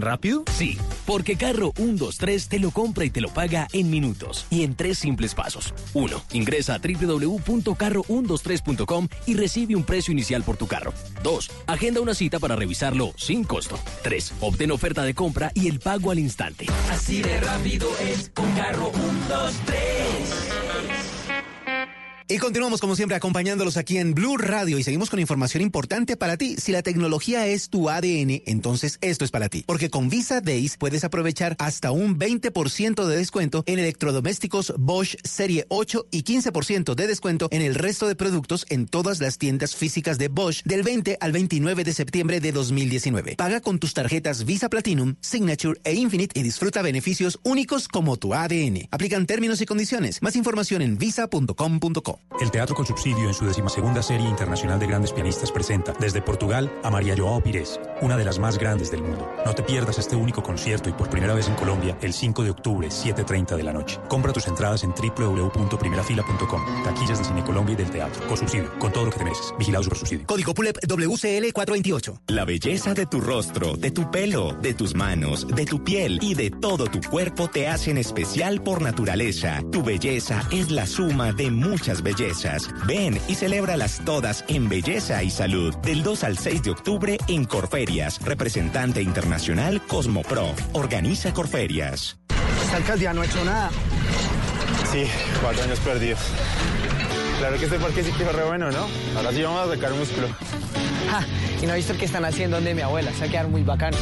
[0.00, 0.44] ¿Rápido?
[0.56, 4.74] Sí, porque Carro 123 te lo compra y te lo paga en minutos y en
[4.74, 5.74] tres simples pasos.
[5.92, 6.24] 1.
[6.32, 10.94] Ingresa a www.carro123.com y recibe un precio inicial por tu carro.
[11.22, 11.50] 2.
[11.66, 13.78] Agenda una cita para revisarlo sin costo.
[14.02, 14.36] 3.
[14.40, 16.64] Obtén oferta de compra y el pago al instante.
[16.90, 18.90] Así de rápido es con Carro
[19.28, 20.81] 123.
[22.32, 26.38] Y continuamos como siempre acompañándolos aquí en Blue Radio y seguimos con información importante para
[26.38, 26.56] ti.
[26.56, 29.64] Si la tecnología es tu ADN, entonces esto es para ti.
[29.66, 35.66] Porque con Visa Days puedes aprovechar hasta un 20% de descuento en electrodomésticos Bosch Serie
[35.68, 40.16] 8 y 15% de descuento en el resto de productos en todas las tiendas físicas
[40.16, 43.36] de Bosch del 20 al 29 de septiembre de 2019.
[43.36, 48.32] Paga con tus tarjetas Visa Platinum, Signature e Infinite y disfruta beneficios únicos como tu
[48.32, 48.88] ADN.
[48.90, 50.22] Aplican términos y condiciones.
[50.22, 52.21] Más información en visa.com.co.
[52.42, 56.72] El Teatro con Subsidio en su decimasegunda serie internacional de grandes pianistas presenta desde Portugal
[56.82, 59.30] a María Joao Pires, una de las más grandes del mundo.
[59.46, 62.50] No te pierdas este único concierto y por primera vez en Colombia el 5 de
[62.50, 64.00] octubre, 7.30 de la noche.
[64.08, 66.82] Compra tus entradas en www.primerafila.com.
[66.82, 68.26] Taquillas de Cine Colombia y del Teatro.
[68.26, 69.54] Con subsidio, con todo lo que te mereces.
[69.58, 70.26] Vigilado Super Subsidio.
[70.26, 72.22] Código PULEP WCL 428.
[72.28, 76.34] La belleza de tu rostro, de tu pelo, de tus manos, de tu piel y
[76.34, 79.62] de todo tu cuerpo te hacen especial por naturaleza.
[79.70, 82.68] Tu belleza es la suma de muchas bellezas.
[82.86, 85.74] Ven y celébralas todas en belleza y salud.
[85.78, 90.54] Del 2 al 6 de octubre en Corferias, representante internacional Cosmopro.
[90.72, 92.18] Organiza Corferias.
[92.64, 93.70] Esta alcaldía no ha hecho nada.
[94.90, 95.04] Sí,
[95.40, 96.20] cuatro años perdidos.
[97.38, 98.86] Claro que este parque sí que fue re bueno, ¿no?
[99.16, 100.28] Ahora sí vamos a sacar músculo.
[101.10, 101.26] Ja,
[101.60, 103.12] y no he visto el que están haciendo donde mi abuela.
[103.12, 103.96] Se va a quedar muy bacano.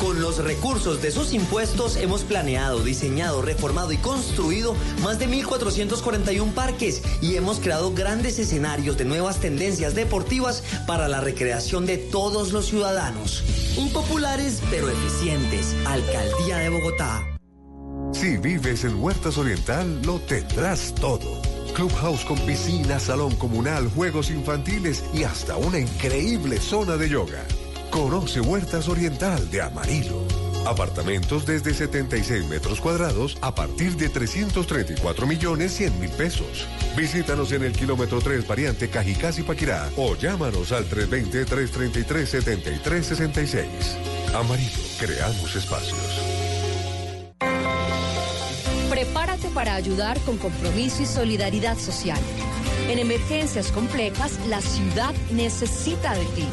[0.00, 6.52] Con los recursos de sus impuestos hemos planeado, diseñado, reformado y construido más de 1.441
[6.52, 12.52] parques y hemos creado grandes escenarios de nuevas tendencias deportivas para la recreación de todos
[12.52, 13.42] los ciudadanos.
[13.76, 15.74] Impopulares pero eficientes.
[15.84, 17.24] Alcaldía de Bogotá.
[18.12, 21.42] Si vives en Huertas Oriental, lo tendrás todo.
[21.74, 27.44] Clubhouse con piscina, salón comunal, juegos infantiles y hasta una increíble zona de yoga.
[27.90, 30.22] Conoce Huertas Oriental de Amarillo.
[30.66, 36.66] Apartamentos desde 76 metros cuadrados a partir de 334 millones 100 mil pesos.
[36.96, 43.64] Visítanos en el kilómetro 3 variante Cajicás y Paquirá o llámanos al 320-333-7366.
[44.34, 45.98] Amarillo, creamos espacios.
[48.90, 52.18] Prepárate para ayudar con compromiso y solidaridad social.
[52.88, 56.48] En emergencias complejas, la ciudad necesita de ti.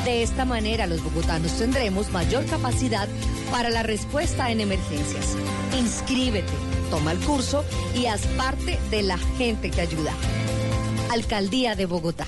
[0.06, 3.08] De esta manera, los bogotanos tendremos mayor capacidad
[3.52, 5.36] para la respuesta en emergencias.
[5.80, 6.54] Inscríbete,
[6.92, 10.14] toma el curso y haz parte de la gente que ayuda.
[11.12, 12.28] Alcaldía de Bogotá.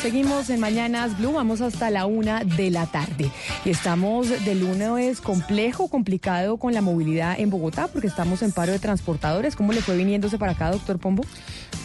[0.00, 1.32] Seguimos en Mañanas Blue.
[1.32, 3.30] Vamos hasta la una de la tarde.
[3.66, 8.72] Y estamos de lunes complejo, complicado con la movilidad en Bogotá, porque estamos en paro
[8.72, 9.56] de transportadores.
[9.56, 11.22] ¿Cómo le fue viniéndose para acá, doctor Pombo?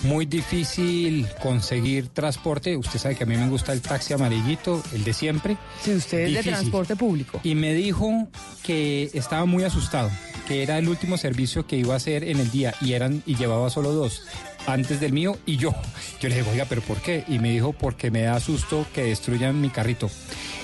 [0.04, 2.78] muy difícil conseguir transporte.
[2.78, 5.58] Usted sabe que a mí me gusta el taxi amarillito, el de siempre.
[5.82, 7.40] Si usted es de transporte público.
[7.44, 8.28] Y me dijo
[8.64, 10.12] que estaba muy asustado,
[10.48, 13.36] que era el último servicio que iba a hacer en el día y eran y
[13.36, 14.22] llevaba solo dos
[14.68, 15.74] antes del mío y yo.
[16.20, 17.24] Yo le dije, oiga, pero ¿por qué?
[17.28, 20.10] Y me dijo, porque me da susto que destruyan mi carrito.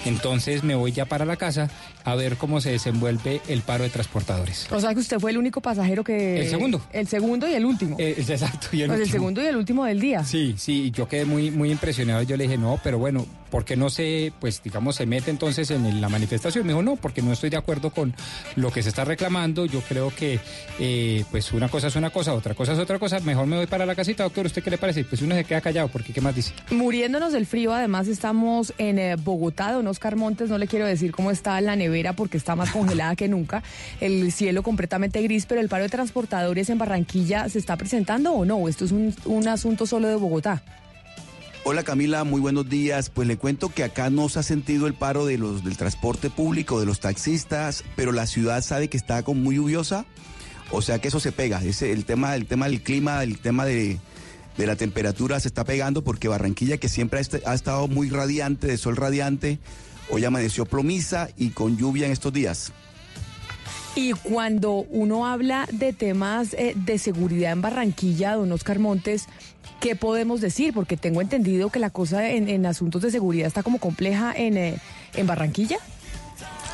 [0.06, 1.70] Entonces me voy ya para la casa
[2.04, 4.68] a ver cómo se desenvuelve el paro de transportadores.
[4.72, 6.42] O sea que usted fue el único pasajero que...
[6.42, 6.82] El segundo.
[6.92, 7.96] El segundo y el último.
[8.00, 10.24] Eh, exacto, y el Pues el segundo y el último del día.
[10.24, 12.24] Sí, sí, yo quedé muy, muy impresionado.
[12.24, 15.70] Yo le dije, no, pero bueno, ¿por qué no se, pues digamos, se mete entonces
[15.72, 16.66] en la manifestación?
[16.66, 18.14] Me dijo, no, porque no estoy de acuerdo con
[18.56, 19.66] lo que se está reclamando.
[19.66, 20.40] Yo creo que,
[20.80, 23.20] eh, pues una cosa es una cosa, otra cosa es otra cosa.
[23.20, 24.46] Mejor me voy para la casita, doctor.
[24.46, 25.04] ¿Usted qué le parece?
[25.04, 26.54] Pues uno se queda callado, porque ¿qué más dice?
[26.72, 31.12] Muriéndonos del frío, además estamos en eh, Bogotá, don Oscar Montes, no le quiero decir
[31.12, 33.64] cómo está la nevera porque está más congelada que nunca,
[34.00, 38.46] el cielo completamente gris, pero el paro de transportadores en Barranquilla se está presentando o
[38.46, 40.64] no, ¿O esto es un, un asunto solo de Bogotá.
[41.64, 43.12] Hola Camila, muy buenos días.
[43.12, 46.32] Pues le cuento que acá no se ha sentido el paro de los del transporte
[46.32, 50.06] público, de los taxistas, pero la ciudad sabe que está como muy lluviosa,
[50.72, 51.64] o sea que eso se pega.
[51.64, 54.00] Ese, el tema, el tema del clima, el tema de,
[54.58, 58.78] de la temperatura se está pegando porque Barranquilla, que siempre ha estado muy radiante, de
[58.78, 59.60] sol radiante,
[60.12, 62.72] hoy amaneció plomiza y con lluvia en estos días.
[63.96, 69.26] Y cuando uno habla de temas eh, de seguridad en Barranquilla, don Oscar Montes,
[69.82, 70.74] ¿qué podemos decir?
[70.74, 74.58] Porque tengo entendido que la cosa en, en asuntos de seguridad está como compleja en,
[74.58, 74.78] eh,
[75.16, 75.78] en Barranquilla.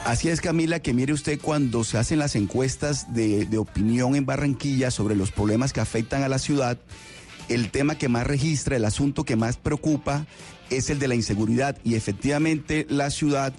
[0.05, 4.25] Así es, Camila, que mire usted cuando se hacen las encuestas de, de opinión en
[4.25, 6.77] Barranquilla sobre los problemas que afectan a la ciudad,
[7.49, 10.27] el tema que más registra, el asunto que más preocupa
[10.69, 13.53] es el de la inseguridad y efectivamente la ciudad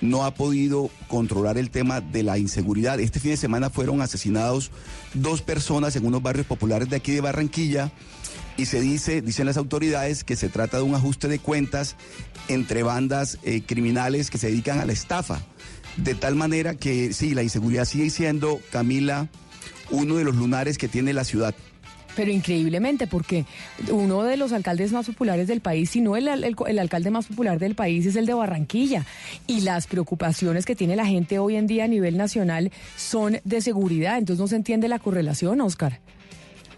[0.00, 3.00] no ha podido controlar el tema de la inseguridad.
[3.00, 4.70] Este fin de semana fueron asesinados
[5.14, 7.92] dos personas en unos barrios populares de aquí de Barranquilla
[8.56, 11.96] y se dice, dicen las autoridades, que se trata de un ajuste de cuentas
[12.48, 15.40] entre bandas eh, criminales que se dedican a la estafa.
[15.96, 19.28] De tal manera que sí, la inseguridad sigue siendo, Camila,
[19.90, 21.54] uno de los lunares que tiene la ciudad.
[22.16, 23.44] Pero increíblemente, porque
[23.90, 27.58] uno de los alcaldes más populares del país, si no el, el- alcalde más popular
[27.58, 29.04] del país, es el de Barranquilla.
[29.46, 33.60] Y las preocupaciones que tiene la gente hoy en día a nivel nacional son de
[33.60, 34.18] seguridad.
[34.18, 36.00] Entonces no se entiende la correlación, Oscar.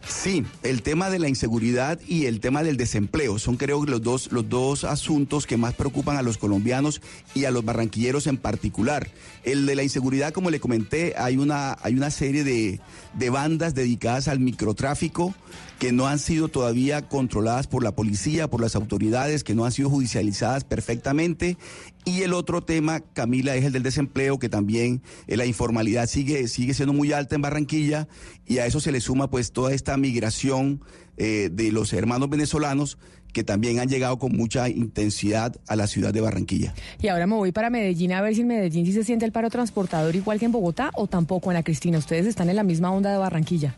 [0.09, 4.31] Sí, el tema de la inseguridad y el tema del desempleo son creo los dos,
[4.31, 7.03] los dos asuntos que más preocupan a los colombianos
[7.35, 9.09] y a los barranquilleros en particular.
[9.43, 12.81] El de la inseguridad, como le comenté, hay una, hay una serie de,
[13.15, 15.35] de bandas dedicadas al microtráfico
[15.79, 19.73] que no han sido todavía controladas por la policía, por las autoridades, que no han
[19.73, 21.59] sido judicializadas perfectamente.
[22.05, 26.49] Y el otro tema, Camila, es el del desempleo, que también eh, la informalidad sigue,
[26.49, 28.09] sigue siendo muy alta en Barranquilla
[28.47, 30.81] y a eso se le suma pues toda esta migración
[31.17, 32.99] eh, de los hermanos venezolanos
[33.33, 36.73] que también han llegado con mucha intensidad a la ciudad de Barranquilla.
[37.03, 39.33] Y ahora me voy para Medellín a ver si en Medellín sí se siente el
[39.33, 41.99] paro transportador igual que en Bogotá o tampoco, Ana Cristina.
[41.99, 43.75] Ustedes están en la misma onda de Barranquilla.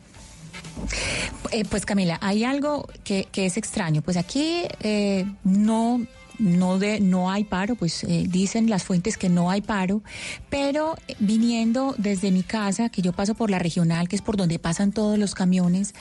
[1.52, 4.02] Eh, pues Camila, hay algo que, que es extraño.
[4.02, 6.06] Pues aquí eh, no,
[6.38, 10.02] no, de, no hay paro, pues eh, dicen las fuentes que no hay paro,
[10.50, 14.36] pero eh, viniendo desde mi casa, que yo paso por la regional, que es por
[14.36, 15.94] donde pasan todos los camiones,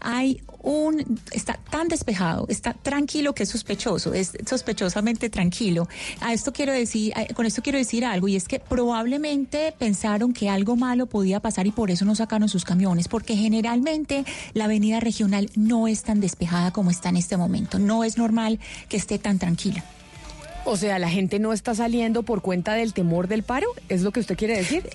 [0.00, 5.88] hay un, está tan despejado, está tranquilo que es sospechoso, es sospechosamente tranquilo.
[6.20, 10.48] A esto quiero decir, con esto quiero decir algo, y es que probablemente pensaron que
[10.48, 15.00] algo malo podía pasar y por eso no sacaron sus camiones, porque generalmente la avenida
[15.00, 17.78] regional no es tan despejada como está en este momento.
[17.78, 19.83] No es normal que esté tan tranquila.
[20.66, 24.12] O sea, la gente no está saliendo por cuenta del temor del paro, ¿es lo
[24.12, 24.88] que usted quiere decir?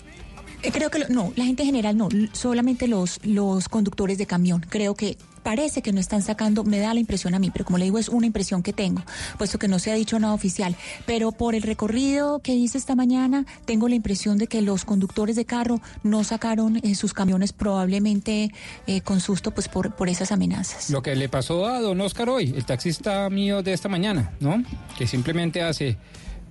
[0.64, 4.26] Eh, Creo que lo- no, la gente en general no, solamente los, los conductores de
[4.26, 4.66] camión.
[4.68, 7.78] Creo que parece que no están sacando, me da la impresión a mí, pero como
[7.78, 9.02] le digo, es una impresión que tengo,
[9.38, 10.76] puesto que no se ha dicho nada oficial.
[11.06, 15.36] Pero por el recorrido que hice esta mañana, tengo la impresión de que los conductores
[15.36, 18.52] de carro no sacaron eh, sus camiones probablemente
[18.88, 20.90] eh, con susto, pues por, por esas amenazas.
[20.90, 24.64] Lo que le pasó a don Oscar hoy, el taxista mío de esta mañana, ¿no?
[24.98, 25.98] Que simplemente hace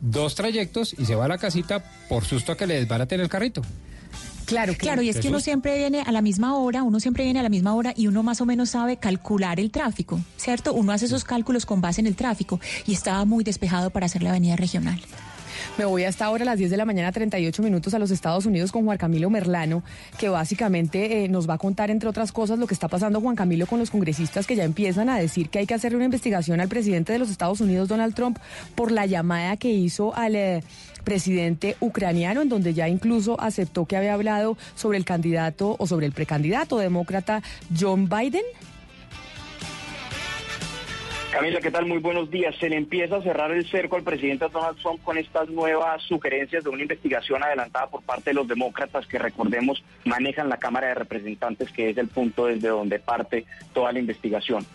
[0.00, 3.28] dos trayectos y se va a la casita por susto a que le desbaraten el
[3.28, 3.62] carrito.
[4.48, 7.38] Claro, Claro, y es que uno siempre viene a la misma hora, uno siempre viene
[7.38, 10.72] a la misma hora y uno más o menos sabe calcular el tráfico, ¿cierto?
[10.72, 14.22] Uno hace esos cálculos con base en el tráfico y estaba muy despejado para hacer
[14.22, 14.98] la avenida regional.
[15.76, 18.46] Me voy hasta ahora a las 10 de la mañana, 38 minutos a los Estados
[18.46, 19.84] Unidos con Juan Camilo Merlano,
[20.18, 23.37] que básicamente eh, nos va a contar, entre otras cosas, lo que está pasando Juan
[23.37, 26.60] Camilo con los congresistas que ya empiezan a decir que hay que hacerle una investigación
[26.60, 28.38] al presidente de los Estados Unidos, Donald Trump,
[28.75, 30.64] por la llamada que hizo al eh,
[31.04, 36.06] presidente ucraniano, en donde ya incluso aceptó que había hablado sobre el candidato o sobre
[36.06, 37.42] el precandidato demócrata
[37.78, 38.42] John Biden.
[41.32, 41.85] Camila, ¿qué tal?
[41.85, 42.54] Muy buenos días.
[42.58, 46.64] Se le empieza a cerrar el cerco al presidente Donald Trump con estas nuevas sugerencias
[46.64, 50.94] de una investigación adelantada por parte de los demócratas que, recordemos, manejan la Cámara de
[50.94, 53.44] Representantes, que es el punto desde donde parte
[53.75, 54.66] toda la investigación.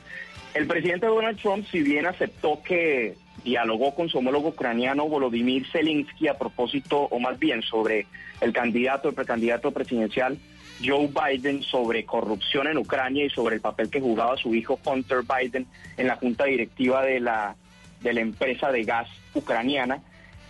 [0.53, 6.27] El presidente Donald Trump, si bien aceptó que dialogó con su homólogo ucraniano Volodymyr Zelensky
[6.27, 8.05] a propósito, o más bien sobre
[8.41, 10.37] el candidato, el precandidato presidencial
[10.83, 15.19] Joe Biden sobre corrupción en Ucrania y sobre el papel que jugaba su hijo Hunter
[15.23, 17.55] Biden en la junta directiva de la,
[18.01, 20.01] de la empresa de gas ucraniana.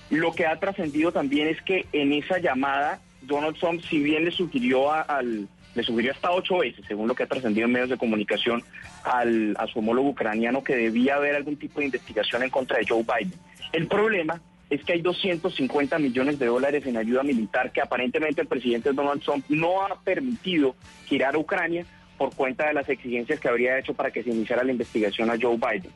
[0.10, 4.32] Lo que ha trascendido también es que en esa llamada Donald Trump, si bien le
[4.32, 7.90] sugirió a- al le sugirió hasta ocho veces, según lo que ha trascendido en medios
[7.90, 8.62] de comunicación,
[9.04, 12.86] al, a su homólogo ucraniano que debía haber algún tipo de investigación en contra de
[12.88, 13.34] Joe Biden.
[13.72, 14.40] El problema
[14.70, 19.22] es que hay 250 millones de dólares en ayuda militar que aparentemente el presidente Donald
[19.22, 21.86] Trump no ha permitido girar a Ucrania
[22.18, 25.38] por cuenta de las exigencias que habría hecho para que se iniciara la investigación a
[25.40, 25.92] Joe Biden.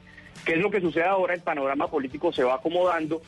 [0.46, 1.34] ¿Qué es lo que sucede ahora?
[1.34, 3.22] El panorama político se va acomodando.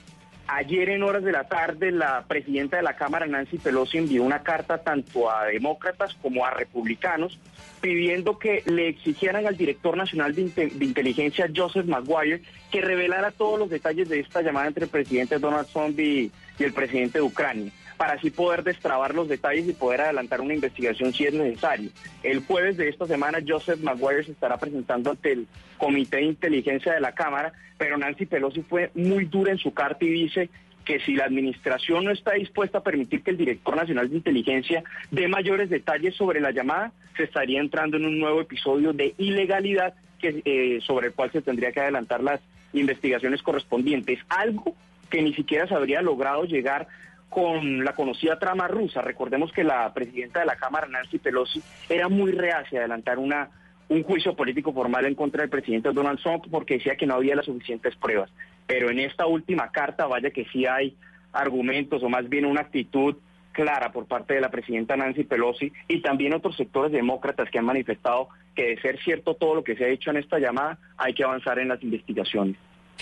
[0.48, 4.42] Ayer en horas de la tarde la presidenta de la Cámara, Nancy Pelosi, envió una
[4.42, 7.40] carta tanto a demócratas como a republicanos
[7.82, 13.32] pidiendo que le exigieran al director nacional de, inte- de inteligencia, Joseph Maguire, que revelara
[13.32, 17.20] todos los detalles de esta llamada entre el presidente Donald Trump y, y el presidente
[17.20, 21.34] de Ucrania para así poder destrabar los detalles y poder adelantar una investigación si es
[21.34, 21.90] necesario.
[22.24, 26.94] El jueves de esta semana, Joseph Maguire se estará presentando ante el Comité de Inteligencia
[26.94, 30.50] de la Cámara, pero Nancy Pelosi fue muy dura en su carta y dice
[30.90, 34.84] que si la administración no está dispuesta a permitir que el director nacional de inteligencia
[35.12, 39.94] dé mayores detalles sobre la llamada, se estaría entrando en un nuevo episodio de ilegalidad
[40.24, 42.42] eh, sobre el cual se tendría que adelantar las
[42.74, 44.18] investigaciones correspondientes.
[44.30, 44.74] Algo
[45.12, 46.88] que ni siquiera se habría logrado llegar
[47.30, 49.04] con la conocida trama rusa.
[49.04, 53.52] Recordemos que la presidenta de la Cámara, Nancy Pelosi, era muy reacia a adelantar una,
[53.90, 57.36] un juicio político formal en contra del presidente Donald Trump porque decía que no había
[57.36, 58.32] las suficientes pruebas.
[58.70, 60.96] Pero en esta última carta, vaya que sí hay
[61.34, 63.16] argumentos o más bien una actitud
[63.52, 67.66] clara por parte de la presidenta Nancy Pelosi y también otros sectores demócratas que han
[67.66, 71.16] manifestado que de ser cierto todo lo que se ha hecho en esta llamada, hay
[71.16, 72.58] que avanzar en las investigaciones.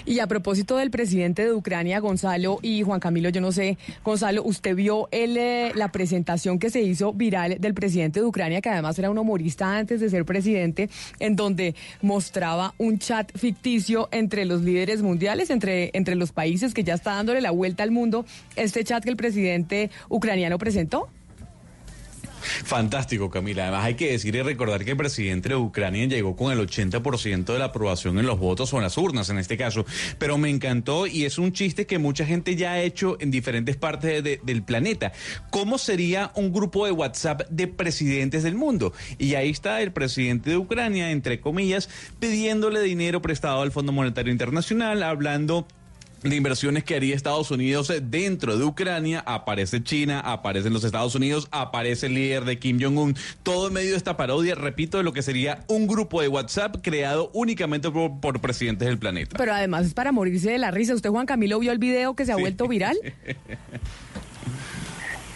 [0.06, 4.44] Y a propósito del presidente de Ucrania, Gonzalo y Juan Camilo, yo no sé, Gonzalo,
[4.44, 8.70] usted vio el, eh, la presentación que se hizo viral del presidente de Ucrania, que
[8.70, 10.90] además era un humorista antes de ser presidente,
[11.20, 16.84] en donde mostraba un chat ficticio entre los líderes mundiales, entre, entre los países que
[16.84, 18.26] ya está dándole la vuelta al mundo,
[18.56, 21.10] este chat que el presidente ucraniano presentó.
[22.66, 23.64] Fantástico, Camila.
[23.64, 27.54] Además, hay que decir y recordar que el presidente de Ucrania llegó con el 80%
[27.54, 29.86] de la aprobación en los votos o en las urnas en este caso.
[30.20, 33.76] Pero me encantó y es un chiste que mucha gente ya ha hecho en diferentes
[33.78, 35.12] partes de- del planeta.
[35.50, 38.94] ¿Cómo sería un grupo de WhatsApp de presidentes del mundo?
[39.18, 41.90] Y ahí está el presidente de Ucrania, entre comillas,
[42.20, 45.68] pidiéndole dinero prestado al Fondo Monetario Internacional, hablando
[46.24, 51.48] de inversiones que haría Estados Unidos dentro de Ucrania, aparece China, aparecen los Estados Unidos,
[51.52, 55.14] aparece el líder de Kim Jong-un, todo en medio de esta parodia, repito, de lo
[55.14, 59.38] que sería un grupo de WhatsApp creado únicamente por, por presidentes del planeta.
[59.38, 60.96] Pero además es para morirse de la risa.
[60.96, 62.98] ¿Usted, Juan Camilo, vio el video que se ha vuelto viral?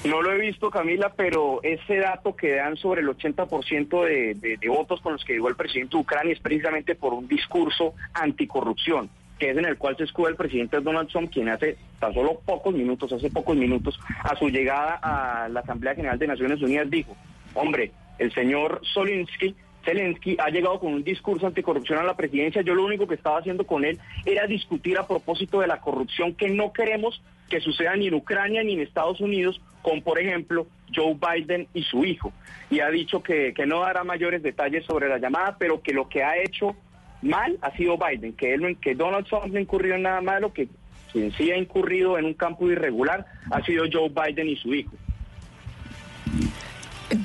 [0.04, 4.58] No lo he visto, Camila, pero ese dato que dan sobre el 80% de, de,
[4.58, 7.94] de votos con los que llegó el presidente de Ucrania es precisamente por un discurso
[8.14, 9.12] anticorrupción,
[9.42, 12.40] que es en el cual se escuda el presidente Donald Trump, quien hace tan solo
[12.46, 16.88] pocos minutos, hace pocos minutos, a su llegada a la Asamblea General de Naciones Unidas,
[16.92, 17.18] dijo,
[17.56, 22.62] hombre, el señor Solinsky Zelensky ha llegado con un discurso anticorrupción a la presidencia.
[22.62, 26.36] Yo lo único que estaba haciendo con él era discutir a propósito de la corrupción
[26.36, 27.20] que no queremos
[27.50, 31.82] que suceda ni en Ucrania ni en Estados Unidos con, por ejemplo, Joe Biden y
[31.82, 32.32] su hijo.
[32.70, 36.08] Y ha dicho que, que no dará mayores detalles sobre la llamada, pero que lo
[36.08, 36.76] que ha hecho
[37.22, 40.22] mal ha sido Biden, que, él, no- que Donald Trump no ha incurrido en nada
[40.22, 40.68] malo, que
[41.12, 44.92] quien sí ha incurrido en un campo irregular ha sido Joe Biden y su hijo.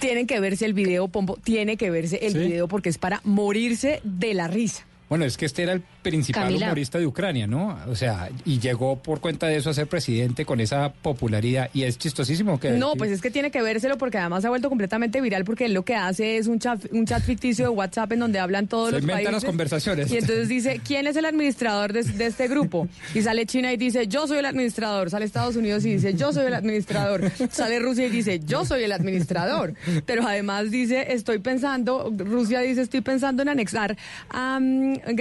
[0.01, 2.39] Tienen que verse el video, Pombo, tiene que verse el Sí.
[2.39, 4.85] video porque es para morirse de la risa.
[5.09, 6.67] Bueno, es que este era el principal Camila.
[6.67, 7.79] humorista de Ucrania, ¿no?
[7.89, 11.71] O sea, y llegó por cuenta de eso a ser presidente con esa popularidad.
[11.73, 12.71] Y es chistosísimo que...
[12.73, 15.67] No, pues es que tiene que vérselo porque además se ha vuelto completamente viral porque
[15.67, 18.67] él lo que hace es un chat, un chat ficticio de WhatsApp en donde hablan
[18.67, 19.33] todos Se los países.
[19.33, 20.11] las conversaciones.
[20.11, 22.89] Y entonces dice, ¿quién es el administrador de, de este grupo?
[23.15, 25.11] Y sale China y dice, yo soy el administrador.
[25.11, 27.31] Sale Estados Unidos y dice, yo soy el administrador.
[27.51, 29.75] Sale Rusia y dice, yo soy el administrador.
[30.05, 33.97] Pero además dice, estoy pensando, Rusia dice, estoy pensando en anexar
[34.31, 34.59] a,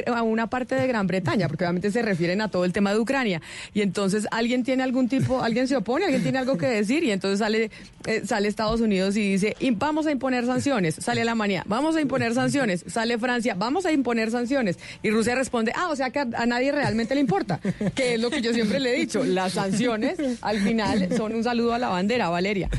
[0.07, 2.99] a una parte de Gran Bretaña, porque obviamente se refieren a todo el tema de
[2.99, 3.41] Ucrania.
[3.73, 7.11] Y entonces alguien tiene algún tipo, alguien se opone, alguien tiene algo que decir y
[7.11, 7.71] entonces sale,
[8.05, 10.95] eh, sale Estados Unidos y dice, "Y vamos a imponer sanciones.
[10.95, 12.83] Sale Alemania, vamos a imponer sanciones.
[12.87, 14.77] Sale Francia, vamos a imponer sanciones.
[15.03, 17.59] Y Rusia responde, ah, o sea que a, a nadie realmente le importa,
[17.95, 19.23] que es lo que yo siempre le he dicho.
[19.23, 22.69] Las sanciones al final son un saludo a la bandera, Valeria.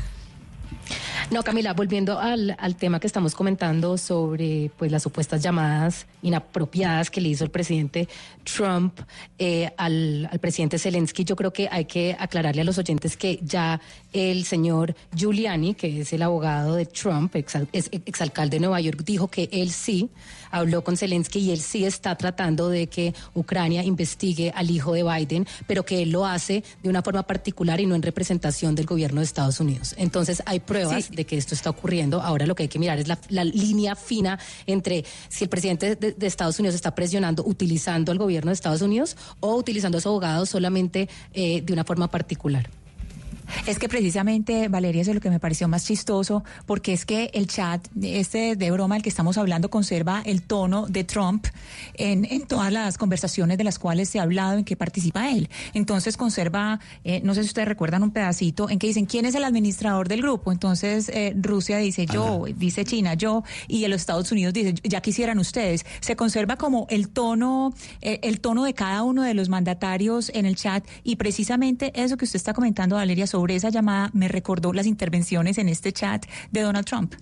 [1.29, 7.11] No, Camila, volviendo al, al tema que estamos comentando sobre pues las supuestas llamadas inapropiadas
[7.11, 8.07] que le hizo el presidente
[8.45, 8.97] Trump
[9.37, 13.39] eh, al, al presidente Zelensky, yo creo que hay que aclararle a los oyentes que
[13.43, 13.81] ya
[14.13, 19.01] el señor Giuliani, que es el abogado de Trump, exal- es exalcalde de Nueva York,
[19.03, 20.09] dijo que él sí
[20.51, 25.03] habló con Zelensky y él sí está tratando de que Ucrania investigue al hijo de
[25.03, 28.85] Biden, pero que él lo hace de una forma particular y no en representación del
[28.85, 29.95] gobierno de Estados Unidos.
[29.97, 32.21] Entonces hay pruebas de que esto está ocurriendo.
[32.21, 35.95] Ahora lo que hay que mirar es la, la línea fina entre si el presidente
[35.95, 40.01] de, de Estados Unidos está presionando utilizando al gobierno de Estados Unidos o utilizando a
[40.01, 42.69] su abogado solamente eh, de una forma particular.
[43.65, 47.31] Es que precisamente, Valeria, eso es lo que me pareció más chistoso, porque es que
[47.33, 51.47] el chat, este de broma, el que estamos hablando, conserva el tono de Trump
[51.95, 55.49] en, en todas las conversaciones de las cuales se ha hablado en que participa él.
[55.73, 59.35] Entonces conserva, eh, no sé si ustedes recuerdan un pedacito en que dicen quién es
[59.35, 60.51] el administrador del grupo.
[60.51, 65.01] Entonces eh, Rusia dice yo, dice China yo, y en los Estados Unidos dice ya
[65.01, 65.85] quisieran ustedes.
[65.99, 70.45] Se conserva como el tono, eh, el tono de cada uno de los mandatarios en
[70.45, 74.73] el chat y precisamente eso que usted está comentando, Valeria, sobre esa llamada me recordó
[74.73, 77.13] las intervenciones en este chat de Donald Trump.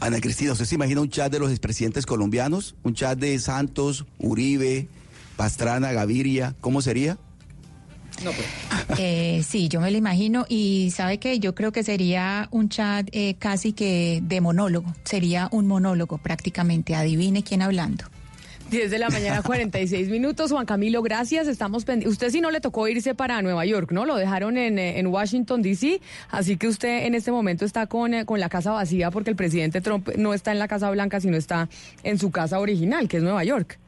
[0.00, 2.74] Ana Cristina, ¿usted se imagina un chat de los expresidentes colombianos?
[2.82, 4.88] Un chat de Santos, Uribe,
[5.36, 7.18] Pastrana, Gaviria, ¿cómo sería?
[8.98, 13.08] Eh, sí, yo me lo imagino y sabe que yo creo que sería un chat
[13.12, 18.04] eh, casi que de monólogo, sería un monólogo prácticamente, adivine quién hablando.
[18.70, 20.50] 10 de la mañana, 46 minutos.
[20.50, 21.46] Juan Camilo, gracias.
[21.46, 24.04] Estamos pendi- Usted sí no le tocó irse para Nueva York, ¿no?
[24.06, 26.00] Lo dejaron en, eh, en Washington, D.C.
[26.30, 29.36] Así que usted en este momento está con, eh, con la casa vacía porque el
[29.36, 31.68] presidente Trump no está en la Casa Blanca, sino está
[32.02, 33.78] en su casa original, que es Nueva York.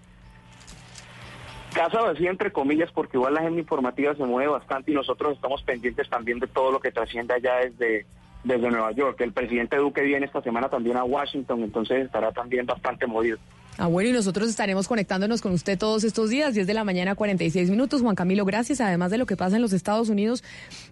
[1.74, 5.60] Casa vacía entre comillas porque igual la agenda informativa se mueve bastante y nosotros estamos
[5.64, 8.06] pendientes también de todo lo que trasciende allá desde,
[8.44, 9.20] desde Nueva York.
[9.20, 13.38] El presidente Duque viene esta semana también a Washington, entonces estará también bastante movido.
[13.80, 17.14] Ah, bueno, y nosotros estaremos conectándonos con usted todos estos días, 10 de la mañana,
[17.14, 18.02] 46 minutos.
[18.02, 18.80] Juan Camilo, gracias.
[18.80, 20.42] Además de lo que pasa en los Estados Unidos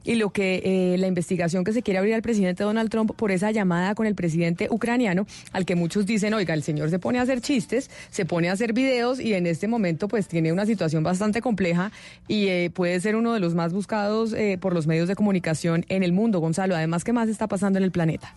[0.05, 3.33] y lo que eh, la investigación que se quiere abrir al presidente Donald Trump por
[3.33, 7.19] esa llamada con el presidente ucraniano, al que muchos dicen, oiga, el señor se pone
[7.19, 10.65] a hacer chistes, se pone a hacer videos y en este momento pues tiene una
[10.65, 11.91] situación bastante compleja
[12.29, 15.85] y eh, puede ser uno de los más buscados eh, por los medios de comunicación
[15.89, 16.77] en el mundo, Gonzalo.
[16.77, 18.33] Además, ¿qué más está pasando en el planeta?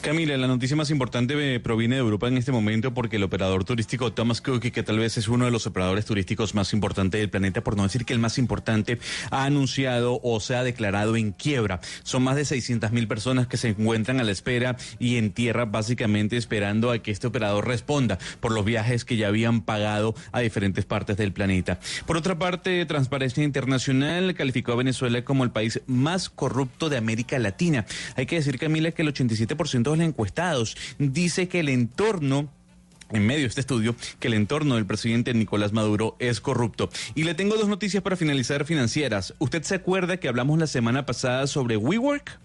[0.00, 3.64] Camila, la noticia más importante eh, proviene de Europa en este momento porque el operador
[3.64, 7.30] turístico Thomas Cook, que tal vez es uno de los operadores turísticos más importantes del
[7.30, 8.98] planeta, por no decir que el más importante,
[9.30, 11.80] ha anunciado o se ha declarado en quiebra.
[12.02, 15.64] Son más de 600 mil personas que se encuentran a la espera y en tierra
[15.64, 20.40] básicamente esperando a que este operador responda por los viajes que ya habían pagado a
[20.40, 21.78] diferentes partes del planeta.
[22.06, 27.38] Por otra parte, Transparencia Internacional calificó a Venezuela como el país más corrupto de América
[27.38, 27.86] Latina.
[28.16, 32.48] Hay que decir, Camila, que el 87% de los encuestados dice que el entorno
[33.10, 36.90] en medio de este estudio que el entorno del presidente Nicolás Maduro es corrupto.
[37.14, 39.34] Y le tengo dos noticias para finalizar financieras.
[39.38, 42.38] ¿Usted se acuerda que hablamos la semana pasada sobre WeWork?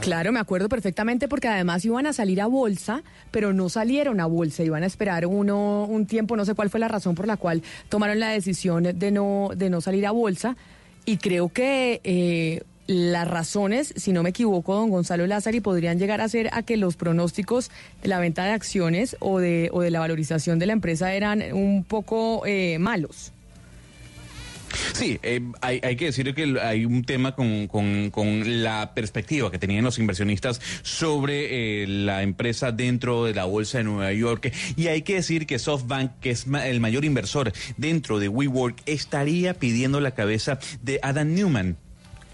[0.00, 4.26] Claro, me acuerdo perfectamente porque además iban a salir a bolsa, pero no salieron a
[4.26, 7.36] bolsa, iban a esperar uno un tiempo, no sé cuál fue la razón por la
[7.36, 10.56] cual tomaron la decisión de no de no salir a bolsa
[11.04, 16.20] y creo que eh, las razones, si no me equivoco, don Gonzalo Lázari, podrían llegar
[16.20, 17.70] a ser a que los pronósticos
[18.02, 21.42] de la venta de acciones o de, o de la valorización de la empresa eran
[21.54, 23.32] un poco eh, malos.
[24.92, 29.48] Sí, eh, hay, hay que decir que hay un tema con, con- con la perspectiva
[29.52, 34.52] que tenían los inversionistas sobre eh, la empresa dentro de la bolsa de Nueva York.
[34.76, 38.82] Y hay que decir que SoftBank, que es ma- el mayor inversor dentro de WeWork,
[38.86, 41.76] estaría pidiendo la cabeza de Adam Newman.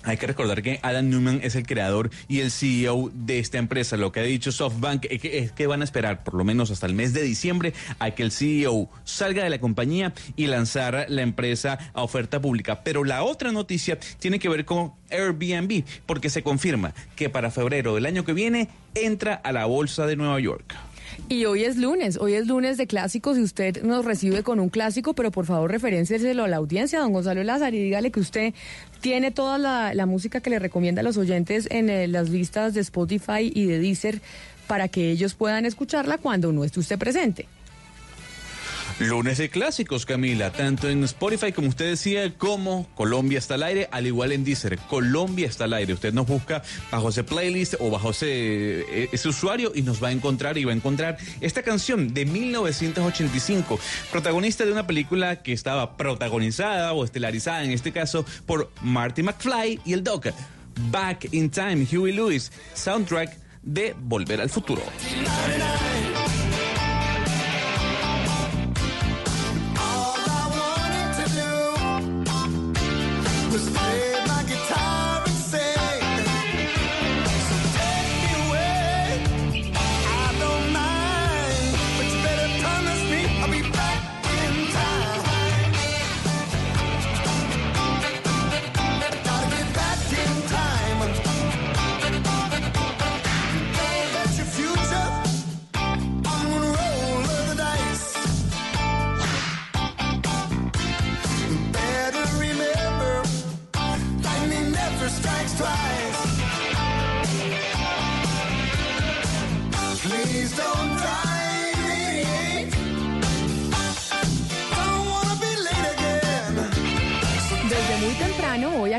[0.02, 3.98] Hay que recordar que Adam Newman es el creador y el CEO de esta empresa.
[3.98, 6.86] Lo que ha dicho SoftBank es que, que van a esperar por lo menos hasta
[6.86, 11.22] el mes de diciembre a que el CEO salga de la compañía y lanzar la
[11.22, 12.82] empresa a oferta pública.
[12.82, 17.94] Pero la otra noticia tiene que ver con Airbnb, porque se confirma que para febrero
[17.94, 20.76] del año que viene entra a la bolsa de Nueva York.
[21.28, 24.68] Y hoy es lunes, hoy es lunes de clásicos y usted nos recibe con un
[24.68, 28.54] clásico, pero por favor referencieselo a la audiencia, don Gonzalo Lázaro, y dígale que usted
[29.00, 32.74] tiene toda la, la música que le recomienda a los oyentes en eh, las listas
[32.74, 34.20] de Spotify y de Deezer
[34.66, 37.46] para que ellos puedan escucharla cuando no esté usted presente.
[39.00, 43.88] Lunes de clásicos, Camila, tanto en Spotify como usted decía, como Colombia está al aire,
[43.92, 45.94] al igual en Deezer, Colombia está al aire.
[45.94, 50.12] Usted nos busca bajo ese playlist o bajo ese, eh, usuario y nos va a
[50.12, 53.80] encontrar y va a encontrar esta canción de 1985,
[54.12, 59.80] protagonista de una película que estaba protagonizada o estelarizada en este caso por Marty McFly
[59.86, 60.26] y el Doc.
[60.90, 64.82] Back in Time, Huey Lewis, soundtrack de Volver al Futuro.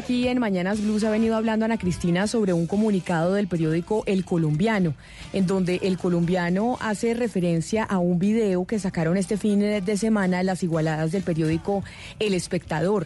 [0.02, 4.26] Aquí en Mañanas Blues ha venido hablando Ana Cristina sobre un comunicado del periódico El
[4.26, 4.96] Colombiano,
[5.32, 10.42] en donde El Colombiano hace referencia a un video que sacaron este fin de semana
[10.42, 11.84] las igualadas del periódico
[12.18, 13.06] El Espectador.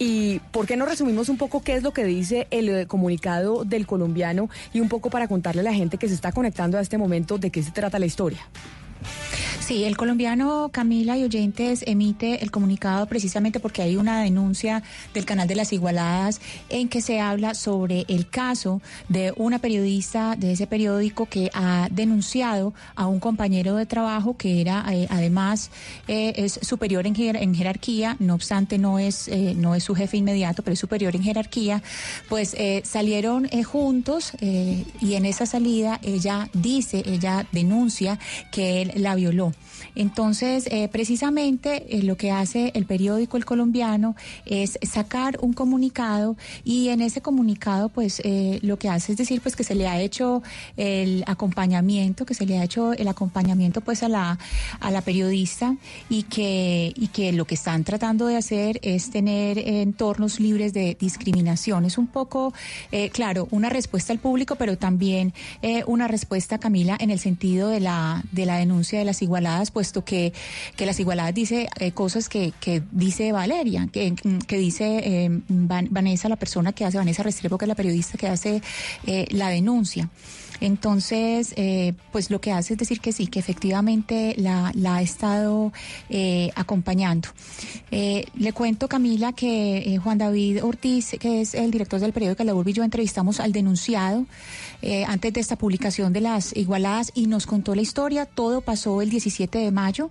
[0.00, 3.64] ¿Y por qué no resumimos un poco qué es lo que dice el eh, comunicado
[3.64, 6.80] del colombiano y un poco para contarle a la gente que se está conectando a
[6.80, 8.40] este momento de qué se trata la historia?
[9.66, 14.82] Sí, el colombiano Camila y oyentes emite el comunicado precisamente porque hay una denuncia
[15.14, 20.36] del canal de las Igualadas en que se habla sobre el caso de una periodista
[20.36, 25.70] de ese periódico que ha denunciado a un compañero de trabajo que era eh, además
[26.08, 29.94] eh, es superior en, jer- en jerarquía, no obstante no es eh, no es su
[29.94, 31.82] jefe inmediato, pero es superior en jerarquía,
[32.28, 38.18] pues eh, salieron juntos y en esa salida ella dice, ella denuncia
[38.52, 39.53] que él la violó.
[39.94, 46.36] Entonces, eh, precisamente eh, lo que hace el periódico El Colombiano es sacar un comunicado
[46.64, 49.86] y en ese comunicado, pues eh, lo que hace es decir, pues que se le
[49.86, 50.42] ha hecho
[50.76, 54.38] el acompañamiento, que se le ha hecho el acompañamiento, pues a la
[54.80, 55.76] a la periodista
[56.08, 60.96] y que y que lo que están tratando de hacer es tener entornos libres de
[60.98, 61.84] discriminación.
[61.84, 62.52] Es un poco,
[62.92, 67.68] eh, claro, una respuesta al público, pero también eh, una respuesta, Camila, en el sentido
[67.68, 70.32] de la de la denuncia de las igualadas, puesto que,
[70.76, 74.14] que las igualadas dice eh, cosas que, que dice Valeria, que,
[74.46, 78.16] que dice eh, Van- Vanessa, la persona que hace, Vanessa Restrepo, que es la periodista
[78.16, 78.62] que hace
[79.06, 80.08] eh, la denuncia.
[80.60, 85.02] Entonces, eh, pues lo que hace es decir que sí, que efectivamente la, la ha
[85.02, 85.72] estado
[86.08, 87.28] eh, acompañando.
[87.90, 92.70] Le cuento, Camila, que Juan David Ortiz, que es el director del periódico La Urbe
[92.70, 94.26] y yo entrevistamos al denunciado
[94.86, 98.26] eh, antes de esta publicación de las igualadas y nos contó la historia.
[98.26, 100.10] Todo pasó el 17 de mayo.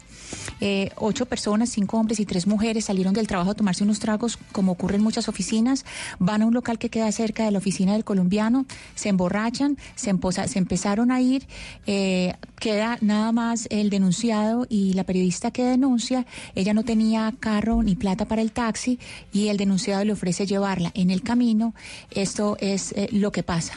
[0.62, 4.40] Eh, ocho personas, cinco hombres y tres mujeres salieron del trabajo a tomarse unos tragos,
[4.52, 5.86] como ocurre en muchas oficinas.
[6.18, 10.10] Van a un local que queda cerca de la oficina del colombiano, se emborrachan, se,
[10.10, 11.46] empezaron a ir.
[11.86, 16.26] eh, queda nada más el denunciado y la periodista que denuncia.
[16.56, 19.00] Ella no tenía carro ni plata para el taxi
[19.32, 21.76] y el denunciado le ofrece llevarla en el camino.
[22.10, 23.74] Esto es lo que pasa.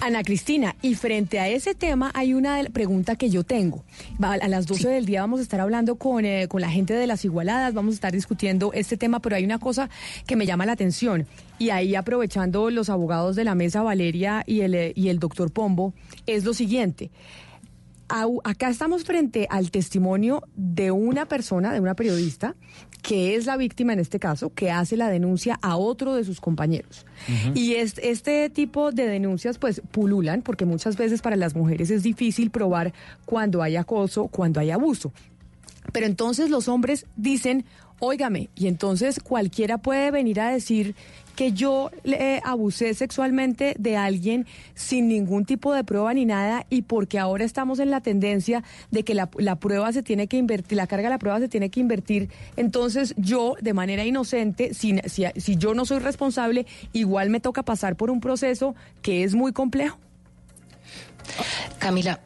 [0.00, 3.84] Ana Cristina, y frente a ese tema hay una pregunta que yo tengo.
[4.20, 7.06] A las 12 del día vamos a estar hablando con, eh, con la gente de
[7.06, 9.88] las igualadas, vamos a estar discutiendo este tema, pero hay una cosa
[10.26, 11.26] que me llama la atención.
[11.58, 15.52] Y ahí aprovechando los abogados de la mesa, Valeria y el, eh, y el doctor
[15.52, 15.94] Pombo,
[16.26, 17.10] es lo siguiente.
[18.08, 22.54] Acá estamos frente al testimonio de una persona, de una periodista,
[23.02, 26.40] que es la víctima en este caso, que hace la denuncia a otro de sus
[26.40, 27.06] compañeros.
[27.54, 32.02] Y es- este tipo de denuncias pues pululan, porque muchas veces para las mujeres es
[32.02, 32.92] difícil probar
[33.24, 35.12] cuando hay acoso, cuando hay abuso.
[35.92, 37.64] Pero entonces los hombres dicen,
[38.00, 40.94] óigame, y entonces cualquiera puede venir a decir
[41.34, 46.82] que yo le abusé sexualmente de alguien sin ningún tipo de prueba ni nada y
[46.82, 50.76] porque ahora estamos en la tendencia de que la, la prueba se tiene que invertir,
[50.76, 54.98] la carga de la prueba se tiene que invertir, entonces yo de manera inocente, si,
[55.06, 59.34] si, si yo no soy responsable, igual me toca pasar por un proceso que es
[59.34, 59.98] muy complejo.
[61.78, 62.20] Camila,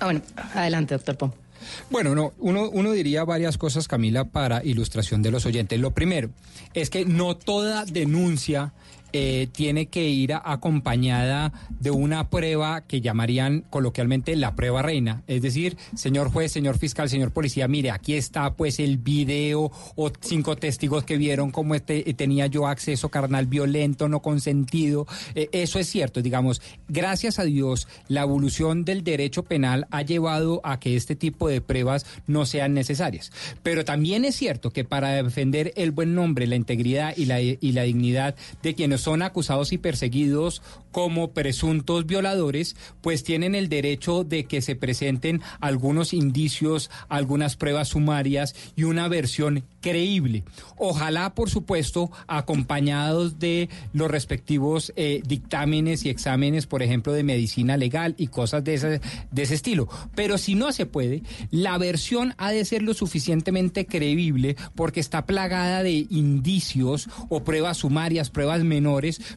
[0.00, 0.22] ah, bueno,
[0.54, 1.41] adelante, doctor Pom.
[1.90, 5.78] Bueno, no, uno, uno diría varias cosas, Camila, para ilustración de los oyentes.
[5.80, 6.30] Lo primero
[6.74, 8.72] es que no toda denuncia
[9.12, 15.22] eh, tiene que ir acompañada de una prueba que llamarían coloquialmente la prueba reina.
[15.26, 20.12] Es decir, señor juez, señor fiscal, señor policía, mire, aquí está pues el video o
[20.20, 25.06] cinco testigos que vieron cómo este, eh, tenía yo acceso carnal violento, no consentido.
[25.34, 30.60] Eh, eso es cierto, digamos, gracias a Dios, la evolución del derecho penal ha llevado
[30.64, 33.30] a que este tipo de pruebas no sean necesarias.
[33.62, 37.72] Pero también es cierto que para defender el buen nombre, la integridad y la, y
[37.72, 44.24] la dignidad de quienes son acusados y perseguidos como presuntos violadores, pues tienen el derecho
[44.24, 50.44] de que se presenten algunos indicios, algunas pruebas sumarias y una versión creíble.
[50.76, 57.76] Ojalá, por supuesto, acompañados de los respectivos eh, dictámenes y exámenes, por ejemplo, de medicina
[57.76, 59.88] legal y cosas de ese, de ese estilo.
[60.14, 65.26] Pero si no se puede, la versión ha de ser lo suficientemente creíble porque está
[65.26, 68.91] plagada de indicios o pruebas sumarias, pruebas menores,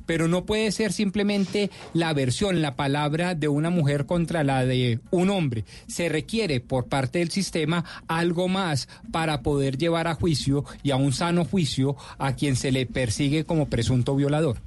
[0.05, 4.99] pero no puede ser simplemente la versión, la palabra de una mujer contra la de
[5.11, 5.65] un hombre.
[5.87, 10.95] Se requiere por parte del sistema algo más para poder llevar a juicio y a
[10.95, 14.57] un sano juicio a quien se le persigue como presunto violador.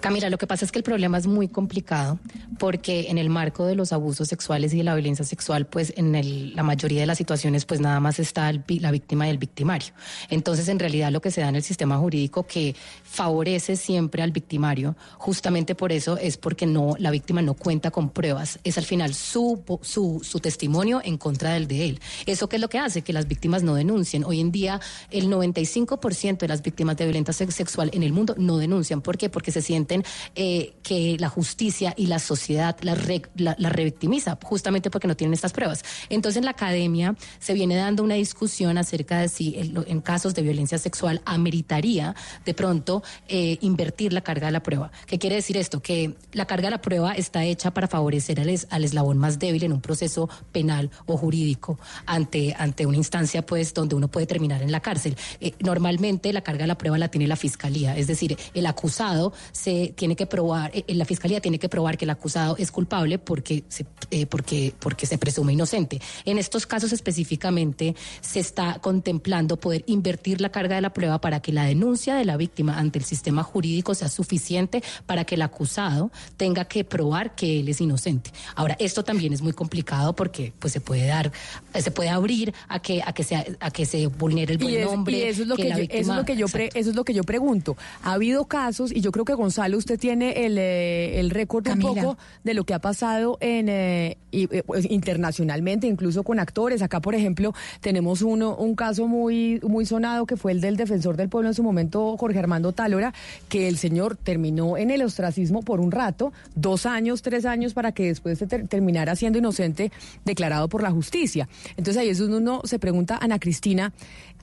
[0.00, 2.18] Camila, lo que pasa es que el problema es muy complicado
[2.58, 6.54] porque en el marco de los abusos sexuales y de la violencia sexual, pues en
[6.54, 9.92] la mayoría de las situaciones, pues nada más está la víctima y el victimario.
[10.30, 14.32] Entonces, en realidad, lo que se da en el sistema jurídico que favorece siempre al
[14.32, 18.58] victimario, justamente por eso es porque no la víctima no cuenta con pruebas.
[18.64, 22.00] Es al final su, su, testimonio en contra del de él.
[22.26, 23.02] ¿Eso qué es lo que hace?
[23.02, 24.24] Que las víctimas no denuncien.
[24.24, 28.34] Hoy en día, el 95% de las víctimas de violencia sex- sexual en el mundo
[28.38, 29.00] no denuncian.
[29.00, 29.28] ¿Por qué?
[29.28, 30.02] Porque se sienten
[30.34, 35.16] eh, que la justicia y la sociedad las re- la, la revictimiza, justamente porque no
[35.16, 35.82] tienen estas pruebas.
[36.08, 39.46] Entonces, en la academia se viene dando una discusión acerca de si
[39.86, 44.90] en casos de violencia sexual ameritaría de pronto eh, invertir la carga de la prueba.
[45.06, 45.80] ¿Qué quiere decir esto?
[45.80, 49.38] Que la carga de la prueba está hecha para favorecer al, es- al eslabón más
[49.38, 54.26] débil en un proceso penal o jurídico ante, ante una instancia pues donde uno puede
[54.26, 55.16] terminar en la cárcel.
[55.40, 59.32] Eh, normalmente la carga de la prueba la tiene la fiscalía, es decir, el acusado
[59.56, 63.18] se tiene que probar, eh, la fiscalía tiene que probar que el acusado es culpable
[63.18, 66.00] porque se, eh, porque, porque se presume inocente.
[66.24, 71.40] En estos casos específicamente se está contemplando poder invertir la carga de la prueba para
[71.40, 75.42] que la denuncia de la víctima ante el sistema jurídico sea suficiente para que el
[75.42, 78.30] acusado tenga que probar que él es inocente.
[78.54, 81.32] Ahora, esto también es muy complicado porque pues se puede dar,
[81.74, 84.74] eh, se puede abrir a que, a que sea, a que se vulnere el buen
[84.84, 85.16] nombre.
[85.18, 86.96] y eso es lo que, yo, víctima- eso es lo que yo pre- eso es
[86.96, 87.76] lo que yo pregunto.
[88.02, 91.78] Ha habido casos y yo creo que Gonzalo usted tiene el, eh, el récord un
[91.78, 96.82] poco de lo que ha pasado en eh, eh, pues, internacionalmente, incluso con actores.
[96.82, 101.16] Acá, por ejemplo, tenemos uno un caso muy muy sonado que fue el del defensor
[101.16, 103.14] del pueblo en su momento, Jorge Armando Tálora,
[103.48, 107.92] que el señor terminó en el ostracismo por un rato, dos años, tres años, para
[107.92, 109.92] que después se ter- terminara siendo inocente,
[110.24, 111.48] declarado por la justicia.
[111.76, 113.92] Entonces ahí es donde uno se pregunta, Ana Cristina,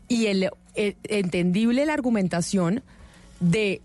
[0.08, 2.82] y el, el- entendible la argumentación
[3.42, 3.82] de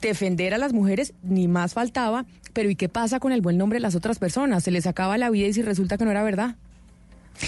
[0.00, 3.76] defender a las mujeres, ni más faltaba, pero ¿y qué pasa con el buen nombre
[3.76, 4.64] de las otras personas?
[4.64, 6.56] ¿Se les acaba la vida y si resulta que no era verdad?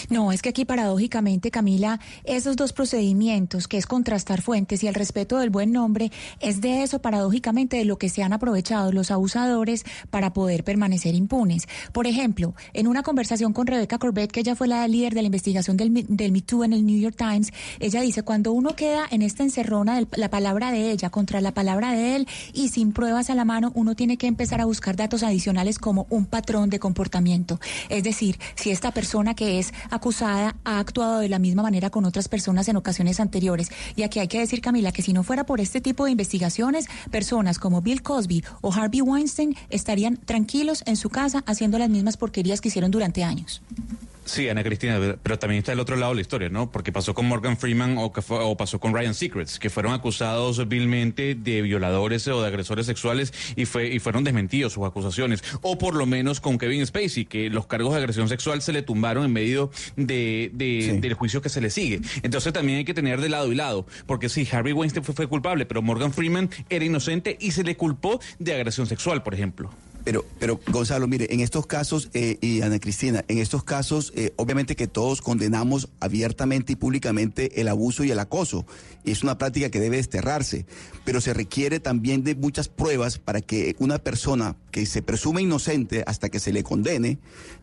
[0.08, 4.94] No, es que aquí paradójicamente, Camila, esos dos procedimientos, que es contrastar fuentes y el
[4.94, 9.10] respeto del buen nombre, es de eso paradójicamente de lo que se han aprovechado los
[9.10, 11.68] abusadores para poder permanecer impunes.
[11.92, 15.26] Por ejemplo, en una conversación con Rebecca Corbett, que ella fue la líder de la
[15.26, 19.06] investigación del, del Me Too en el New York Times, ella dice, cuando uno queda
[19.10, 22.92] en esta encerrona de la palabra de ella contra la palabra de él y sin
[22.92, 26.70] pruebas a la mano, uno tiene que empezar a buscar datos adicionales como un patrón
[26.70, 27.60] de comportamiento.
[27.88, 32.04] Es decir, si esta persona que es acusada ha actuado de la misma manera con
[32.04, 33.70] otras personas en ocasiones anteriores.
[33.96, 36.86] Y aquí hay que decir, Camila, que si no fuera por este tipo de investigaciones,
[37.10, 42.16] personas como Bill Cosby o Harvey Weinstein estarían tranquilos en su casa haciendo las mismas
[42.16, 43.62] porquerías que hicieron durante años.
[44.30, 46.70] Sí, Ana Cristina, pero- también está el otro lado de la historia, ¿no?
[46.70, 49.92] Porque pasó con Morgan Freeman o, que fue- o pasó con Ryan Secrets, que fueron
[49.92, 55.42] acusados vilmente de violadores o de agresores sexuales y, fue, y fueron desmentidos sus acusaciones.
[55.62, 58.82] O por lo menos con Kevin Spacey, que los cargos de agresión sexual se le
[58.82, 62.00] tumbaron en medio de, de- del juicio que se le sigue.
[62.22, 65.26] Entonces también hay que tener de lado y lado, porque sí, Harvey Weinstein fue, fue
[65.26, 69.70] culpable, pero Morgan Freeman era inocente y se le culpó de agresión sexual, por ejemplo.
[70.04, 74.32] Pero, pero Gonzalo, mire, en estos casos, eh, y Ana Cristina, en estos casos, eh,
[74.36, 78.64] obviamente que todos condenamos abiertamente y públicamente el abuso y el acoso.
[79.04, 80.66] Y es una práctica que debe desterrarse.
[81.04, 86.04] Pero se requiere también de muchas pruebas para que una persona que se presume inocente
[86.06, 87.18] hasta que se le condene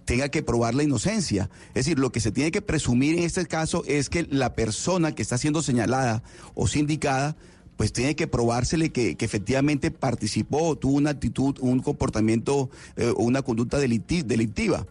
[0.06, 1.50] tenga que probar la inocencia.
[1.70, 5.14] Es decir, lo que se tiene que presumir en este caso es que la persona
[5.14, 6.24] que está siendo señalada
[6.56, 7.36] o sindicada
[7.78, 13.24] pues tiene que probársele que, que efectivamente participó, tuvo una actitud, un comportamiento eh, o
[13.24, 14.86] una conducta delicti- delictiva.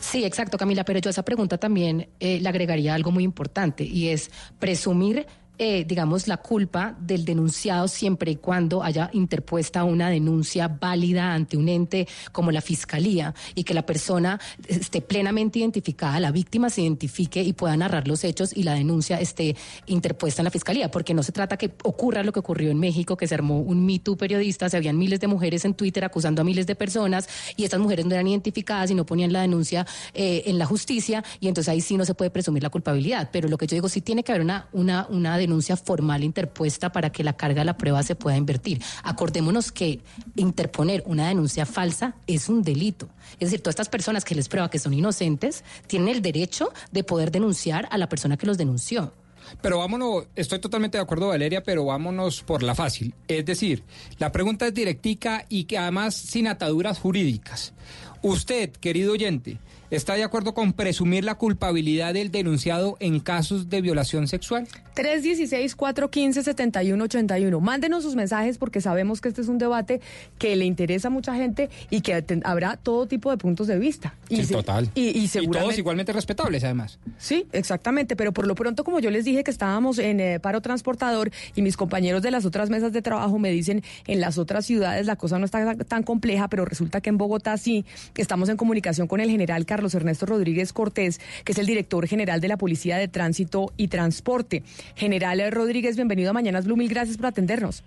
[0.00, 3.84] Sí, exacto, Camila, pero yo a esa pregunta también eh, le agregaría algo muy importante
[3.84, 5.26] y es presumir,
[5.64, 11.56] eh, digamos, la culpa del denunciado siempre y cuando haya interpuesta una denuncia válida ante
[11.56, 16.82] un ente como la Fiscalía y que la persona esté plenamente identificada, la víctima se
[16.82, 19.54] identifique y pueda narrar los hechos y la denuncia esté
[19.86, 23.16] interpuesta en la Fiscalía, porque no se trata que ocurra lo que ocurrió en México,
[23.16, 26.42] que se armó un Me Too periodista, se habían miles de mujeres en Twitter acusando
[26.42, 29.86] a miles de personas y estas mujeres no eran identificadas y no ponían la denuncia
[30.12, 33.30] eh, en la justicia y entonces ahí sí no se puede presumir la culpabilidad.
[33.30, 36.92] Pero lo que yo digo, sí tiene que haber una, una, una denuncia formal interpuesta
[36.92, 38.82] para que la carga de la prueba se pueda invertir.
[39.02, 40.00] Acordémonos que
[40.36, 43.08] interponer una denuncia falsa es un delito.
[43.34, 47.04] Es decir, todas estas personas que les prueba que son inocentes tienen el derecho de
[47.04, 49.12] poder denunciar a la persona que los denunció.
[49.60, 53.14] Pero vámonos, estoy totalmente de acuerdo, Valeria, pero vámonos por la fácil.
[53.28, 53.82] Es decir,
[54.18, 57.74] la pregunta es directica y que además sin ataduras jurídicas.
[58.22, 59.58] Usted, querido oyente,
[59.92, 64.66] ¿está de acuerdo con presumir la culpabilidad del denunciado en casos de violación sexual?
[64.96, 67.60] 316-415-7181.
[67.60, 70.00] Mándenos sus mensajes porque sabemos que este es un debate
[70.38, 73.78] que le interesa a mucha gente y que ten- habrá todo tipo de puntos de
[73.78, 74.14] vista.
[74.28, 74.90] Y Sí, se- total.
[74.94, 75.64] Y, y Y seguramente...
[75.66, 76.98] todos igualmente respetables, además.
[77.18, 80.60] Sí, exactamente, pero por lo pronto, como yo les dije que estábamos en eh, paro
[80.60, 84.66] transportador y mis compañeros de las otras mesas de trabajo me dicen en las otras
[84.66, 87.84] ciudades la cosa no está tan- tan compleja, pero resulta que en Bogotá sí,
[88.16, 92.40] estamos en comunicación con el general Carlos Ernesto Rodríguez Cortés, que es el director general
[92.40, 94.62] de la Policía de Tránsito y Transporte.
[94.96, 97.84] General Rodríguez, bienvenido a Mañanas Blue, mil gracias por atendernos.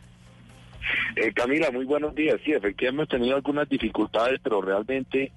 [1.16, 2.40] Eh, Camila, muy buenos días.
[2.44, 5.32] Sí, efectivamente hemos tenido algunas dificultades, pero realmente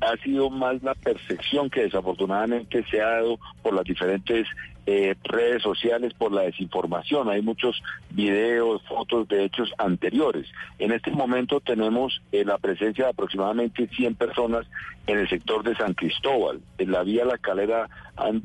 [0.00, 4.46] ha sido más la percepción que desafortunadamente se ha dado por las diferentes
[4.86, 7.28] eh, redes sociales, por la desinformación.
[7.28, 10.46] Hay muchos videos, fotos de hechos anteriores.
[10.78, 14.66] En este momento tenemos eh, la presencia de aproximadamente 100 personas
[15.06, 16.60] en el sector de San Cristóbal.
[16.78, 18.42] En la vía La Calera han,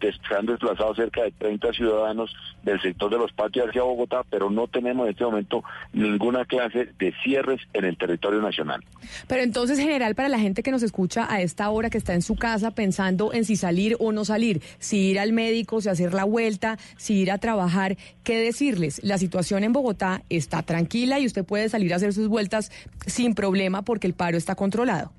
[0.00, 4.50] se han desplazado cerca de 30 ciudadanos del sector de los patios hacia Bogotá, pero
[4.50, 8.84] no tenemos en este momento ninguna clase de cierres en el territorio nacional.
[9.28, 12.22] Pero entonces, general, para la gente que nos escucha a esta hora, que está en
[12.22, 16.14] su casa pensando en si salir o no salir, si ir al médico, si hacer
[16.14, 19.00] la vuelta, si ir a trabajar, ¿qué decirles?
[19.02, 22.70] La situación en Bogotá está tranquila y usted puede salir a hacer sus vueltas
[23.06, 25.12] sin problema porque el paro está controlado.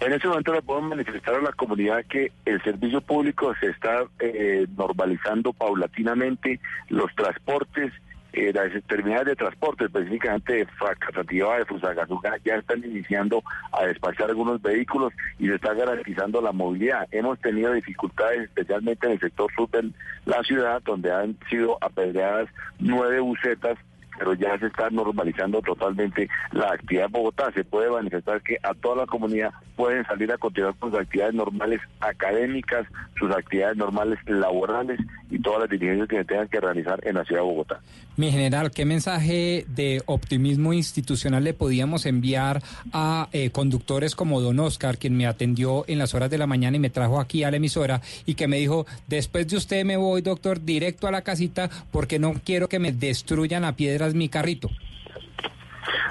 [0.00, 4.04] En este momento le podemos manifestar a la comunidad que el servicio público se está
[4.18, 6.58] eh, normalizando paulatinamente,
[6.88, 7.92] los transportes,
[8.32, 14.30] eh, las terminales de transporte, específicamente de Facatativa, de Fusagasugá, ya están iniciando a despachar
[14.30, 17.06] algunos vehículos y se está garantizando la movilidad.
[17.10, 19.90] Hemos tenido dificultades, especialmente en el sector sur de
[20.24, 23.76] la ciudad, donde han sido apedreadas nueve bucetas
[24.20, 27.50] pero ya se está normalizando totalmente la actividad en Bogotá.
[27.54, 31.34] Se puede manifestar que a toda la comunidad pueden salir a continuar con sus actividades
[31.34, 32.86] normales académicas,
[33.18, 35.00] sus actividades normales laborales
[35.30, 37.80] y todas las diligencias que se tengan que realizar en la ciudad de Bogotá.
[38.16, 42.62] Mi general, ¿qué mensaje de optimismo institucional le podíamos enviar
[42.92, 46.76] a eh, conductores como don Oscar, quien me atendió en las horas de la mañana
[46.76, 49.96] y me trajo aquí a la emisora y que me dijo, después de usted me
[49.96, 53.74] voy, doctor, directo a la casita porque no quiero que me destruyan a
[54.14, 54.70] mi carrito?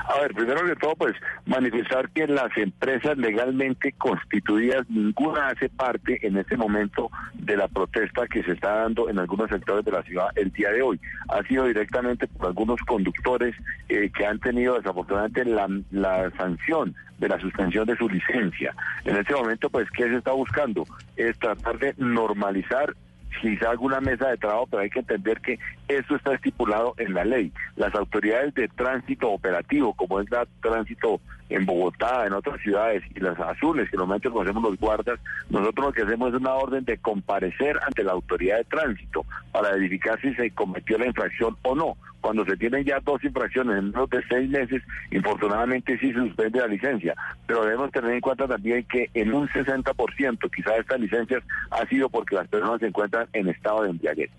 [0.10, 6.26] A ver, primero que todo, pues manifestar que las empresas legalmente constituidas, ninguna hace parte
[6.26, 10.02] en este momento de la protesta que se está dando en algunos sectores de la
[10.02, 11.00] ciudad el día de hoy.
[11.30, 13.56] Ha sido directamente por algunos conductores
[13.88, 18.74] eh, que han tenido desafortunadamente la, la sanción de la suspensión de su licencia.
[19.06, 20.86] En este momento, pues, ¿qué se está buscando?
[21.18, 22.96] Es tratar de normalizar
[23.42, 27.26] quizá alguna mesa de trabajo, pero hay que entender que eso está estipulado en la
[27.26, 27.52] ley.
[27.76, 31.20] Las autoridades de tránsito operativo, como es la tránsito
[31.50, 35.20] en Bogotá, en otras ciudades, y las azules, que normalmente conocemos los guardas,
[35.50, 39.72] nosotros lo que hacemos es una orden de comparecer ante la autoridad de tránsito para
[39.72, 41.98] verificar si se cometió la infracción o no.
[42.22, 46.60] Cuando se tienen ya dos infracciones en menos de seis meses, infortunadamente sí se suspende
[46.60, 47.16] la licencia.
[47.48, 52.10] Pero debemos tener en cuenta también que en un 60% quizás estas licencias ha sido
[52.10, 54.30] porque las personas se encuentran en estado de embriaguez.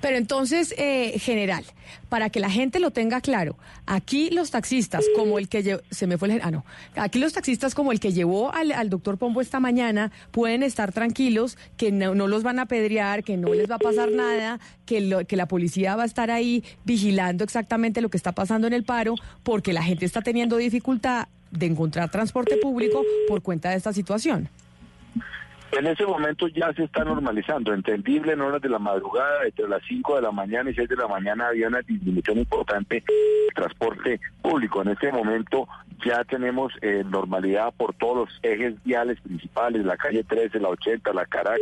[0.00, 1.64] Pero entonces, eh, general,
[2.08, 3.56] para que la gente lo tenga claro,
[3.86, 6.64] aquí los taxistas, como el que se me fue el, ah, no,
[6.96, 10.92] aquí los taxistas como el que llevó al, al doctor Pombo esta mañana, pueden estar
[10.92, 14.60] tranquilos, que no, no los van a apedrear, que no les va a pasar nada,
[14.84, 18.66] que, lo- que la policía va a estar ahí vigilando exactamente lo que está pasando
[18.66, 23.70] en el paro, porque la gente está teniendo dificultad de encontrar transporte público por cuenta
[23.70, 24.48] de esta situación.
[25.76, 29.82] En ese momento ya se está normalizando, entendible en horas de la madrugada, entre las
[29.86, 34.18] 5 de la mañana y 6 de la mañana había una disminución importante del transporte
[34.40, 34.80] público.
[34.80, 35.68] En este momento
[36.04, 41.12] ya tenemos eh, normalidad por todos los ejes viales principales, la calle 13, la 80,
[41.12, 41.60] la Caracas,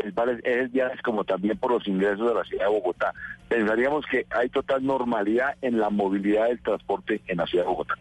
[0.00, 3.12] principales ejes viales como también por los ingresos de la ciudad de Bogotá.
[3.48, 7.94] Pensaríamos que hay total normalidad en la movilidad del transporte en la ciudad de Bogotá.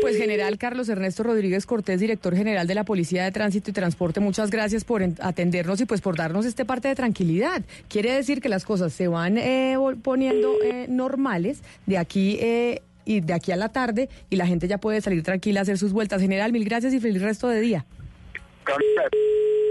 [0.00, 4.20] Pues general Carlos Ernesto Rodríguez Cortés, director general de la Policía de Tránsito y Transporte,
[4.20, 7.62] muchas gracias por en- atendernos y pues por darnos este parte de tranquilidad.
[7.88, 13.20] Quiere decir que las cosas se van eh, poniendo eh, normales de aquí eh, y
[13.20, 15.92] de aquí a la tarde y la gente ya puede salir tranquila a hacer sus
[15.92, 16.20] vueltas.
[16.20, 17.86] General, mil gracias y feliz resto de día.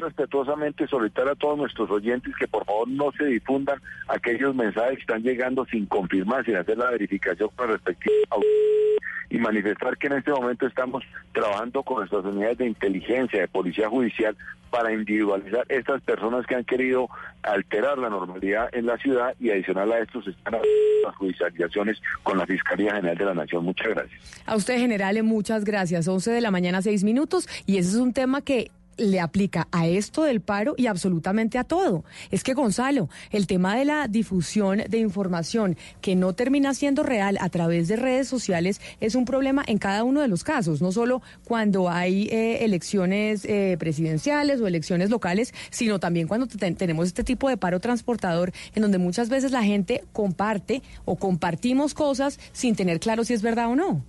[0.02, 5.02] Respetuosamente solicitar a todos nuestros oyentes que por favor no se difundan aquellos mensajes que
[5.02, 8.38] están llegando sin confirmar, sin hacer la verificación con respectiva
[9.32, 13.88] y manifestar que en este momento estamos trabajando con nuestras unidades de inteligencia, de policía
[13.88, 14.36] judicial,
[14.70, 17.10] para individualizar estas personas que han querido
[17.42, 22.02] alterar la normalidad en la ciudad y adicional a esto se están haciendo las judicializaciones
[22.24, 23.66] con la Fiscalía General de la Nación.
[23.66, 24.44] Muchas gracias.
[24.46, 26.08] A usted, general, muchas gracias.
[26.08, 27.48] 11 de la mañana, 6 minutos.
[27.66, 31.64] Y ese es un tema que le aplica a esto del paro y absolutamente a
[31.64, 32.04] todo.
[32.30, 37.38] Es que, Gonzalo, el tema de la difusión de información que no termina siendo real
[37.42, 40.92] a través de redes sociales es un problema en cada uno de los casos, no
[40.92, 47.08] solo cuando hay eh, elecciones eh, presidenciales o elecciones locales, sino también cuando te- tenemos
[47.08, 52.40] este tipo de paro transportador en donde muchas veces la gente comparte o compartimos cosas
[52.54, 54.04] sin tener claro si es verdad o no.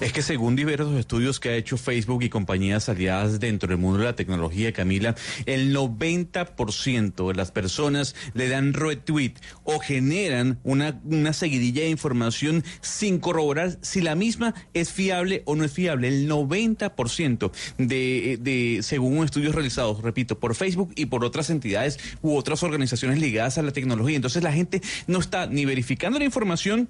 [0.00, 3.98] Es que según diversos estudios que ha hecho Facebook y compañías aliadas dentro del mundo
[3.98, 5.14] de la tecnología, Camila,
[5.46, 12.64] el 90% de las personas le dan retweet o generan una, una seguidilla de información
[12.80, 16.08] sin corroborar si la misma es fiable o no es fiable.
[16.08, 22.36] El 90% de, de, según estudios realizados, repito, por Facebook y por otras entidades u
[22.36, 24.16] otras organizaciones ligadas a la tecnología.
[24.16, 26.88] Entonces la gente no está ni verificando la información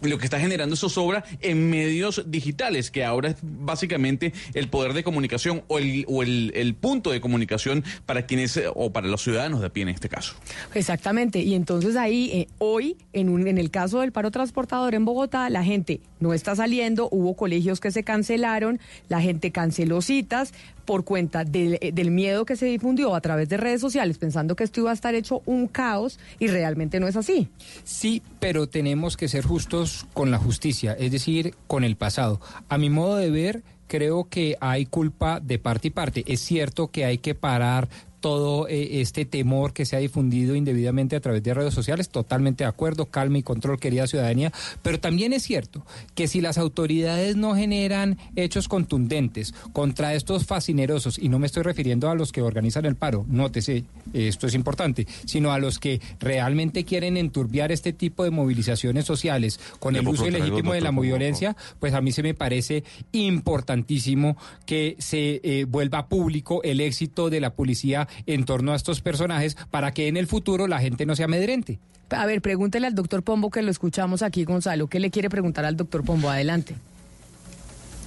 [0.00, 4.92] lo que está generando eso sobra en medios digitales, que ahora es básicamente el poder
[4.92, 9.22] de comunicación o el, o el, el punto de comunicación para quienes, o para los
[9.22, 10.34] ciudadanos de a pie en este caso.
[10.74, 15.04] Exactamente, y entonces ahí, eh, hoy, en, un, en el caso del paro transportador en
[15.04, 20.52] Bogotá, la gente no está saliendo, hubo colegios que se cancelaron, la gente canceló citas
[20.84, 24.56] por cuenta del, eh, del miedo que se difundió a través de redes sociales, pensando
[24.56, 27.48] que esto iba a estar hecho un caos y realmente no es así.
[27.84, 32.40] Sí, pero tenemos que ser justos con la justicia, es decir, con el pasado.
[32.68, 36.24] A mi modo de ver, creo que hay culpa de parte y parte.
[36.26, 37.88] Es cierto que hay que parar
[38.26, 42.08] todo eh, este temor que se ha difundido indebidamente a través de redes sociales.
[42.08, 44.52] Totalmente de acuerdo, calma y control, querida ciudadanía.
[44.82, 51.20] Pero también es cierto que si las autoridades no generan hechos contundentes contra estos fascinerosos,
[51.20, 55.06] y no me estoy refiriendo a los que organizan el paro, nótese, esto es importante,
[55.24, 60.08] sino a los que realmente quieren enturbiar este tipo de movilizaciones sociales con ¿Le el
[60.08, 65.64] uso ilegítimo de la violencia, pues a mí se me parece importantísimo que se eh,
[65.64, 70.16] vuelva público el éxito de la policía en torno a estos personajes para que en
[70.16, 71.78] el futuro la gente no se amedrente.
[72.10, 74.86] A ver, pregúntele al doctor Pombo que lo escuchamos aquí, Gonzalo.
[74.88, 76.30] ¿Qué le quiere preguntar al doctor Pombo?
[76.30, 76.74] Adelante.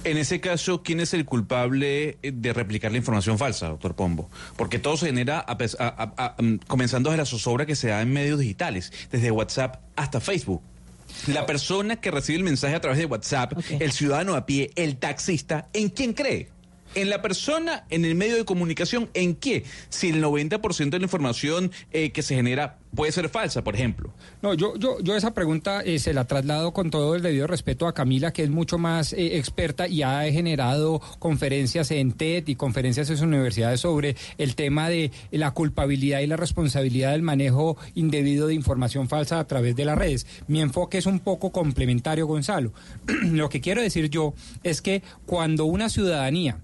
[0.02, 4.30] En ese caso, ¿quién es el culpable eh, de replicar la información falsa, doctor Pombo?
[4.56, 7.76] Porque todo se genera a pes- a- a- a- mm, comenzando desde la zozobra que
[7.76, 10.62] se da en medios digitales, desde WhatsApp hasta Facebook.
[11.26, 14.96] La persona que recibe el mensaje a través de WhatsApp, el ciudadano a pie, el
[14.96, 16.48] taxista, ¿en quién cree?
[16.94, 19.64] En la persona, en el medio de comunicación, ¿en qué?
[19.90, 24.12] Si el 90% de la información eh, que se genera puede ser falsa, por ejemplo.
[24.42, 27.86] No, yo, yo, yo esa pregunta eh, se la traslado con todo el debido respeto
[27.86, 32.56] a Camila, que es mucho más eh, experta y ha generado conferencias en TED y
[32.56, 37.76] conferencias en sus universidades sobre el tema de la culpabilidad y la responsabilidad del manejo
[37.94, 40.26] indebido de información falsa a través de las redes.
[40.48, 42.72] Mi enfoque es un poco complementario, Gonzalo.
[43.30, 44.34] Lo que quiero decir yo
[44.64, 46.58] es que cuando una ciudadanía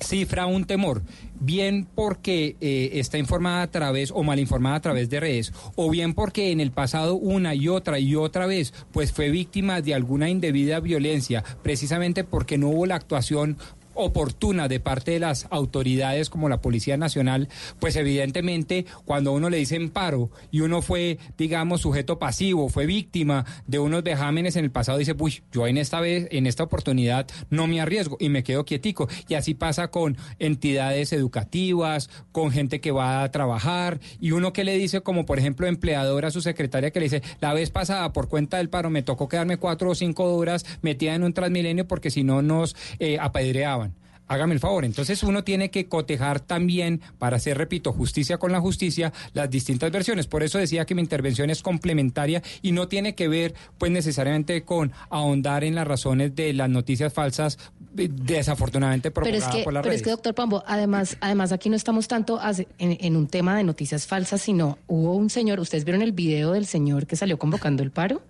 [0.00, 1.02] cifra un temor,
[1.38, 5.90] bien porque eh, está informada a través o mal informada a través de redes, o
[5.90, 9.94] bien porque en el pasado una y otra y otra vez pues fue víctima de
[9.94, 13.56] alguna indebida violencia, precisamente porque no hubo la actuación
[14.00, 17.48] oportuna de parte de las autoridades como la Policía Nacional,
[17.78, 22.86] pues evidentemente cuando uno le dice en paro y uno fue, digamos, sujeto pasivo, fue
[22.86, 26.64] víctima de unos vejámenes en el pasado, dice, uy, yo en esta vez, en esta
[26.64, 29.08] oportunidad no me arriesgo y me quedo quietico.
[29.28, 34.64] Y así pasa con entidades educativas, con gente que va a trabajar y uno que
[34.64, 38.12] le dice, como por ejemplo empleadora a su secretaria que le dice, la vez pasada
[38.12, 41.86] por cuenta del paro me tocó quedarme cuatro o cinco horas metida en un transmilenio
[41.86, 43.89] porque si no nos eh, apedreaban.
[44.30, 44.84] Hágame el favor.
[44.84, 49.90] Entonces uno tiene que cotejar también, para hacer, repito, justicia con la justicia, las distintas
[49.90, 50.28] versiones.
[50.28, 54.62] Por eso decía que mi intervención es complementaria y no tiene que ver, pues, necesariamente
[54.62, 57.58] con ahondar en las razones de las noticias falsas,
[57.98, 61.50] eh, desafortunadamente Pero es propagadas que, por las pero es que, doctor Pombo, además, además
[61.50, 65.28] aquí no estamos tanto hace- en, en un tema de noticias falsas, sino hubo un
[65.28, 68.22] señor, ¿ustedes vieron el video del señor que salió convocando el paro?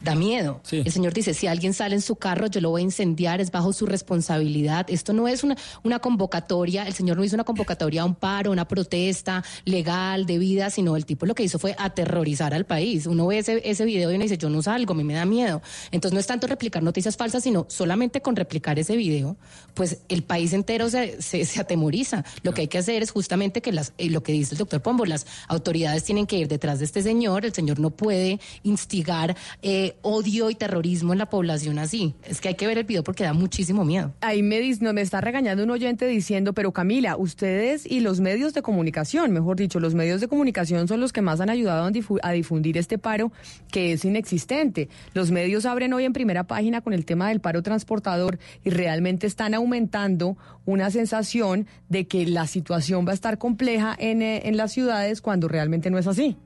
[0.00, 0.62] Da miedo.
[0.70, 3.50] El señor dice, si alguien sale en su carro, yo lo voy a incendiar, es
[3.50, 4.86] bajo su responsabilidad.
[4.88, 8.50] Esto no es una, una convocatoria, el señor no hizo una convocatoria a un paro,
[8.50, 13.06] una protesta legal, debida, sino el tipo lo que hizo fue aterrorizar al país.
[13.06, 15.26] Uno ve ese, ese video y uno dice, yo no salgo, a mí me da
[15.26, 15.60] miedo.
[15.90, 19.36] Entonces no es tanto replicar noticias falsas, sino solamente con replicar ese video,
[19.74, 22.24] pues el país entero se, se, se atemoriza.
[22.42, 24.80] Lo que hay que hacer es justamente que las, eh, lo que dice el doctor
[24.80, 29.36] Pombo, las autoridades tienen que ir detrás de este señor, el señor no puede instigar
[29.60, 32.14] eh, odio y terrorismo en la población así.
[32.24, 34.12] Es que hay que ver el video porque da muchísimo miedo.
[34.20, 38.54] Ahí me, no, me está regañando un oyente diciendo, pero Camila, ustedes y los medios
[38.54, 41.90] de comunicación, mejor dicho, los medios de comunicación son los que más han ayudado
[42.22, 43.32] a difundir este paro
[43.70, 44.88] que es inexistente.
[45.14, 49.26] Los medios abren hoy en primera página con el tema del paro transportador y realmente
[49.26, 54.56] están aumentando una sensación de que la situación va a estar compleja en, eh, en
[54.56, 56.36] las ciudades cuando realmente no es así.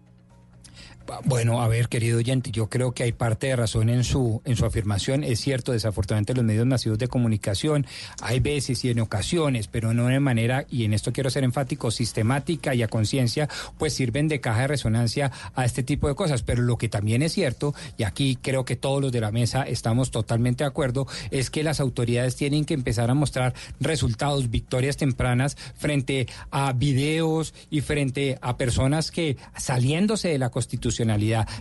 [1.24, 4.56] Bueno, a ver, querido oyente, yo creo que hay parte de razón en su en
[4.56, 5.22] su afirmación.
[5.22, 7.86] Es cierto, desafortunadamente los medios masivos de comunicación
[8.22, 11.90] hay veces y en ocasiones, pero no de manera, y en esto quiero ser enfático,
[11.90, 13.48] sistemática y a conciencia,
[13.78, 16.42] pues sirven de caja de resonancia a este tipo de cosas.
[16.42, 19.62] Pero lo que también es cierto, y aquí creo que todos los de la mesa
[19.62, 24.96] estamos totalmente de acuerdo, es que las autoridades tienen que empezar a mostrar resultados, victorias
[24.96, 30.50] tempranas frente a videos y frente a personas que saliéndose de la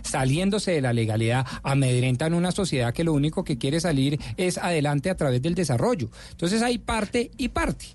[0.02, 5.10] saliéndose de la legalidad, amedrentan una sociedad que lo único que quiere salir es adelante
[5.10, 6.08] a través del desarrollo.
[6.30, 7.86] Entonces hay parte y parte.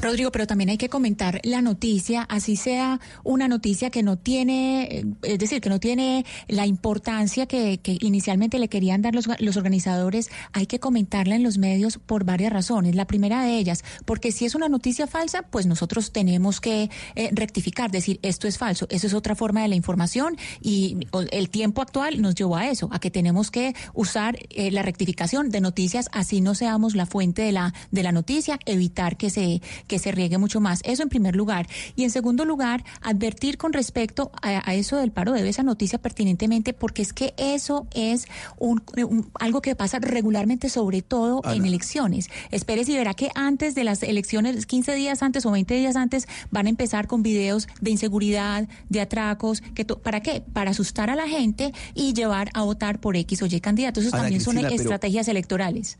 [0.00, 4.84] Rodrigo, pero también hay que comentar la noticia, así sea una noticia que no tiene,
[4.84, 9.28] eh, es decir, que no tiene la importancia que, que inicialmente le querían dar los,
[9.38, 12.94] los organizadores, hay que comentarla en los medios por varias razones.
[12.94, 17.30] La primera de ellas, porque si es una noticia falsa, pues nosotros tenemos que eh,
[17.32, 20.98] rectificar, decir esto es falso, eso es otra forma de la información y
[21.30, 25.50] el tiempo actual nos llevó a eso, a que tenemos que usar eh, la rectificación
[25.50, 29.60] de noticias, así no seamos la fuente de la, de la noticia, evitar que se
[29.86, 30.80] que se riegue mucho más.
[30.84, 31.66] Eso en primer lugar.
[31.96, 35.98] Y en segundo lugar, advertir con respecto a, a eso del paro debe esa noticia
[35.98, 38.26] pertinentemente, porque es que eso es
[38.58, 42.28] un, un- algo que pasa regularmente, sobre todo en elecciones.
[42.50, 46.26] Espérese y verá que antes de las elecciones, 15 días antes o 20 días antes,
[46.50, 49.60] van a empezar con videos de inseguridad, de atracos.
[49.74, 50.42] Que ¿Para qué?
[50.52, 54.00] Para asustar a la gente y llevar a votar por X o Y candidato.
[54.00, 55.98] Esos Ana también son Cristina, estrategias electorales.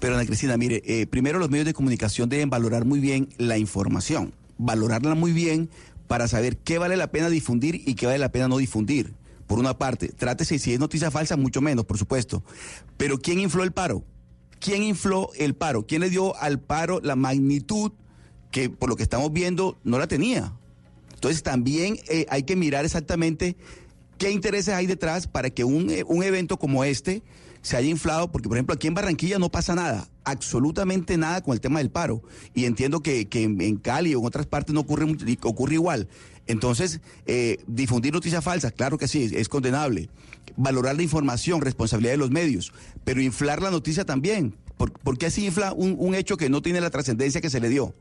[0.00, 3.58] Pero Ana Cristina, mire, eh, primero los medios de comunicación deben valorar muy bien la
[3.58, 5.68] información, valorarla muy bien
[6.06, 9.14] para saber qué vale la pena difundir y qué vale la pena no difundir.
[9.46, 12.44] Por una parte, trátese si es noticia falsa, mucho menos, por supuesto.
[12.96, 14.04] Pero ¿quién infló el paro?
[14.60, 15.86] ¿Quién infló el paro?
[15.86, 17.92] ¿Quién le dio al paro la magnitud
[18.50, 20.52] que por lo que estamos viendo no la tenía?
[21.14, 23.56] Entonces también eh, hay que mirar exactamente
[24.18, 27.22] qué intereses hay detrás para que un, eh, un evento como este
[27.62, 31.54] se haya inflado, porque por ejemplo aquí en Barranquilla no pasa nada, absolutamente nada con
[31.54, 32.22] el tema del paro.
[32.54, 35.06] Y entiendo que, que en, Cali o en otras partes no ocurre,
[35.42, 36.08] ocurre igual.
[36.46, 40.08] Entonces, eh, difundir noticias falsas, claro que sí, es, condenable.
[40.56, 42.72] Valorar la información, responsabilidad de los medios,
[43.04, 44.56] pero inflar la noticia también.
[44.76, 47.60] ¿Por, por qué así infla un, un hecho que no tiene la trascendencia que se
[47.60, 47.94] le dio?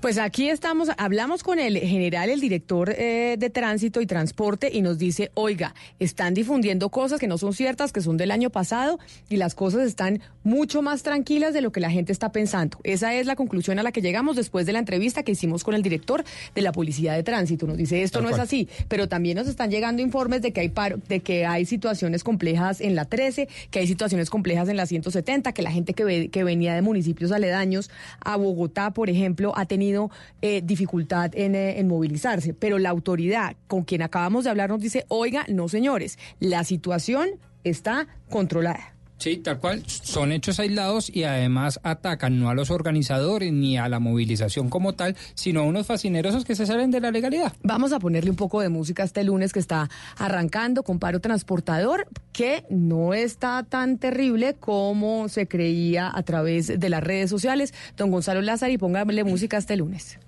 [0.00, 4.82] Pues aquí estamos, hablamos con el general, el director eh, de tránsito y transporte, y
[4.82, 8.98] nos dice, oiga, están difundiendo cosas que no son ciertas, que son del año pasado,
[9.28, 12.78] y las cosas están mucho más tranquilas de lo que la gente está pensando.
[12.84, 15.74] Esa es la conclusión a la que llegamos después de la entrevista que hicimos con
[15.74, 17.66] el director de la Policía de Tránsito.
[17.66, 20.60] Nos dice, esto Tal no es así, pero también nos están llegando informes de que
[20.60, 24.76] hay paro, de que hay situaciones complejas en la 13, que hay situaciones complejas en
[24.76, 27.90] la 170, que la gente que, ve- que venía de municipios aledaños
[28.20, 32.54] a Bogotá, por ejemplo, ha tenido eh, dificultad en, eh, en movilizarse.
[32.54, 37.30] Pero la autoridad con quien acabamos de hablar nos dice, oiga, no señores, la situación
[37.64, 38.97] está controlada.
[39.18, 39.82] Sí, tal cual.
[39.86, 44.94] Son hechos aislados y además atacan no a los organizadores ni a la movilización como
[44.94, 47.52] tal, sino a unos fascinerosos que se salen de la legalidad.
[47.64, 52.06] Vamos a ponerle un poco de música este lunes que está arrancando con paro transportador,
[52.32, 57.74] que no está tan terrible como se creía a través de las redes sociales.
[57.96, 60.18] Don Gonzalo Lázaro, y póngale música este lunes.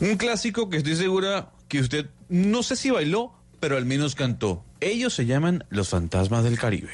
[0.00, 4.64] Un clásico que estoy segura que usted no sé si bailó, pero al menos cantó.
[4.80, 6.90] Ellos se llaman Los Fantasmas del Caribe.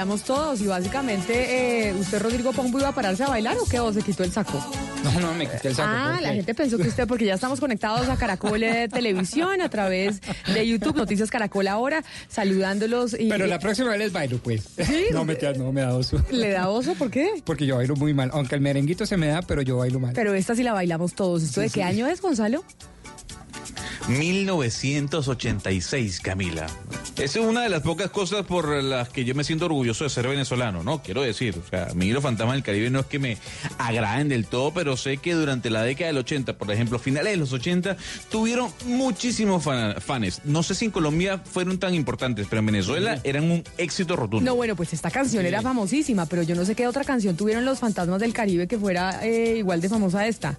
[0.00, 3.80] Bailamos todos y básicamente eh, usted, Rodrigo Pombo, iba a pararse a bailar o qué?
[3.80, 4.58] ¿O se quitó el saco?
[5.04, 5.90] No, no, me quité el saco.
[5.92, 9.68] Ah, la gente pensó que usted, porque ya estamos conectados a Caracol eh, Televisión a
[9.68, 10.22] través
[10.54, 13.12] de YouTube, Noticias Caracol ahora, saludándolos.
[13.12, 14.70] Y, Pero la próxima vez les bailo, pues.
[15.12, 16.24] No, me, no me da oso.
[16.30, 16.94] ¿Le da oso?
[16.94, 17.28] ¿Por qué?
[17.44, 18.30] Porque yo bailo muy mal.
[18.32, 20.14] Aunque el merenguito se me da, pero yo bailo mal.
[20.14, 21.42] Pero esta sí la bailamos todos.
[21.42, 22.64] ¿Esto de qué año es, Gonzalo?
[24.18, 26.66] 1986, Camila.
[27.16, 30.10] Esa es una de las pocas cosas por las que yo me siento orgulloso de
[30.10, 31.02] ser venezolano, ¿no?
[31.02, 33.36] Quiero decir, o sea, a mí los fantasmas del Caribe no es que me
[33.78, 37.36] agraden del todo, pero sé que durante la década del 80, por ejemplo, finales de
[37.36, 37.96] los 80,
[38.30, 40.40] tuvieron muchísimos fan- fans.
[40.44, 44.50] No sé si en Colombia fueron tan importantes, pero en Venezuela eran un éxito rotundo.
[44.50, 47.64] No, bueno, pues esta canción era famosísima, pero yo no sé qué otra canción tuvieron
[47.64, 50.58] los fantasmas del Caribe que fuera eh, igual de famosa a esta.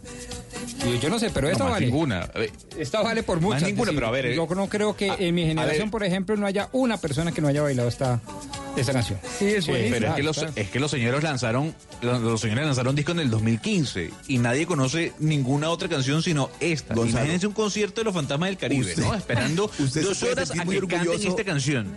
[0.86, 1.86] Y yo no sé, pero No, esta más vale.
[1.88, 2.30] ninguna.
[2.78, 3.64] Esta vale por muchas.
[3.64, 6.36] ninguna, decir, pero a ver, eh, Yo no creo que en mi generación, por ejemplo,
[6.38, 8.20] no haya una persona que no haya bailado esta,
[8.78, 9.20] esta canción.
[9.38, 12.96] Sí, es pero es que, los, es que los señores lanzaron los, los señores lanzaron
[12.96, 16.94] disco en el 2015 y nadie conoce ninguna otra canción sino esta.
[16.96, 17.20] Gonzalo.
[17.20, 19.14] Imagínense un concierto de los fantasmas del Caribe, Usted- ¿no?
[19.16, 21.28] Esperando usted dos horas a que canten orgulloso.
[21.30, 21.88] esta canción.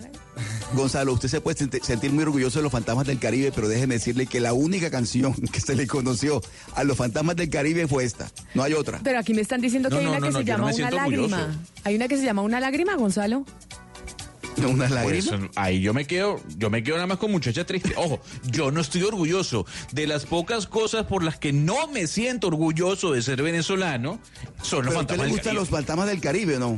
[0.75, 3.95] Gonzalo, usted se puede senti- sentir muy orgulloso de los fantasmas del Caribe, pero déjeme
[3.95, 6.41] decirle que la única canción que se le conoció
[6.75, 8.29] a los fantasmas del Caribe fue esta.
[8.55, 9.01] No hay otra.
[9.05, 10.65] Pero aquí me están diciendo que No, hay no, una no, que no, se llama
[10.75, 11.37] una lágrima.
[11.39, 11.59] orgulloso.
[11.85, 13.45] Hay una que se llama una lágrima, Gonzalo.
[14.69, 14.91] Una Pues,
[15.27, 15.51] lágrima.
[15.57, 17.95] ahí yo me quedo, yo me quedo nada más con muchacha triste.
[17.97, 22.47] Ojo, yo no estoy orgulloso de las pocas cosas por las que no me siento
[22.49, 24.21] orgulloso de ser venezolano.
[24.63, 26.77] Son los ¿Pero a usted fantasmas gustan los fantasmas del Caribe no?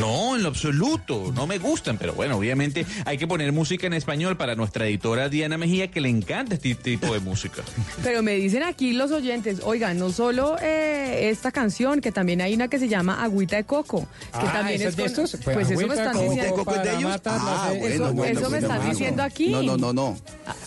[0.00, 3.92] No, en lo absoluto, no me gustan, pero bueno, obviamente hay que poner música en
[3.92, 7.62] español para nuestra editora Diana Mejía, que le encanta este tipo de música.
[8.02, 12.54] Pero me dicen aquí los oyentes, oigan, no solo eh, esta canción, que también hay
[12.54, 14.06] una que se llama Agüita de Coco, que
[14.46, 15.36] Ah, también ¿esa es de estos?
[15.44, 16.54] Pues Pues, eso me Agüita de están Coco diciendo.
[16.56, 17.20] ¿Coco es de ellos?
[17.26, 19.48] Ah, eso, bueno, bueno, eso me están diciendo aquí.
[19.50, 20.16] No, no, no, no.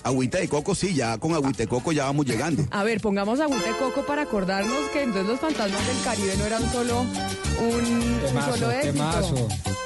[0.04, 2.64] Agüita de coco sí, ya con agüita de coco ya vamos llegando.
[2.70, 6.46] A ver, pongamos agüita de coco para acordarnos que entonces los fantasmas del Caribe no
[6.46, 8.94] eran solo un, un Temazo, solo éxito.
[9.22, 9.85] Temazo.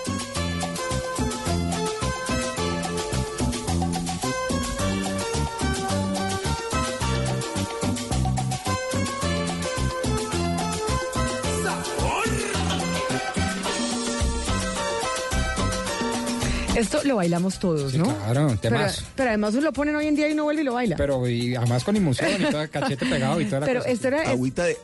[16.79, 18.05] Esto lo bailamos todos, ¿no?
[18.05, 19.03] Claro, Pero, temazo.
[19.15, 20.95] pero además lo ponen hoy en día y no vuelve y lo baila.
[20.95, 23.91] Pero y además con emoción y todo, cachete pegado y toda la Pero cosa.
[23.91, 24.77] esto era- Agüita de,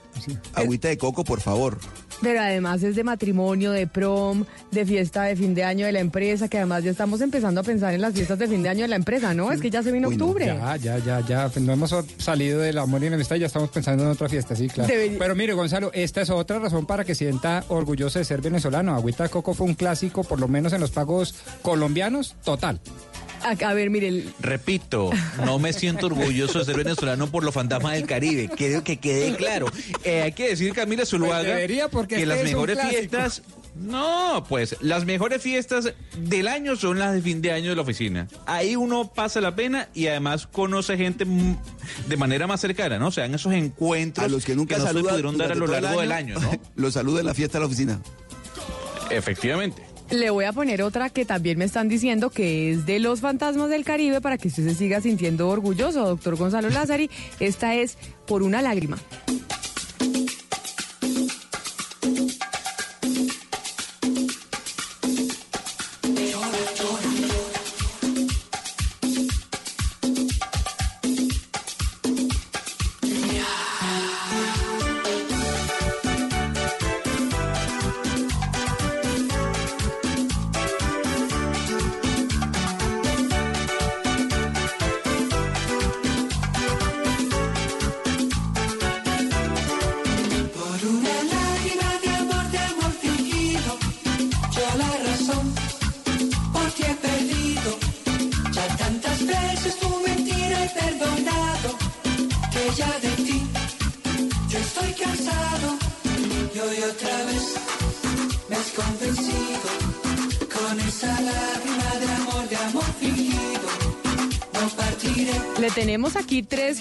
[0.54, 1.78] agüita de coco, por favor.
[2.22, 6.00] Pero además es de matrimonio, de prom, de fiesta de fin de año de la
[6.00, 8.84] empresa, que además ya estamos empezando a pensar en las fiestas de fin de año
[8.84, 9.52] de la empresa, ¿no?
[9.52, 10.46] Es que ya se vino Uy, no, octubre.
[10.46, 11.52] ya, ya, ya, ya.
[11.60, 14.56] No hemos salido del amor y en amistad y ya estamos pensando en otra fiesta,
[14.56, 14.94] sí, claro.
[15.20, 18.96] Pero mire, Gonzalo, esta es otra razón para que sienta orgulloso de ser venezolano.
[18.96, 21.85] Agüita de Coco fue un clásico, por lo menos en los pagos colombianos,
[22.44, 22.80] total.
[23.44, 25.12] A, a ver, mire, el- Repito,
[25.46, 28.50] no me siento orgulloso de ser venezolano por los fantasmas del Caribe.
[28.50, 29.68] Quiero que quede claro.
[30.04, 33.42] Eh, hay que decir, Camila Zuluaga, Pues debería, porque que este las mejores fiestas...
[33.76, 37.82] No, pues las mejores fiestas del año son las de fin de año de la
[37.82, 38.28] oficina.
[38.46, 41.26] Ahí uno pasa la pena y además conoce gente
[42.08, 43.08] de manera más cercana, ¿no?
[43.10, 45.68] O sea, en esos encuentros A los que nunca no se pudieron dar a lo
[45.68, 46.52] largo del año, ¿no?
[46.78, 48.00] Los saluda en la fiesta de la oficina.
[49.12, 49.84] Efectivamente.
[50.10, 53.70] Le voy a poner otra que también me están diciendo que es de los fantasmas
[53.70, 57.10] del Caribe para que usted se siga sintiendo orgulloso, doctor Gonzalo Lázari.
[57.40, 58.98] Esta es Por una lágrima.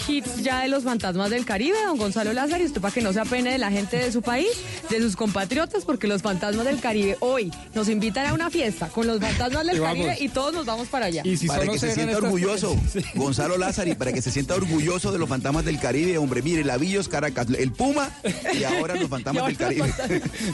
[0.09, 3.13] Hits ya de los fantasmas del Caribe, don Gonzalo Lázaro, y usted para que no
[3.13, 4.49] se apene de la gente de su país,
[4.91, 9.07] de sus compatriotas, porque los fantasmas del Caribe hoy nos invitan a una fiesta con
[9.07, 9.81] los fantasmas del Y.
[9.81, 11.23] Caribe y todos nos vamos para allá.
[11.47, 12.77] para que se sienta orgulloso,
[13.15, 17.09] Gonzalo Lázari, para que se sienta orgulloso de los fantasmas del Caribe, hombre, mire, Lavillos,
[17.09, 18.11] Caracas, el Puma
[18.59, 19.93] y ahora los fantasmas del Caribe.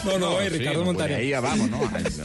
[0.05, 1.18] No, no, y sí, Ricardo no, por Montaner.
[1.18, 1.78] ahí ya vamos, ¿no?
[1.92, 2.24] Ay, no.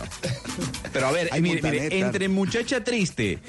[0.91, 3.39] Pero a ver, Hay mire, mire, entre Muchacha Triste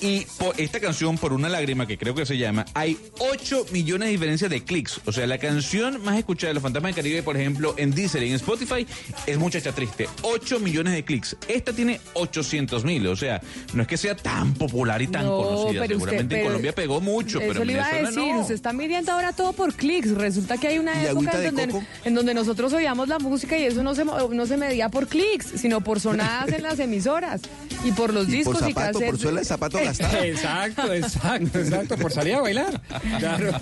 [0.00, 4.06] y po- esta canción Por una lágrima, que creo que se llama, hay 8 millones
[4.08, 5.00] de diferencias de clics.
[5.06, 8.22] O sea, la canción más escuchada de los Fantasmas del Caribe, por ejemplo, en Deezer
[8.22, 8.86] y en Spotify,
[9.26, 10.08] es Muchacha Triste.
[10.22, 11.36] 8 millones de clics.
[11.48, 13.06] Esta tiene 800 mil.
[13.06, 13.40] O sea,
[13.74, 15.82] no es que sea tan popular y tan No, conocida.
[15.82, 18.34] pero usted- Seguramente en Colombia pegó mucho, Eso pero en le iba a Venezuela decir,
[18.34, 18.40] no.
[18.40, 20.10] usted está midiendo ahora todo por clics.
[20.12, 23.58] Resulta que hay una ¿Y época en de donde, en donde nosotros oíamos la música
[23.58, 27.40] y eso no se, no se medía por clics, sino por sonadas en las emisoras
[27.84, 29.20] y por los Y discos por y zapato, por cassettes.
[29.20, 29.78] suela de zapato
[30.22, 32.80] Exacto, exacto, exacto, por salir a bailar.
[33.18, 33.52] Claro.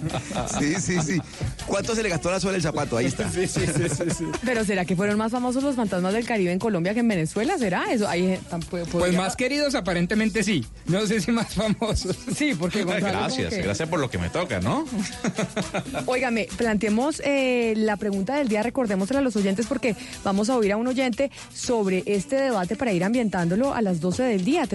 [0.58, 1.18] Sí, sí, sí.
[1.66, 2.96] ¿Cuánto se le gastó la suela del zapato?
[2.96, 3.30] Ahí está.
[3.30, 4.24] Sí, sí, sí, sí, sí.
[4.44, 7.58] Pero ¿será que fueron más famosos los fantasmas del Caribe en Colombia que en Venezuela?
[7.58, 8.08] ¿Será eso?
[8.08, 10.64] Ahí, eh, Pues podría- más queridos aparentemente sí.
[10.86, 12.16] No sé si más famosos.
[12.36, 14.84] Sí, porque Gonzalo Gracias, que- gracias por lo que me toca, ¿no?
[16.06, 20.72] Óigame, planteemos eh, la pregunta del día, recordémosela a los oyentes porque vamos a oír
[20.72, 24.66] a un oyente sobre este debate para ir ambientándolo a las 12 del día,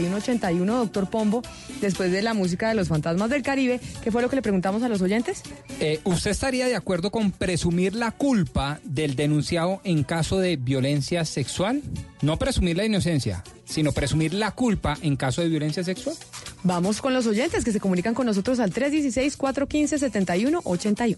[0.00, 1.42] 316-415-7181, doctor Pombo,
[1.80, 4.82] después de la música de los fantasmas del Caribe, ¿qué fue lo que le preguntamos
[4.82, 5.42] a los oyentes?
[5.80, 11.24] Eh, ¿Usted estaría de acuerdo con presumir la culpa del denunciado en caso de violencia
[11.24, 11.80] sexual?
[12.22, 16.16] No presumir la inocencia, sino presumir la culpa en caso de violencia sexual.
[16.62, 21.16] Vamos con los oyentes que se comunican con nosotros al 316-415-7181.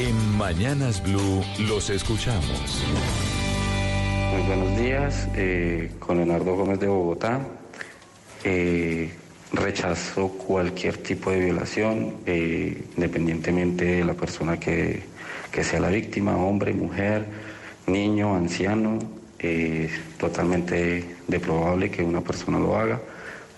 [0.00, 2.80] En Mañanas Blue los escuchamos.
[4.32, 7.40] Muy buenos días, eh, con Leonardo Gómez de Bogotá.
[8.44, 9.10] Eh,
[9.52, 15.02] rechazo cualquier tipo de violación, eh, independientemente de la persona que,
[15.50, 17.26] que sea la víctima, hombre, mujer,
[17.86, 18.98] niño, anciano,
[19.38, 23.00] eh, totalmente deprobable que una persona lo haga,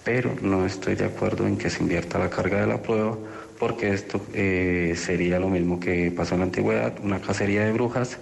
[0.04, 3.16] pero no estoy de acuerdo en que se invierta la carga de la prueba
[3.62, 8.18] porque esto eh, sería lo mismo que pasó en la antigüedad, una cacería de brujas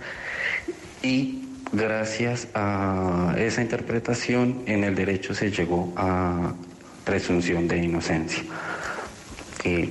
[1.02, 1.38] y
[1.72, 6.52] gracias a esa interpretación en el derecho se llegó a
[7.04, 8.42] presunción de inocencia.
[9.64, 9.90] Eh,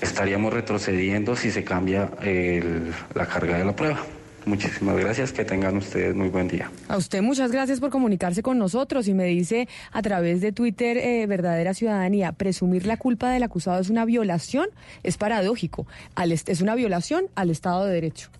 [0.00, 4.04] estaríamos retrocediendo si se cambia el- la carga de la prueba.
[4.46, 6.70] Muchísimas gracias, que tengan ustedes muy buen día.
[6.88, 10.96] A usted muchas gracias por comunicarse con nosotros y me dice a través de Twitter
[10.96, 14.68] eh, Verdadera Ciudadanía, presumir la culpa del acusado es una violación,
[15.02, 18.30] es paradójico, al es una violación al Estado de Derecho.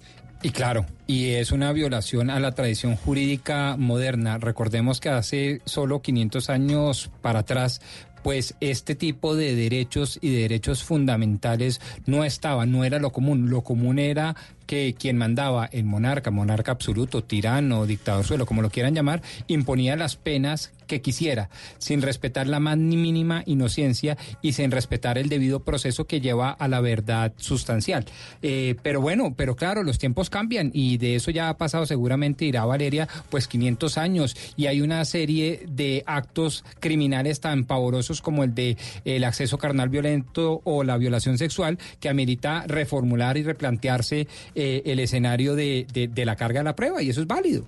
[0.42, 4.38] Y claro, y es una violación a la tradición jurídica moderna.
[4.38, 7.82] Recordemos que hace solo 500 años para atrás,
[8.22, 13.50] pues este tipo de derechos y de derechos fundamentales no estaba, no era lo común.
[13.50, 14.34] Lo común era
[14.70, 19.96] que quien mandaba, el monarca, monarca absoluto, tirano, dictador suelo, como lo quieran llamar, imponía
[19.96, 25.28] las penas que quisiera, sin respetar la más ni mínima inocencia y sin respetar el
[25.28, 28.04] debido proceso que lleva a la verdad sustancial.
[28.42, 32.44] Eh, pero bueno, pero claro, los tiempos cambian y de eso ya ha pasado seguramente,
[32.44, 38.42] irá Valeria, pues 500 años y hay una serie de actos criminales tan pavorosos como
[38.42, 44.26] el de el acceso carnal violento o la violación sexual que amerita reformular y replantearse
[44.60, 47.64] eh, el escenario de, de- la carga de la prueba y eso es válido.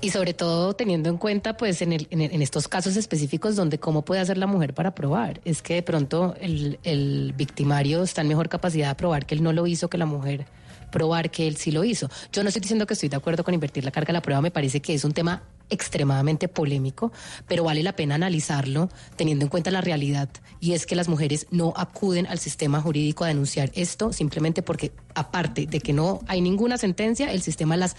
[0.00, 3.78] Y sobre todo teniendo en cuenta, pues, en, el- en, en estos casos específicos donde
[3.78, 5.40] cómo puede hacer la mujer para probar.
[5.44, 9.42] Es que de pronto el, el victimario está en mejor capacidad de probar que él
[9.42, 10.46] no lo hizo que la mujer
[10.92, 12.08] probar que él sí lo hizo.
[12.32, 14.40] Yo no estoy diciendo que estoy de acuerdo con invertir la carga de la prueba,
[14.40, 17.12] me parece que es un tema extremadamente polémico,
[17.46, 20.28] pero vale la pena analizarlo teniendo en cuenta la realidad
[20.60, 24.92] y es que las mujeres no acuden al sistema jurídico a denunciar esto simplemente porque
[25.14, 27.96] aparte de que no hay ninguna sentencia, el sistema las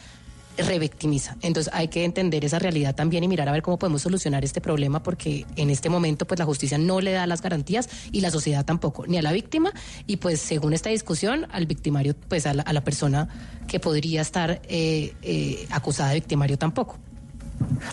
[0.64, 1.38] revictimiza.
[1.42, 4.62] Entonces hay que entender esa realidad también y mirar a ver cómo podemos solucionar este
[4.62, 8.32] problema porque en este momento pues la justicia no le da las garantías y la
[8.32, 9.72] sociedad tampoco, ni a la víctima
[10.08, 13.28] y pues según esta discusión al victimario pues a la, persona
[13.68, 16.98] que podría estar eh, eh, acusada de victimario tampoco.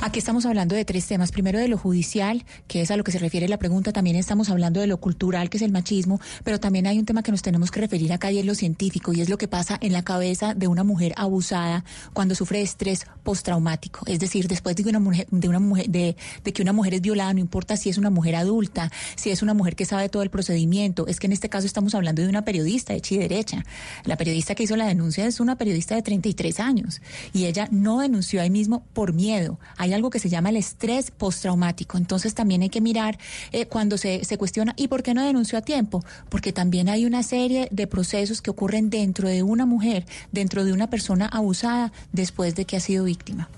[0.01, 1.33] Aquí estamos hablando de tres temas.
[1.33, 3.93] Primero de lo judicial, que es a lo que se refiere la pregunta.
[3.93, 6.21] También estamos hablando de lo cultural, que es el machismo.
[6.45, 9.13] Pero también hay un tema que nos tenemos que referir acá y es lo científico.
[9.13, 13.07] Y es lo que pasa en la cabeza de una mujer abusada cuando sufre estrés
[13.23, 14.01] postraumático.
[14.07, 17.01] Es decir, después de que una mujer, de una mujer, de, que una mujer es
[17.01, 20.23] violada, no importa si es una mujer adulta, si es una mujer que sabe todo
[20.23, 21.07] el procedimiento.
[21.07, 23.65] Es que en este caso estamos hablando de una periodista hecha y derecha.
[24.05, 27.01] La periodista que hizo la denuncia es una periodista de 33 años.
[27.33, 29.56] Y ella no denunció ahí mismo por miedo.
[29.77, 31.99] Hay algo que se llama el estrés postraumático.
[31.99, 33.19] Entonces también hay que mirar
[33.53, 36.05] eh, cuando se, se cuestiona, ¿y por qué no denunció a tiempo?
[36.29, 40.73] Porque también hay una serie de procesos que ocurren dentro de una mujer, dentro de
[40.73, 43.49] una persona abusada después de que ha sido víctima.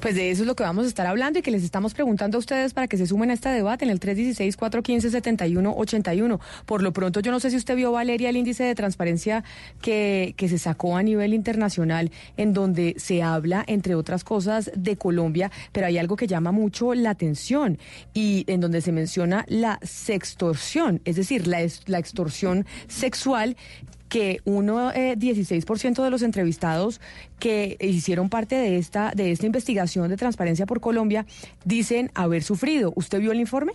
[0.00, 2.36] Pues de eso es lo que vamos a estar hablando y que les estamos preguntando
[2.38, 6.40] a ustedes para que se sumen a este debate en el 316-415-7181.
[6.66, 9.44] Por lo pronto, yo no sé si usted vio, Valeria, el índice de transparencia
[9.80, 14.96] que, que se sacó a nivel internacional, en donde se habla, entre otras cosas, de
[14.96, 17.78] Colombia, pero hay algo que llama mucho la atención
[18.14, 23.56] y en donde se menciona la sextorsión, es decir, la, la extorsión sexual
[24.12, 27.00] que uno eh, 16% de los entrevistados
[27.38, 31.24] que hicieron parte de esta de esta investigación de transparencia por Colombia
[31.64, 32.92] dicen haber sufrido.
[32.94, 33.72] ¿Usted vio el informe?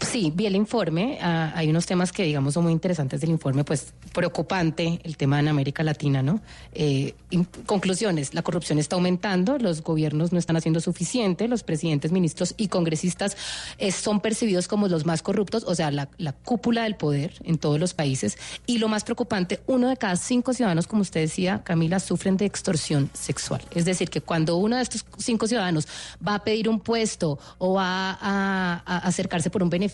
[0.00, 1.18] Sí, vi el informe.
[1.20, 5.38] Ah, hay unos temas que, digamos, son muy interesantes del informe, pues preocupante el tema
[5.38, 6.40] en América Latina, ¿no?
[6.72, 12.12] Eh, in- conclusiones, la corrupción está aumentando, los gobiernos no están haciendo suficiente, los presidentes,
[12.12, 13.36] ministros y congresistas
[13.76, 17.58] eh, son percibidos como los más corruptos, o sea, la, la cúpula del poder en
[17.58, 18.38] todos los países.
[18.66, 22.46] Y lo más preocupante, uno de cada cinco ciudadanos, como usted decía, Camila, sufren de
[22.46, 23.60] extorsión sexual.
[23.74, 25.86] Es decir, que cuando uno de estos cinco ciudadanos
[26.26, 29.89] va a pedir un puesto o va a, a acercarse por un beneficio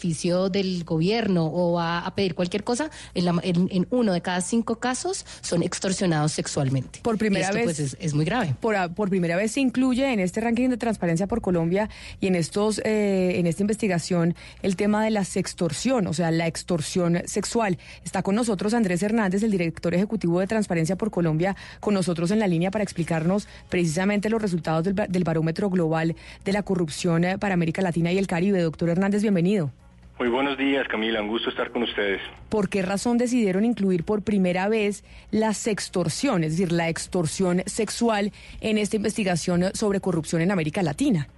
[0.51, 4.41] del gobierno o va a pedir cualquier cosa, en, la- en- en uno de cada
[4.41, 7.01] cinco casos son extorsionados sexualmente.
[7.03, 7.65] Por primera esto, vez.
[7.65, 8.55] Pues, es, es muy grave.
[8.61, 11.89] Por, por primera vez se incluye en este ranking de transparencia por Colombia
[12.21, 16.47] y en estos eh, en esta investigación el tema de la sextorsión, o sea, la
[16.47, 17.79] extorsión sexual.
[18.05, 22.39] Está con nosotros Andrés Hernández, el director ejecutivo de Transparencia por Colombia, con nosotros en
[22.39, 27.55] la línea para explicarnos precisamente los resultados del barómetro global de la corrupción eh, para
[27.55, 28.61] América Latina y el Caribe.
[28.61, 29.71] Doctor Hernández, bienvenido.
[30.19, 31.21] Muy buenos días, Camila.
[31.21, 32.23] Un gusto estar con ustedes.
[32.49, 38.33] ¿Por qué razón decidieron incluir por primera vez la sextorsión, es decir, la extorsión sexual
[38.63, 41.29] en esta investigación sobre corrupción en América Latina?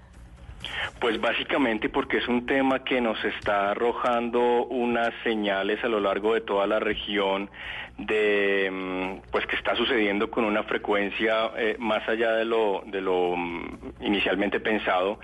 [1.00, 6.34] Pues básicamente porque es un tema que nos está arrojando unas señales a lo largo
[6.34, 7.50] de toda la región
[7.98, 13.00] de mm, pues que está sucediendo con una frecuencia eh, más allá de lo de
[13.00, 15.18] lo mm, inicialmente pensado,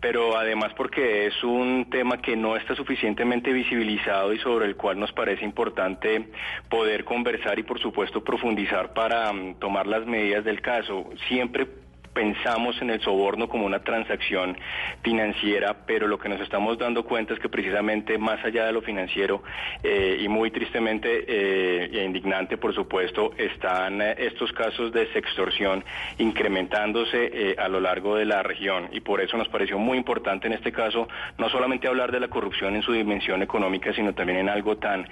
[0.00, 5.00] pero además porque es un tema que no está suficientemente visibilizado y sobre el cual
[5.00, 6.28] nos parece importante
[6.68, 11.10] poder conversar y por supuesto profundizar para mm, tomar las medidas del caso.
[11.28, 11.81] Siempre
[12.12, 14.56] pensamos en el soborno como una transacción
[15.02, 18.82] financiera, pero lo que nos estamos dando cuenta es que precisamente más allá de lo
[18.82, 19.42] financiero
[19.82, 25.84] eh, y muy tristemente eh, e indignante, por supuesto, están eh, estos casos de sextorsión
[26.18, 30.46] incrementándose eh, a lo largo de la región y por eso nos pareció muy importante
[30.46, 31.08] en este caso
[31.38, 35.06] no solamente hablar de la corrupción en su dimensión económica, sino también en algo tan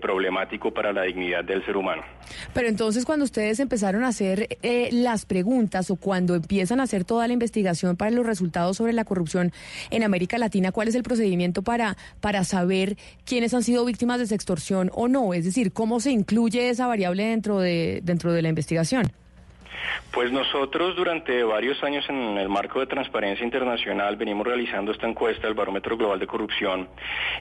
[0.00, 2.02] problemático para la dignidad del ser humano.
[2.52, 4.48] Pero entonces cuando ustedes empezaron a hacer
[4.90, 9.04] las preguntas o cuando empiezan a hacer toda la investigación para los resultados sobre la
[9.04, 9.52] corrupción
[9.90, 14.26] en América Latina, ¿cuál es el procedimiento para, para saber quiénes han sido víctimas de
[14.26, 15.34] sextorsión o no?
[15.34, 19.12] Es decir, ¿cómo se incluye esa variable dentro de, dentro de la investigación?
[20.12, 25.46] Pues nosotros durante varios años en el marco de Transparencia Internacional venimos realizando esta encuesta
[25.46, 26.88] del Barómetro Global de Corrupción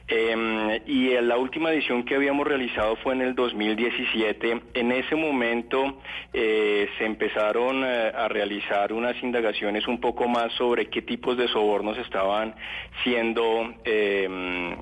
[0.08, 4.62] eh, y en la última edición que habíamos realizado fue en el 2017.
[4.74, 6.00] En ese momento
[6.34, 11.48] eh, se empezaron eh, a realizar unas indagaciones un poco más sobre qué tipos de
[11.50, 12.56] sobornos estaban
[13.04, 14.28] siendo eh,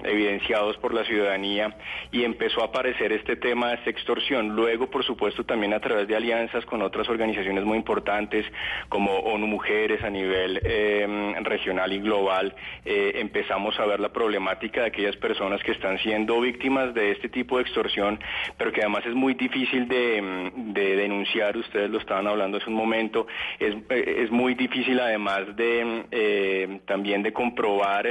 [0.03, 1.76] evidenciados por la ciudadanía
[2.12, 4.55] y empezó a aparecer este tema de extorsión.
[4.55, 8.45] Luego, por supuesto, también a través de alianzas con otras organizaciones muy importantes
[8.88, 14.82] como ONU Mujeres a nivel eh, regional y global, eh, empezamos a ver la problemática
[14.82, 18.20] de aquellas personas que están siendo víctimas de este tipo de extorsión,
[18.58, 22.76] pero que además es muy difícil de, de denunciar, ustedes lo estaban hablando hace un
[22.76, 23.28] momento,
[23.60, 28.08] es, eh, es muy difícil además de eh, también de comprobar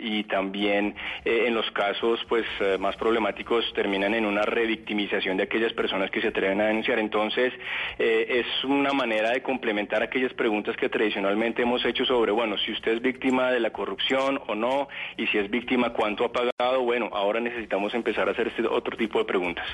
[0.00, 2.44] y también en los casos pues
[2.78, 6.98] más problemáticos terminan en una revictimización de aquellas personas que se atreven a denunciar.
[6.98, 7.52] Entonces
[7.98, 12.92] es una manera de complementar aquellas preguntas que tradicionalmente hemos hecho sobre, bueno, si usted
[12.92, 16.82] es víctima de la corrupción o no, y si es víctima, cuánto ha pagado.
[16.82, 19.66] Bueno, ahora necesitamos empezar a hacer este otro tipo de preguntas.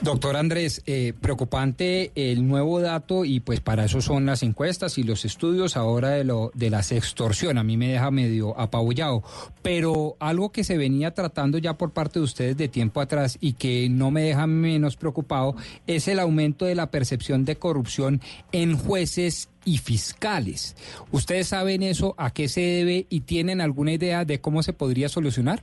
[0.00, 5.02] Doctor Andrés, eh, preocupante el nuevo dato y pues para eso son las encuestas y
[5.02, 7.58] los estudios ahora de lo de la extorsión.
[7.58, 9.22] A mí me deja medio apabullado,
[9.62, 13.54] pero algo que se venía tratando ya por parte de ustedes de tiempo atrás y
[13.54, 18.20] que no me deja menos preocupado es el aumento de la percepción de corrupción
[18.52, 20.76] en jueces y fiscales.
[21.10, 25.08] ¿Ustedes saben eso a qué se debe y tienen alguna idea de cómo se podría
[25.08, 25.62] solucionar?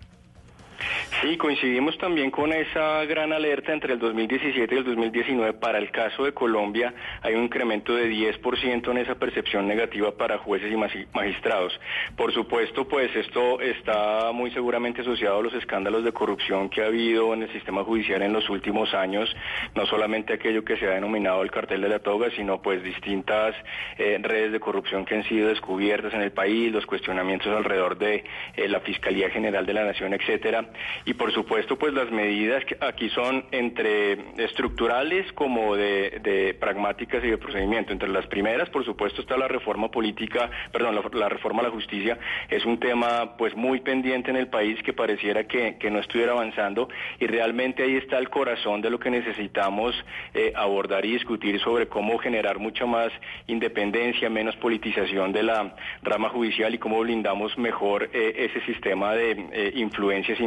[1.22, 5.54] Sí, coincidimos también con esa gran alerta entre el 2017 y el 2019.
[5.54, 10.40] Para el caso de Colombia hay un incremento de 10% en esa percepción negativa para
[10.40, 11.80] jueces y magistrados.
[12.16, 16.88] Por supuesto, pues esto está muy seguramente asociado a los escándalos de corrupción que ha
[16.88, 19.30] habido en el sistema judicial en los últimos años,
[19.76, 23.56] no solamente aquello que se ha denominado el cartel de la toga, sino pues distintas
[23.98, 28.24] eh, redes de corrupción que han sido descubiertas en el país, los cuestionamientos alrededor de
[28.56, 30.66] eh, la Fiscalía General de la Nación, etcétera.
[31.06, 37.30] Y por supuesto, pues las medidas que aquí son entre estructurales como de, pragmáticas y
[37.30, 37.94] de procedimiento.
[37.94, 42.18] Entre las primeras, por supuesto, está la reforma política, perdón, la, reforma a la justicia.
[42.50, 46.88] Es un tema pues muy pendiente en el país que pareciera que, no estuviera avanzando
[47.20, 49.94] y realmente ahí está el corazón de lo que necesitamos
[50.34, 53.12] eh, abordar y discutir sobre cómo generar mucha más
[53.48, 59.32] independencia, menos politización de la rama judicial y cómo blindamos mejor eh, ese sistema de
[59.52, 60.40] eh, influencias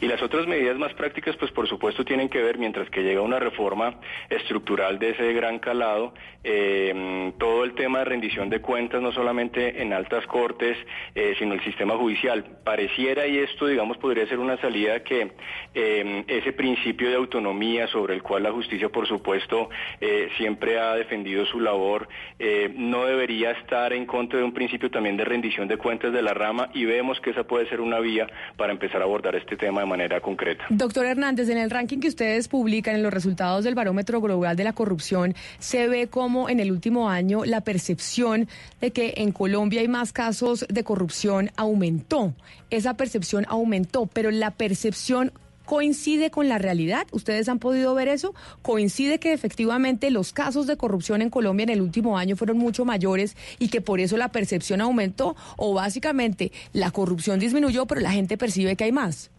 [0.00, 3.20] Y las otras medidas más prácticas, pues por supuesto tienen que ver, mientras que llega
[3.20, 4.00] una reforma
[4.30, 6.14] estructural de ese gran calado,
[6.44, 10.76] eh, todo el tema de rendición de cuentas, no solamente en altas cortes,
[11.14, 12.44] eh, sino el sistema judicial.
[12.64, 15.32] Pareciera, y esto, digamos, podría ser una salida que
[15.74, 19.68] eh, ese principio de autonomía sobre el cual la justicia, por supuesto,
[20.00, 22.08] eh, siempre ha defendido su labor,
[22.38, 26.22] eh, no debería estar en contra de un principio también de rendición de cuentas de
[26.22, 28.26] la rama y vemos que esa puede ser una vía
[28.56, 30.64] para empezar a abordar este tema de manera concreta.
[30.70, 34.64] Doctor Hernández, en el ranking que ustedes publican en los resultados del Barómetro Global de
[34.64, 38.48] la Corrupción, se ve como en el último año la percepción
[38.80, 42.34] de que en Colombia hay más casos de corrupción aumentó.
[42.70, 45.32] Esa percepción aumentó, pero la percepción
[45.68, 47.06] coincide con la realidad.
[47.12, 48.34] ¿Ustedes han podido ver eso?
[48.62, 52.86] ¿Coincide que efectivamente los casos de corrupción en Colombia en el último año fueron mucho
[52.86, 55.36] mayores y que por eso la percepción aumentó?
[55.58, 59.30] ¿O básicamente la corrupción disminuyó, pero la gente percibe que hay más?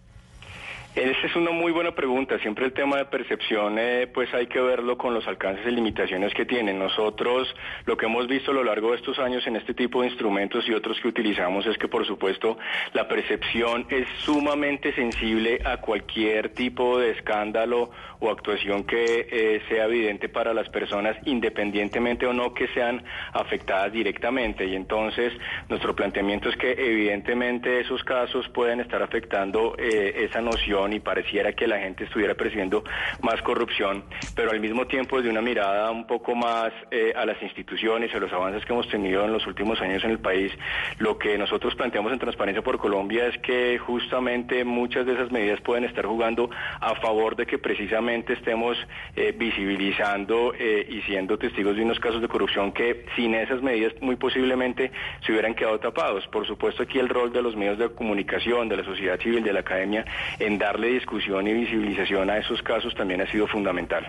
[0.95, 2.39] Esa es una muy buena pregunta.
[2.39, 6.33] Siempre el tema de percepción, eh, pues hay que verlo con los alcances y limitaciones
[6.33, 6.79] que tienen.
[6.79, 7.47] Nosotros
[7.85, 10.67] lo que hemos visto a lo largo de estos años en este tipo de instrumentos
[10.67, 12.57] y otros que utilizamos es que, por supuesto,
[12.93, 19.85] la percepción es sumamente sensible a cualquier tipo de escándalo o actuación que eh, sea
[19.85, 24.65] evidente para las personas, independientemente o no que sean afectadas directamente.
[24.65, 25.33] Y entonces,
[25.69, 31.53] nuestro planteamiento es que, evidentemente, esos casos pueden estar afectando eh, esa noción y pareciera
[31.53, 32.83] que la gente estuviera percibiendo
[33.21, 34.03] más corrupción,
[34.35, 38.19] pero al mismo tiempo desde una mirada un poco más eh, a las instituciones, a
[38.19, 40.51] los avances que hemos tenido en los últimos años en el país,
[40.99, 45.59] lo que nosotros planteamos en Transparencia por Colombia es que justamente muchas de esas medidas
[45.61, 46.49] pueden estar jugando
[46.79, 48.77] a favor de que precisamente estemos
[49.15, 53.93] eh, visibilizando eh, y siendo testigos de unos casos de corrupción que sin esas medidas
[54.01, 54.91] muy posiblemente
[55.25, 56.27] se hubieran quedado tapados.
[56.27, 59.53] Por supuesto aquí el rol de los medios de comunicación, de la sociedad civil, de
[59.53, 60.05] la academia,
[60.39, 64.05] en darle discusión y visibilización a esos casos también ha sido fundamental.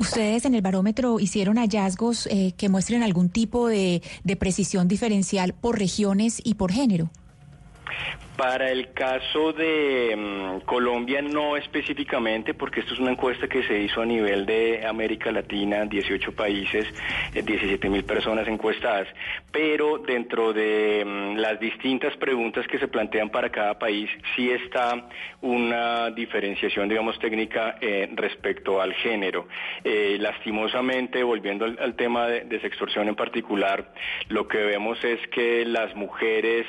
[0.00, 5.52] Ustedes en el barómetro hicieron hallazgos eh, que muestren algún tipo de, de precisión diferencial
[5.52, 7.10] por regiones y por género.
[8.38, 13.80] Para el caso de mm, Colombia no específicamente, porque esto es una encuesta que se
[13.80, 16.86] hizo a nivel de América Latina, 18 países,
[17.34, 19.08] 17 eh, mil personas encuestadas,
[19.50, 25.08] pero dentro de mm, las distintas preguntas que se plantean para cada país sí está
[25.40, 29.48] una diferenciación, digamos, técnica eh, respecto al género.
[29.82, 33.92] Eh, lastimosamente, volviendo al, tema de, de, sextorsión en particular,
[34.28, 36.66] lo que vemos es que las mujeres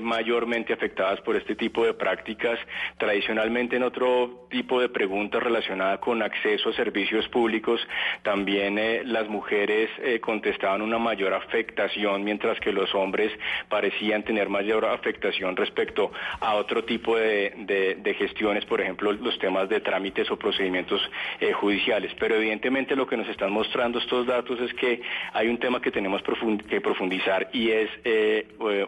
[0.00, 2.58] mayormente afectadas por este tipo de prácticas.
[2.98, 7.80] Tradicionalmente en otro tipo de preguntas relacionadas con acceso a servicios públicos,
[8.22, 13.32] también eh, las mujeres eh, contestaban una mayor afectación, mientras que los hombres
[13.68, 19.80] parecían tener mayor afectación respecto a otro tipo de, gestiones, por ejemplo, los temas de
[19.80, 21.00] trámites o procedimientos
[21.40, 22.12] eh, judiciales.
[22.18, 25.90] Pero evidentemente lo que nos están mostrando estos datos es que hay un tema que
[25.90, 26.22] tenemos
[26.68, 27.90] que profundizar y es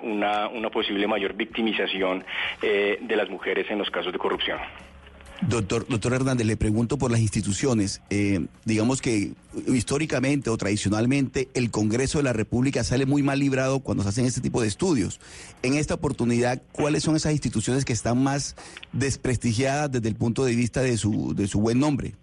[0.01, 0.71] una, una
[1.07, 2.25] mayor victimización
[2.63, 4.59] eh, de las mujeres en los casos de corrupción.
[5.41, 8.03] Doctor, doctor Hernández, le pregunto por las instituciones.
[8.11, 9.35] Eh, digamos que
[9.69, 14.27] históricamente o tradicionalmente el Congreso de la República sale muy mal librado cuando se hacen
[14.27, 15.21] este tipo de estudios.
[15.63, 18.57] En esta oportunidad, ¿cuáles son esas instituciones que están más
[18.93, 22.15] desprestigiadas desde el punto de vista de su, de su buen nombre?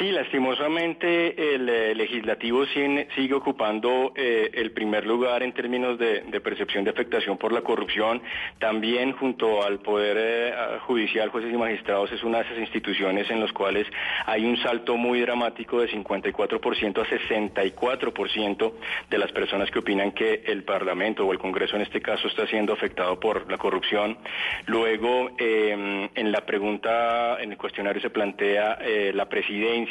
[0.00, 6.84] Sí, lastimosamente el eh, legislativo sigue, ocupando eh, el primer lugar en términos de, percepción
[6.84, 8.22] de afectación por la corrupción.
[8.58, 13.40] También junto al Poder eh, Judicial, jueces y magistrados, es una de esas instituciones en
[13.40, 13.86] las cuales
[14.24, 18.72] hay un salto muy dramático de 54% a 64%
[19.10, 22.46] de las personas que opinan que el Parlamento o el Congreso en este caso está
[22.46, 24.16] siendo afectado por la corrupción.
[24.64, 28.78] Luego, eh, en la pregunta, en el cuestionario se plantea
[29.12, 29.89] la presidencia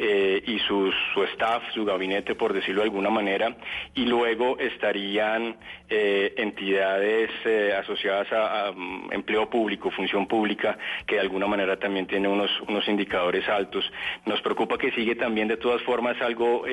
[0.00, 0.92] eh, y su,
[1.34, 3.56] staff, su gabinete, por decirlo de alguna manera,
[3.96, 5.56] y luego estarían
[5.90, 12.06] eh, entidades eh, asociadas a, um, empleo público, función pública, que de alguna manera también
[12.06, 13.90] tiene unos, unos indicadores altos.
[14.24, 16.64] Nos preocupa que sigue también de todas formas algo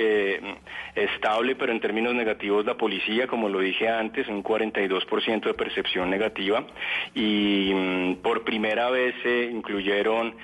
[0.93, 6.11] estable, pero en términos negativos la policía, como lo dije antes, un 42% de percepción
[6.11, 6.63] negativa,
[7.15, 10.35] y um, por primera vez se incluyeron,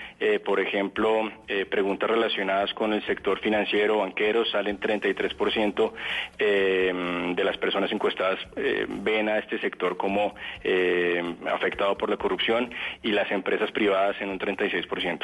[0.43, 1.31] por ejemplo,
[1.69, 5.91] preguntas relacionadas con el sector financiero, banquero, salen 33%
[6.39, 12.17] eh, de las personas encuestadas eh, ven a este sector como eh, afectado por la
[12.17, 12.71] corrupción
[13.01, 15.19] y las empresas privadas en un 36%.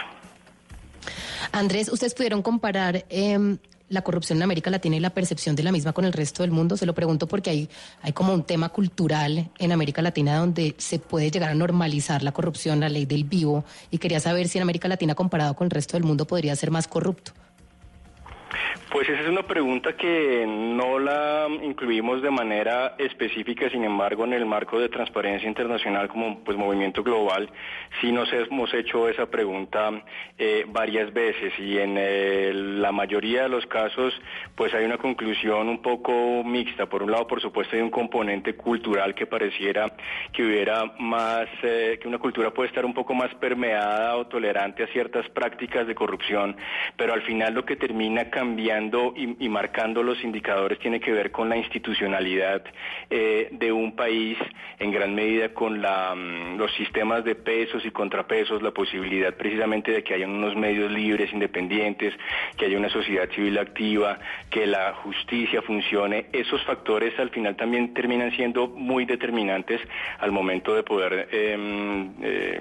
[1.51, 3.57] Andrés, ustedes pudieron comparar eh,
[3.89, 6.51] la corrupción en América Latina y la percepción de la misma con el resto del
[6.51, 6.77] mundo?
[6.77, 7.69] Se lo pregunto porque hay,
[8.01, 12.31] hay como un tema cultural en América Latina donde se puede llegar a normalizar la
[12.31, 15.71] corrupción, la ley del vivo, y quería saber si en América Latina comparado con el
[15.71, 17.33] resto del mundo podría ser más corrupto.
[18.89, 24.31] Pues esa es una pregunta que no la incluimos de manera específica, sin embargo, en
[24.31, 27.49] el marco de transparencia internacional como pues movimiento global,
[27.99, 29.91] sí nos hemos hecho esa pregunta
[30.37, 34.13] eh, varias veces y en eh, la mayoría de los casos
[34.55, 36.85] pues hay una conclusión un poco mixta.
[36.85, 39.91] Por un lado, por supuesto, hay un componente cultural que pareciera
[40.31, 44.83] que hubiera más, eh, que una cultura puede estar un poco más permeada o tolerante
[44.83, 46.55] a ciertas prácticas de corrupción,
[46.95, 51.11] pero al final lo que termina cambiando evidenciando y, y marcando los indicadores tiene que
[51.11, 52.63] ver con la institucionalidad
[53.09, 54.37] eh, de un país,
[54.79, 59.91] en gran medida con la, mm, los sistemas de pesos y contrapesos, la posibilidad precisamente
[59.91, 62.13] de que haya unos medios libres, independientes,
[62.57, 64.19] que haya una sociedad civil activa,
[64.49, 66.27] que la justicia funcione.
[66.31, 69.81] Esos factores al final también terminan siendo muy determinantes
[70.19, 72.59] al momento de poder eh, eh,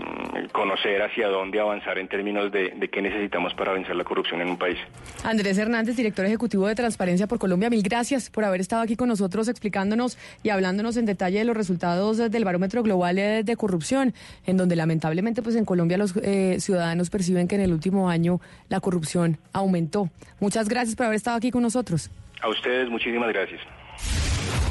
[0.52, 4.50] conocer hacia dónde avanzar en términos de, de qué necesitamos para vencer la corrupción en
[4.50, 4.78] un país.
[5.24, 9.08] Andrés Hernández, director ejecutivo de Transparencia por Colombia, mil gracias por haber estado aquí con
[9.08, 14.14] nosotros explicándonos y hablándonos en detalle de los resultados del barómetro global eh, de corrupción,
[14.46, 18.40] en donde lamentablemente pues en Colombia los eh, ciudadanos perciben que en el último año
[18.68, 20.08] la corrupción aumentó.
[20.38, 22.08] Muchas gracias por haber estado aquí con nosotros.
[22.40, 23.60] A ustedes muchísimas gracias.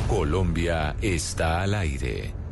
[0.08, 2.45] Colombia está al aire.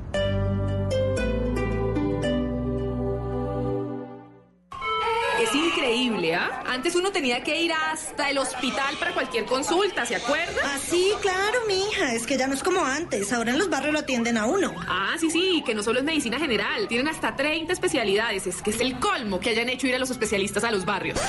[5.44, 6.64] Es increíble, ¿ah?
[6.66, 10.54] Antes uno tenía que ir hasta el hospital para cualquier consulta, ¿se acuerda?
[10.64, 12.14] Ah, sí, claro, mija.
[12.14, 13.34] Es que ya no es como antes.
[13.34, 14.74] Ahora en los barrios lo atienden a uno.
[14.88, 16.88] Ah, sí, sí, que no solo es medicina general.
[16.88, 18.48] Tienen hasta 30 especialidades.
[18.48, 21.20] Es que es el colmo que hayan hecho ir a los especialistas a los barrios.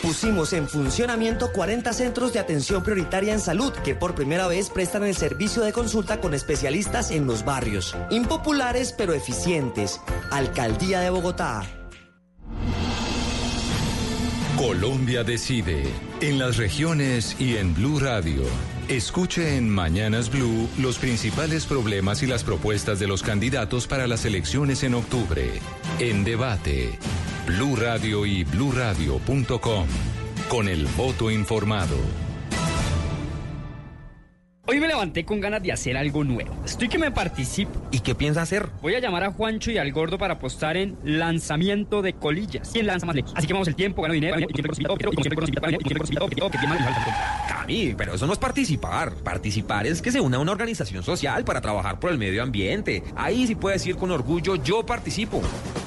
[0.00, 5.04] Pusimos en funcionamiento 40 centros de atención prioritaria en salud que por primera vez prestan
[5.04, 7.94] el servicio de consulta con especialistas en los barrios.
[8.08, 10.00] Impopulares pero eficientes.
[10.30, 11.66] Alcaldía de Bogotá.
[14.56, 15.82] Colombia decide
[16.20, 18.44] en las regiones y en Blue Radio.
[18.88, 24.24] Escuche en Mañanas Blue los principales problemas y las propuestas de los candidatos para las
[24.24, 25.60] elecciones en octubre.
[25.98, 26.98] En debate,
[27.46, 29.86] Blue Radio y bluradio.com.
[30.48, 32.23] Con el voto informado.
[34.66, 36.56] Hoy me levanté con ganas de hacer algo nuevo.
[36.64, 37.70] Estoy que me participo.
[37.90, 38.66] ¿Y qué piensa hacer?
[38.80, 42.70] Voy a llamar a Juancho y al gordo para apostar en lanzamiento de colillas.
[42.72, 43.34] ¿Quién lanza más lejos?
[43.36, 44.38] Así que vamos el tiempo, gano dinero.
[47.46, 49.12] Cami, pero eso no es participar.
[49.16, 53.02] Participar es que se una a una organización social para trabajar por el medio ambiente.
[53.16, 55.42] Ahí sí puede decir con orgullo, yo participo.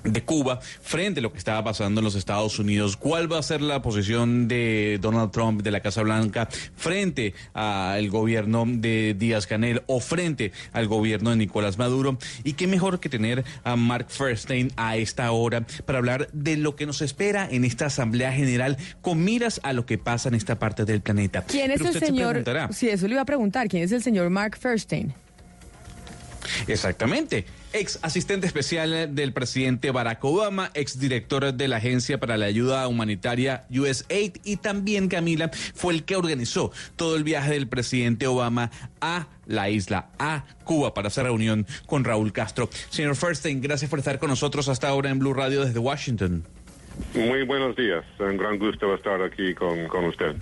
[0.03, 2.97] de Cuba frente a lo que estaba pasando en los Estados Unidos.
[2.97, 8.09] ¿Cuál va a ser la posición de Donald Trump de la Casa Blanca frente al
[8.09, 12.17] gobierno de Díaz Canel o frente al gobierno de Nicolás Maduro?
[12.43, 16.75] Y qué mejor que tener a Mark Feinstein a esta hora para hablar de lo
[16.75, 20.59] que nos espera en esta Asamblea General con miras a lo que pasa en esta
[20.59, 21.45] parte del planeta.
[21.47, 22.43] ¿Quién es Pero el se señor?
[22.71, 23.67] Sí, eso le iba a preguntar.
[23.69, 25.13] ¿Quién es el señor Mark Feinstein?
[26.67, 27.45] Exactamente.
[27.73, 32.87] Ex asistente especial del presidente Barack Obama, ex director de la Agencia para la Ayuda
[32.87, 38.69] Humanitaria USAID y también Camila fue el que organizó todo el viaje del presidente Obama
[39.01, 42.69] a la isla, a Cuba, para hacer reunión con Raúl Castro.
[42.89, 46.43] Señor Feinstein, gracias por estar con nosotros hasta ahora en Blue Radio desde Washington.
[47.15, 50.35] Muy buenos días, un gran gusto estar aquí con, con usted.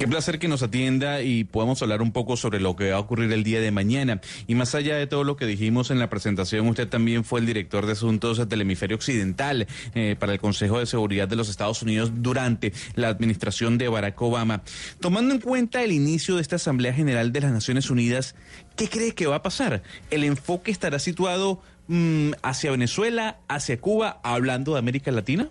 [0.00, 3.00] Qué placer que nos atienda y podamos hablar un poco sobre lo que va a
[3.00, 4.22] ocurrir el día de mañana.
[4.46, 7.44] Y más allá de todo lo que dijimos en la presentación, usted también fue el
[7.44, 11.82] director de asuntos del hemisferio occidental eh, para el Consejo de Seguridad de los Estados
[11.82, 14.62] Unidos durante la administración de Barack Obama.
[15.00, 18.36] Tomando en cuenta el inicio de esta Asamblea General de las Naciones Unidas,
[18.76, 19.82] ¿qué cree que va a pasar?
[20.10, 25.50] ¿El enfoque estará situado mm, hacia Venezuela, hacia Cuba, hablando de América Latina?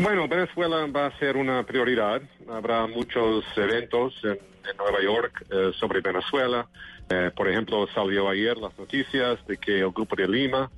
[0.00, 2.22] Bueno, Venezuela va a ser una prioridad.
[2.48, 4.38] Habrá muchos eventos en,
[4.78, 6.68] Nueva York eh, sobre Venezuela.
[7.08, 10.70] Eh, por ejemplo, salió ayer las noticias de que el Grupo de Lima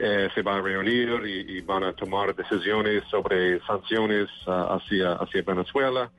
[0.00, 5.42] eh, se va a reunir y, van a tomar decisiones sobre sanciones ah, hacia, hacia
[5.42, 6.10] Venezuela.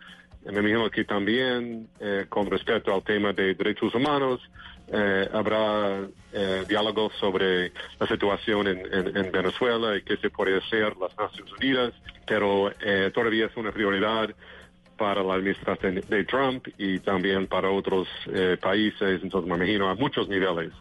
[0.46, 1.90] Me imagino que también,
[2.30, 4.40] con respecto al tema de derechos humanos,
[4.92, 10.58] eh, habrá eh, diálogos sobre la situación en, en- en Venezuela y qué se puede
[10.58, 11.94] hacer las Naciones Unidas,
[12.26, 14.30] pero eh, todavía es una prioridad
[14.98, 19.22] para la administración de Trump y también para otros eh, países.
[19.22, 20.72] Entonces, me imagino a muchos niveles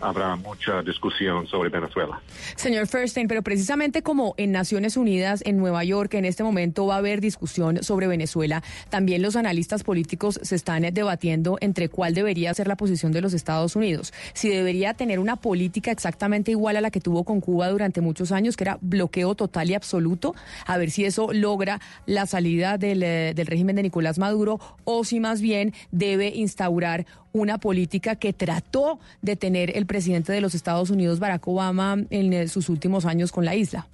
[0.00, 2.20] habrá mucha discusión sobre Venezuela.
[2.56, 6.96] Señor Feinstein, pero precisamente como en Naciones Unidas, en Nueva York, en este momento va
[6.96, 12.52] a haber discusión sobre Venezuela, también los analistas políticos se están debatiendo entre cuál debería
[12.54, 14.12] ser la posición de los Estados Unidos.
[14.34, 18.32] Si debería tener una política exactamente igual a la que tuvo con Cuba durante muchos
[18.32, 20.34] años, que era bloqueo total y absoluto,
[20.66, 25.04] a ver si eso logra la salida del, eh, del régimen de Nicolás Maduro, o
[25.04, 30.54] si más bien debe instaurar una política que trató de tener el presidente de los
[30.54, 33.86] Estados Unidos, Barack Obama, en sus últimos años con la isla.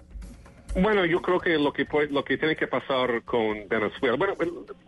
[0.75, 4.35] Bueno, yo creo que lo que puede- lo que tiene que pasar con Venezuela, bueno,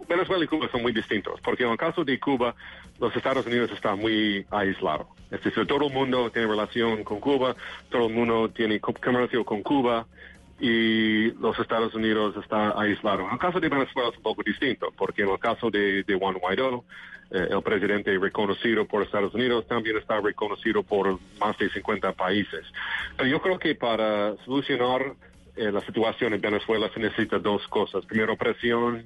[0.09, 2.55] Venezuela y Cuba son muy distintos, porque en el caso de Cuba,
[2.98, 5.09] los Estados Unidos están muy aislados.
[5.31, 7.55] Es decir, todo el mundo tiene relación con Cuba,
[7.90, 10.06] todo el mundo tiene co- comercio con Cuba
[10.59, 13.27] y los Estados Unidos está aislado.
[13.27, 16.15] En el caso de Venezuela es un poco distinto, porque en el caso de, de
[16.15, 16.85] Juan Guaidó,
[17.35, 22.65] eh, el presidente reconocido por Estados Unidos también está reconocido por más de 50 países.
[23.16, 25.15] Pero yo creo que para solucionar
[25.56, 28.06] eh, la situación en Venezuela se necesita dos cosas.
[28.06, 29.05] Primero, presión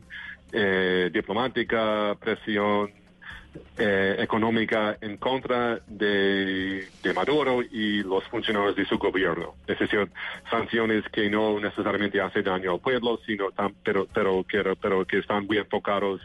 [0.52, 2.90] eh, diplomática, presión
[3.78, 9.54] eh, económica en contra de, Maduro y los funcionarios de su gobierno.
[9.66, 10.08] Es decir,
[10.50, 15.18] sanciones que no necesariamente hacen daño al pueblo, sino tan- pero, pero, que, pero que
[15.18, 16.20] están muy enfocados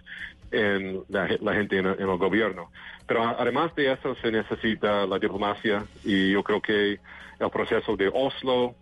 [0.54, 2.70] en la, ge- la gente en, el- en el gobierno.
[3.08, 7.00] Pero además de eso se necesita la diplomacia y yo creo que
[7.40, 8.76] el proceso de Oslo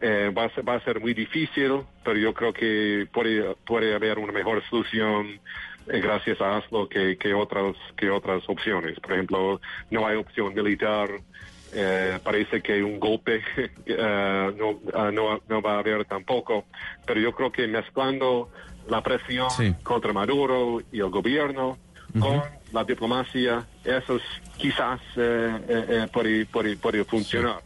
[0.00, 4.62] eh, va, a ser, muy difícil, pero yo creo que puede, puede haber una mejor
[4.68, 5.40] solución
[5.86, 8.98] eh, gracias a Oslo que, que, otras, que otras opciones.
[9.00, 9.60] Por ejemplo,
[9.90, 11.10] no hay opción militar.
[11.72, 13.42] eh, parece que un golpe
[13.86, 16.66] no, ah, no, no va a haber tampoco,
[17.06, 18.48] pero yo creo que mezclando
[18.88, 19.48] la presión
[19.82, 21.78] contra Maduro y el gobierno
[22.20, 22.42] con
[22.72, 24.22] la diplomacia, eso es-
[24.56, 27.60] quizás eh, eh, eh, puede, puede, puede funcionar.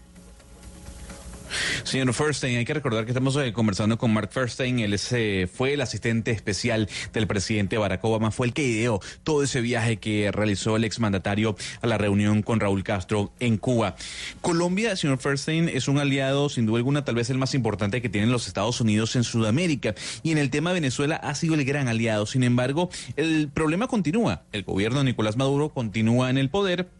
[1.88, 4.78] Señor Furstein, hay que recordar que estamos eh, conversando con Mark Furstein.
[4.80, 8.30] Él es, eh, fue el asistente especial del presidente Barack Obama.
[8.30, 12.60] Fue el que ideó todo ese viaje que realizó el exmandatario a la reunión con
[12.60, 13.96] Raúl Castro en Cuba.
[14.42, 18.10] Colombia, señor Furstein, es un aliado, sin duda alguna, tal vez el más importante que
[18.10, 19.94] tienen los Estados Unidos en Sudamérica.
[20.22, 22.26] Y en el tema de Venezuela ha sido el gran aliado.
[22.26, 24.42] Sin embargo, el problema continúa.
[24.52, 26.90] El gobierno de Nicolás Maduro continúa en el poder.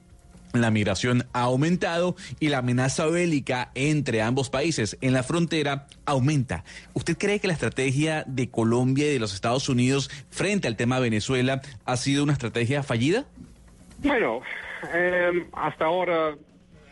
[0.54, 6.64] La migración ha aumentado y la amenaza bélica entre ambos países en la frontera aumenta.
[6.94, 11.00] ¿Usted cree que la estrategia de Colombia y de los Estados Unidos frente al tema
[11.00, 13.26] Venezuela ha sido una estrategia fallida?
[13.98, 14.40] Bueno,
[14.94, 16.34] eh, hasta ahora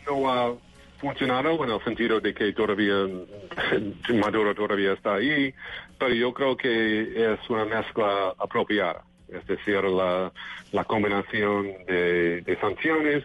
[0.06, 0.54] no ha
[0.98, 3.06] funcionado en el sentido de que todavía
[4.20, 5.54] Maduro todavía está ahí,
[5.98, 10.32] pero yo creo que es una mezcla apropiada, es decir, la,
[10.84, 13.24] combinación de sanciones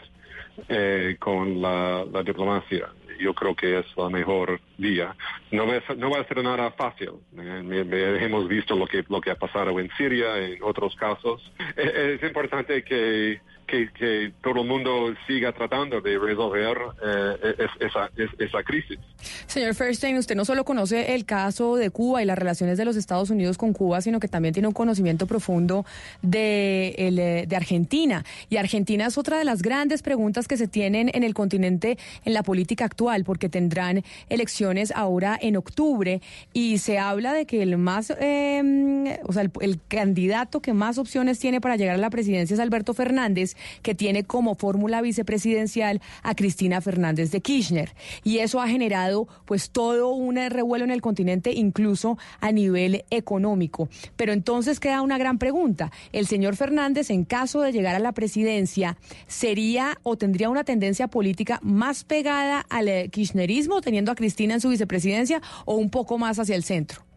[0.70, 2.90] eh, con la, la diplomacia.
[3.20, 5.16] Yo creo que es la mejor vía.
[5.52, 7.12] No va a no va a ser nada fácil.
[7.38, 11.52] Eh, me- hemos visto lo que lo que ha pasado en Siria, en otros casos.
[11.78, 13.40] Eh, Es importante que
[13.72, 19.00] que, que todo el mundo siga tratando de resolver eh, es- esa, es- esa crisis.
[19.48, 22.96] Señor Feinstein, usted no solo conoce el caso de Cuba y las relaciones de los
[22.96, 25.86] Estados Unidos con Cuba, sino que también tiene un conocimiento profundo
[26.32, 28.24] eh, de Argentina.
[28.50, 32.34] Y Argentina es otra de las grandes preguntas que se tienen en el continente en
[32.34, 33.24] la política actual.
[33.24, 36.22] porque tendrán elecciones ahora en octubre
[36.54, 40.98] y se habla de que el más, eh, o sea, el, el candidato que más
[40.98, 46.02] opciones tiene para llegar a la presidencia es Alberto Fernández, que tiene como fórmula vicepresidencial
[46.24, 47.94] a Cristina Fernández de Kirchner.
[48.24, 53.90] Y eso ha generado pues todo un revuelo en el continente, incluso a nivel económico.
[54.16, 55.92] Pero entonces queda una gran pregunta.
[56.12, 58.98] El señor Fernández, en caso de llegar a la presidencia,
[59.28, 64.62] ¿sería o tendría una tendencia política más pegada al eh, kirchnerismo, teniendo a Cristina en
[64.62, 67.11] su vicepresidencia, o un poco más hacia el centro?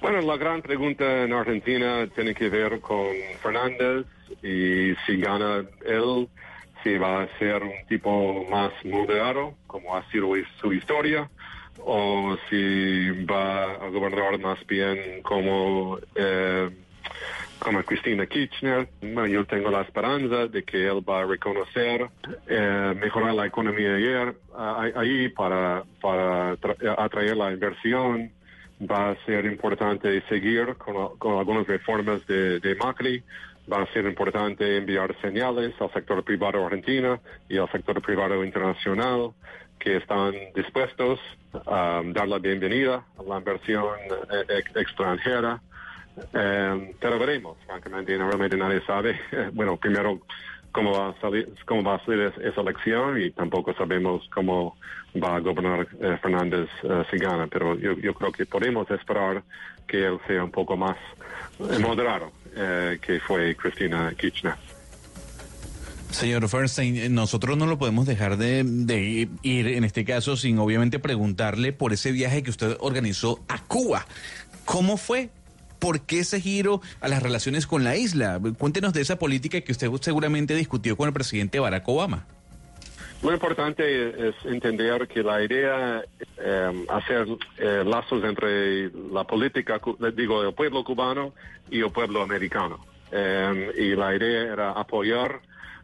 [0.00, 3.06] Bueno, la gran pregunta en Argentina tiene que ver con
[3.42, 4.06] Fernández
[4.42, 6.28] y si gana él,
[6.82, 11.28] si va a ser un tipo más moderado, como ha sido su historia,
[11.84, 16.70] o si va a gobernar más bien como, eh,
[17.58, 18.88] como Cristina Kirchner.
[19.02, 22.08] Bueno, yo tengo la esperanza de que él va a reconocer,
[22.48, 28.30] eh, mejorar la economía ayer, ah, ahí para, para tra- atraer la inversión,
[28.80, 33.22] va a ser importante seguir con, con algunas reformas de, de Macri.
[33.70, 39.32] Va a ser importante enviar señales al sector privado argentino y al sector privado internacional
[39.78, 41.20] que están dispuestos
[41.66, 45.60] a dar la bienvenida a la inversión eh, ex- extranjera.
[46.34, 49.18] Eh, pero veremos, francamente, no, realmente nadie sabe.
[49.52, 50.20] bueno, primero
[50.72, 54.76] cómo va a salir, cómo va a salir es- esa elección y tampoco sabemos cómo
[55.22, 57.46] va a gobernar eh, Fernández eh, si gana.
[57.48, 59.42] Pero yo, yo creo que podemos esperar
[59.86, 60.96] que él sea un poco más
[61.58, 64.54] eh, moderado eh, que fue Cristina Kirchner.
[66.10, 70.58] Señor Fernstein, eh, nosotros no lo podemos dejar de, de ir en este caso sin
[70.58, 74.04] obviamente preguntarle por ese viaje que usted organizó a Cuba.
[74.64, 75.30] ¿Cómo fue?
[75.80, 78.40] ¿Por qué ese giro a las relaciones con la isla?
[78.58, 82.26] Cuéntenos de esa política que usted seguramente discutió con el presidente Barack Obama.
[83.22, 86.02] Lo importante es entender que la idea
[86.38, 87.26] eh, hacer
[87.58, 89.78] eh, lazos entre la política,
[90.16, 91.34] digo, el pueblo cubano
[91.70, 92.78] y el pueblo americano.
[93.12, 95.40] Eh, y la idea era apoyar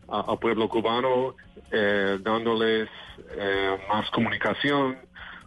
[0.09, 1.35] al pueblo cubano
[1.71, 2.89] eh, dándoles
[3.37, 4.97] eh, más comunicación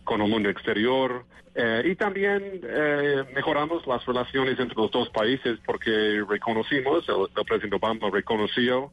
[0.10, 1.23] con el mundo exterior.
[1.53, 7.76] Eh, y también eh, mejoramos las relaciones entre los dos países porque reconocimos, el, presidente
[7.76, 8.91] Obama reconoció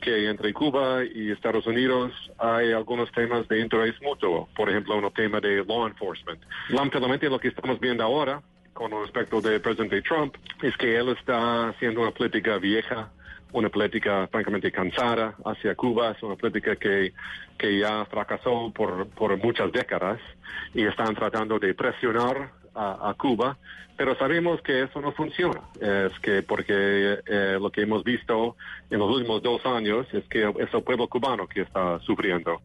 [0.00, 5.08] que entre Cuba y Estados Unidos hay algunos temas de interés mutuo, por ejemplo, un
[5.12, 6.42] tema de law enforcement.
[6.70, 11.68] Lamentablemente lo que estamos viendo ahora con respecto del presidente Trump es que él está
[11.68, 13.12] haciendo una política vieja,
[13.52, 17.12] una política francamente cansada hacia Cuba, es una política que,
[17.56, 20.18] que ya fracasó por, por muchas décadas
[20.74, 23.56] y están tratando de presionar a, Cuba,
[23.96, 25.62] pero sabemos que eso no funciona.
[25.80, 28.56] Es que porque eh, lo que hemos visto
[28.90, 32.60] en los últimos dos años es que es el pueblo cubano que está sufriendo.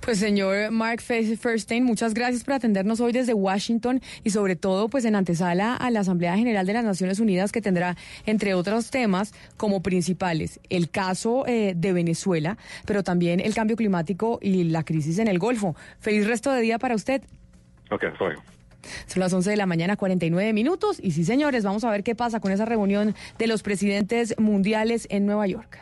[0.00, 4.88] Pues señor Mark Fe- Feinstein, muchas gracias por atendernos hoy desde Washington y sobre todo
[4.88, 8.90] pues en antesala a la Asamblea General de las Naciones Unidas que tendrá entre otros
[8.90, 14.84] temas como principales el caso eh, de Venezuela, pero también el cambio climático y la
[14.84, 15.76] crisis en el Golfo.
[16.00, 17.22] Feliz resto de día para usted.
[17.90, 18.34] Ok, soy.
[19.06, 20.98] Son las 11 de la mañana, 49 minutos.
[21.02, 25.08] Y sí, señores, vamos a ver qué pasa con esa reunión de los presidentes mundiales
[25.10, 25.78] en Nueva York.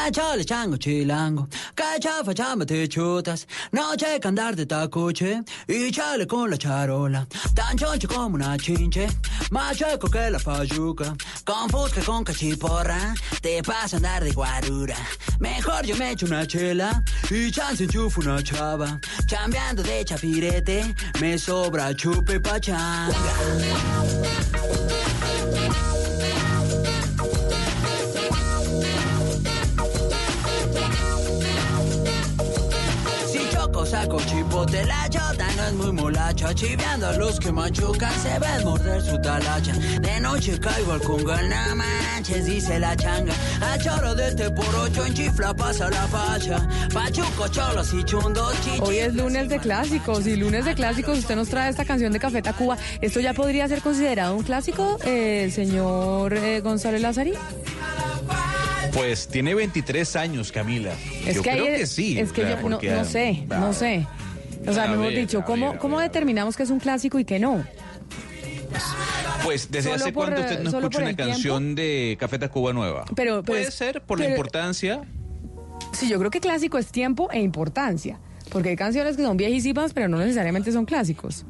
[0.00, 5.90] Ya chale chango chilango, cacha facciamo te chutas, no c'è che andare de tacuche, y
[5.92, 9.06] chale con la charola, tan choncho como una chinche,
[9.50, 11.14] ma checo que la fayuca,
[11.44, 13.12] con fusca con cachiporra,
[13.42, 14.96] te pasa andar de guarura,
[15.38, 21.36] mejor yo me echo una chela, y chance enchufo una chava, chambeando de chapirete, me
[21.36, 23.14] sobra chupe pachanga.
[33.90, 36.54] Saco chipote, la chota no es muy molacha.
[36.54, 39.72] Chiveando a los que machucan, se ven morder su talacha.
[40.00, 43.34] De noche caigo al conga, no manches, dice la changa.
[43.60, 46.68] A choro de este por ocho en chifla pasa la facha.
[46.94, 48.54] Pachuco, cholos y chundos.
[48.80, 52.20] Hoy es lunes de clásicos y lunes de clásicos usted nos trae esta canción de
[52.20, 52.78] Café Tacuba.
[53.00, 57.34] ¿Esto ya podría ser considerado un clásico, eh, señor eh, González Lazari?
[58.92, 60.92] Pues tiene 23 años, Camila.
[61.26, 62.18] Es yo que creo que sí.
[62.18, 64.06] Es que o sea, yo no, porque, no sé, ah, no sé.
[64.66, 67.38] O sea, mejor ver, dicho, ¿cómo, ver, ¿cómo determinamos que es un clásico y que
[67.38, 67.64] no?
[69.44, 71.32] Pues, ¿desde Solo hace por, cuánto usted no escucha una tiempo.
[71.32, 73.04] canción de Café Tacuba nueva?
[73.14, 75.00] Pero, pero Puede es- ser por la importancia.
[75.92, 78.18] Sí, yo creo que clásico es tiempo e importancia.
[78.50, 81.44] Porque hay canciones que son viejísimas, pero no necesariamente son clásicos.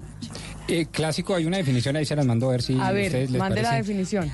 [0.69, 3.31] Eh, clásico, hay una definición ahí, se las mando a ver si A ver, ustedes
[3.31, 4.31] les mande la definición.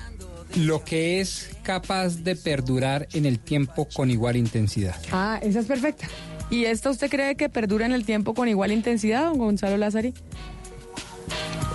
[0.56, 4.94] lo que es capaz de perdurar en el tiempo con igual intensidad.
[5.10, 6.06] Ah, esa es perfecta.
[6.48, 10.14] ¿Y esta usted cree que perdura en el tiempo con igual intensidad, don Gonzalo Lázari?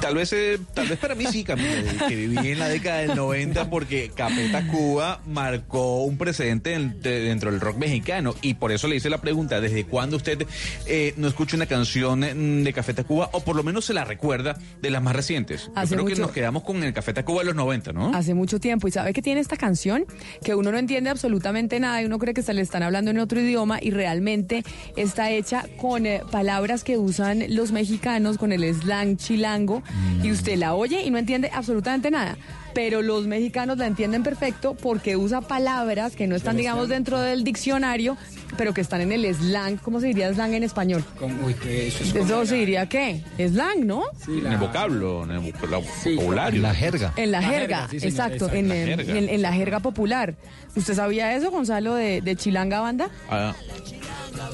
[0.01, 3.15] Tal vez, eh, tal vez para mí sí, Camila, que viví en la década del
[3.15, 8.71] 90 porque Café Tacuba marcó un precedente en- de- dentro del rock mexicano y por
[8.71, 10.45] eso le hice la pregunta, ¿desde cuándo usted
[10.87, 14.03] eh, no escucha una canción mm, de Café Tacuba o por lo menos se la
[14.03, 15.65] recuerda de las más recientes?
[15.67, 18.13] Yo Hace creo que nos quedamos con el Café Tacuba de los 90, ¿no?
[18.15, 18.87] Hace mucho tiempo.
[18.87, 20.05] ¿Y sabe que tiene esta canción?
[20.43, 23.19] Que uno no entiende absolutamente nada y uno cree que se le están hablando en
[23.19, 24.63] otro idioma y realmente
[24.95, 29.83] está hecha con eh, palabras que usan los mexicanos, con el slang chilango.
[30.23, 32.37] Y usted la oye y no entiende absolutamente nada.
[32.73, 37.43] Pero los mexicanos la entienden perfecto porque usa palabras que no están, digamos, dentro del
[37.43, 38.15] diccionario,
[38.55, 39.75] pero que están en el slang.
[39.77, 41.03] ¿Cómo se diría slang en español?
[41.45, 43.23] Uy, que eso es Eso se diría qué?
[43.37, 44.03] Slang, ¿no?
[44.25, 46.61] En el vocablo, en el voc- la- vocabulario.
[46.61, 47.11] La jerga.
[47.17, 49.17] En la, La jerga, sí, exacto, exacto, en, la jerga.
[49.17, 50.35] en- en la jerga popular.
[50.73, 53.09] ¿Usted sabía eso, Gonzalo, de, de Chilanga Banda?
[53.29, 53.53] Ah,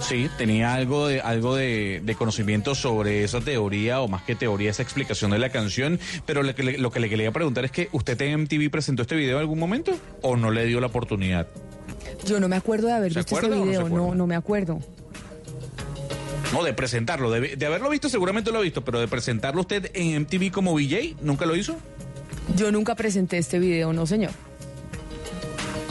[0.02, 4.72] sí, tenía algo de algo de, de conocimiento sobre esa teoría o más que teoría
[4.72, 7.72] esa explicación de la canción, pero lo que, le, lo que le quería preguntar es
[7.72, 10.88] que usted en MTV presentó este video en algún momento o no le dio la
[10.88, 11.48] oportunidad.
[12.26, 14.80] Yo no me acuerdo de haber ¿Se visto este no video, no, no me acuerdo.
[16.54, 19.92] No, de presentarlo, de, de haberlo visto seguramente lo ha visto, pero de presentarlo usted
[19.94, 21.78] en MTV como VJ, ¿nunca lo hizo?
[22.56, 24.32] Yo nunca presenté este video, no señor.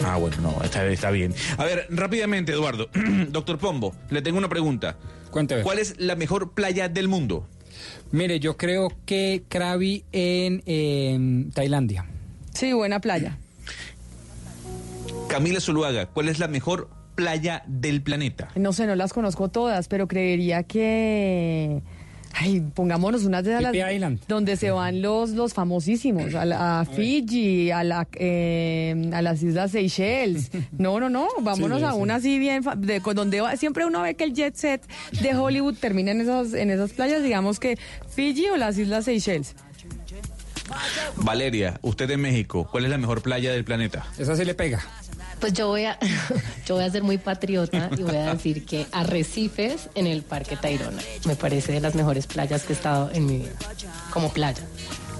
[0.04, 1.34] Ah, bueno, no, está, está bien.
[1.58, 2.88] A ver, rápidamente, Eduardo.
[3.28, 4.96] Doctor Pombo, le tengo una pregunta.
[5.30, 5.62] Cuénteme.
[5.62, 7.46] ¿Cuál es la mejor playa del mundo?
[8.12, 12.06] Mire, yo creo que Krabi en em, Tailandia.
[12.54, 13.38] Sí, buena playa.
[15.28, 18.48] Camila Zuluaga, ¿cuál es la mejor playa del planeta?
[18.54, 21.82] No sé, no las conozco todas, pero creería que...
[22.38, 23.74] Ay, pongámonos unas de las...
[23.74, 24.20] Island.
[24.28, 29.42] Donde se van los, los famosísimos, a, la- a Fiji, a, la, eh, a las
[29.42, 30.50] Islas Seychelles.
[30.78, 31.98] No, no, no, vámonos Sí, sí, a sí.
[31.98, 34.82] una así bien, fa- de, con donde va- siempre uno ve que el jet set
[35.22, 37.78] de Hollywood termina en esas, en esas playas, digamos que
[38.14, 39.54] Fiji o las Islas Seychelles.
[41.16, 44.04] Valeria, usted en México, ¿cuál es la mejor playa del planeta?
[44.18, 44.84] Esa se le pega.
[45.40, 45.98] Pues yo voy a,
[46.66, 50.56] yo voy a ser muy patriota y voy a decir que Arrecifes en el Parque
[50.56, 53.52] Tayrona me parece de las mejores playas que he estado en mi vida,
[54.10, 54.62] como playa.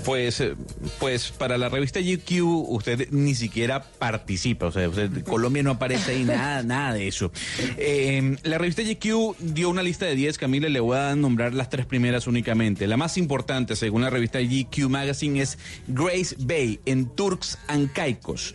[0.06, 0.54] Pues, eh,
[1.00, 6.12] pues para la revista GQ usted ni siquiera participa, o sea, usted- Colombia no aparece
[6.12, 7.32] ahí, nada, nada de eso.
[7.76, 11.68] Eh, la revista GQ dio una lista de 10, Camila, le voy a nombrar las
[11.70, 12.86] tres primeras únicamente.
[12.86, 15.58] La más importante, según la revista GQ Magazine, es
[15.88, 18.54] Grace Bay, en Turks and Caicos.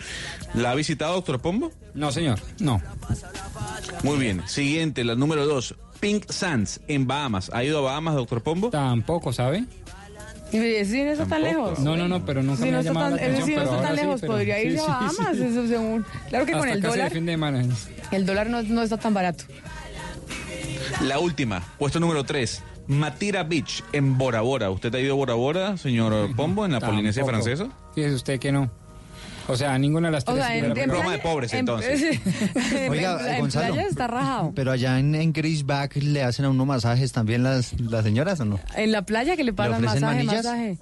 [0.53, 1.71] ¿La ha visitado, doctor Pombo?
[1.93, 2.81] No, señor, no.
[4.03, 4.41] Muy bien.
[4.47, 7.51] Siguiente, la número dos, Pink Sands, en Bahamas.
[7.53, 8.69] ¿Ha ido a Bahamas, doctor Pombo?
[8.69, 9.65] Tampoco, ¿sabe?
[10.51, 11.79] Y ese sí no está tan lejos.
[11.79, 13.47] No, no, no, pero nunca Sí, me no ha está llamado tan, la atención.
[13.47, 15.43] sí no está tan ahora sí, lejos, pero- podría irse sí, a Bahamas, sí.
[15.43, 16.05] eso según...
[16.29, 17.65] Claro que con Hasta el casi de dólar, fin de semana.
[18.11, 19.43] el dólar no, no está tan barato.
[21.01, 24.69] La última, puesto número 3, Matira Beach, en Bora Bora.
[24.69, 27.69] ¿Usted ha ido a Bora Bora, señor Pombo, en la Polinesia francesa?
[27.95, 28.69] Fíjese usted que no.
[29.47, 30.45] O sea, ninguna de las O tres.
[30.45, 30.89] sea, sí en, en.
[30.89, 32.01] Broma de pobres, en- entonces.
[32.75, 33.73] en- Oiga, en Gonzalo.
[33.73, 34.51] playa está rajado.
[34.55, 38.45] Pero allá en, en Greaseback le hacen a uno masajes también las, las señoras o
[38.45, 38.59] no?
[38.75, 40.45] En la playa que le pagan masaje, manillas?
[40.45, 40.77] masaje.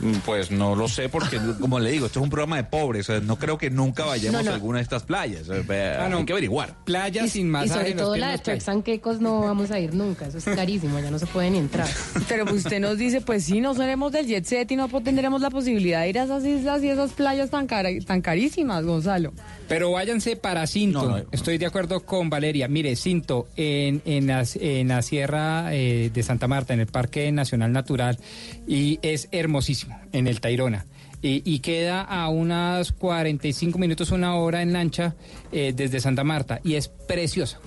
[0.00, 3.08] Mm, Pues no lo sé porque, como le digo, esto es un programa de pobres.
[3.08, 4.50] o sea, no creo que nunca vayamos No, no.
[4.50, 5.48] a alguna de estas playas.
[5.50, 6.18] Ah, no.
[6.18, 6.74] Hay que averiguar.
[6.84, 7.72] Playa sin Y masaje.
[7.80, 8.38] sobre todo la no de.
[8.38, 11.50] Turks and Caicos no vamos a ir nunca, eso es carísimo, ya no se puede
[11.50, 11.88] ni entrar.
[12.28, 15.40] Pero pues usted nos dice, pues sí, no seremos del jet set y no tendremos
[15.40, 19.32] la posibilidad de ir a esas islas y esas playas tan, tan carísimas, Gonzalo.
[19.68, 21.02] Pero váyanse para Cinto.
[21.02, 21.24] No, no, no.
[21.32, 22.68] Estoy de acuerdo con Valeria.
[22.68, 27.30] Mire, Cinto, en, en, la, en la Sierra eh, de Santa Marta, en el Parque
[27.32, 28.18] Nacional Natural,
[28.66, 30.86] y es hermosísimo, en el Tairona.
[31.22, 35.14] Y, y queda a unas 45 minutos, una hora en lancha
[35.50, 37.58] eh, desde Santa Marta, y es precioso.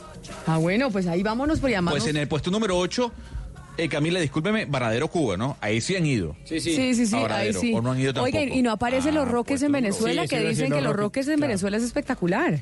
[0.45, 2.03] Ah, bueno, pues ahí vámonos por llamarnos.
[2.03, 3.11] Pues en el puesto número 8,
[3.89, 5.57] Camila, discúlpeme, Varadero, Cuba, ¿no?
[5.61, 6.35] Ahí sí han ido.
[6.43, 7.73] Sí, Sí, sí, sí, ahí sí.
[7.73, 8.37] ¿O no han ido tampoco?
[8.37, 10.75] Oiga, y no aparecen los Ah, roques puesto en Venezuela, Sí, sí, que dicen que
[10.75, 11.47] los los roques Roques, en claro.
[11.47, 12.59] Venezuela es espectacular.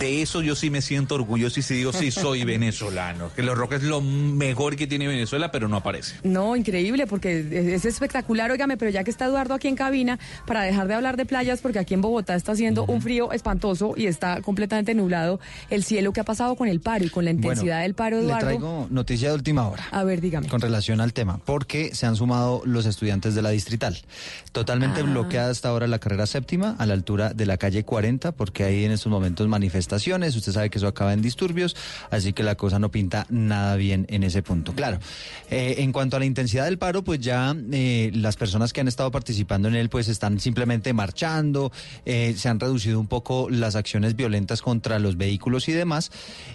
[0.00, 3.30] De eso yo sí me siento orgulloso y sí digo, sí soy venezolano.
[3.34, 6.16] Que los Roques es lo mejor que tiene Venezuela, pero no aparece.
[6.24, 10.18] No, increíble, porque es, es espectacular, óigame, pero ya que está Eduardo aquí en cabina,
[10.44, 13.94] para dejar de hablar de playas, porque aquí en Bogotá está haciendo un frío espantoso
[13.96, 15.38] y está completamente nublado
[15.70, 16.12] el cielo.
[16.12, 18.46] ¿Qué ha pasado con el paro y con la intensidad del paro, Le Eduardo?
[18.46, 19.84] traigo noticia de última hora.
[19.92, 20.48] A ver, dígame.
[20.48, 23.96] Con relación al tema, porque se han sumado los estudiantes de la distrital.
[24.52, 25.04] Totalmente Ah.
[25.04, 28.84] bloqueada hasta ahora la carrera séptima a la altura de la calle 40, porque hay
[28.84, 30.34] en estos momentos manifestaciones manifestaciones.
[30.36, 31.76] Usted sabe que eso acaba en disturbios,
[32.10, 34.72] así que la cosa no pinta nada bien en ese punto.
[34.72, 34.98] Claro,
[35.50, 38.88] eh, en cuanto a la intensidad del paro, pues ya eh, las personas que han
[38.88, 41.72] estado participando en él, pues están simplemente marchando,
[42.04, 46.10] eh, se han reducido un poco las acciones violentas contra los vehículos y demás,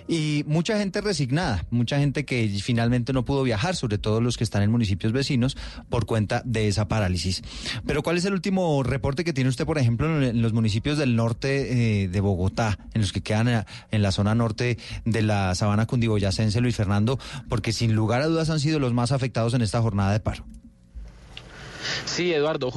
[0.07, 4.43] y mucha gente resignada, mucha gente que finalmente no pudo viajar, sobre todo los que
[4.43, 5.57] están en municipios vecinos,
[5.89, 7.43] por cuenta de esa parálisis.
[7.85, 11.15] Pero ¿cuál es el último reporte que tiene usted, por ejemplo, en los municipios del
[11.15, 15.85] norte de Bogotá, en los que quedan eh, en la zona norte de la sabana
[15.85, 17.19] cundiboyacense, Luis Fernando?
[17.49, 20.45] Porque sin lugar a dudas han sido los más afectados en esta jornada de paro.
[22.05, 22.71] Sí, Eduardo,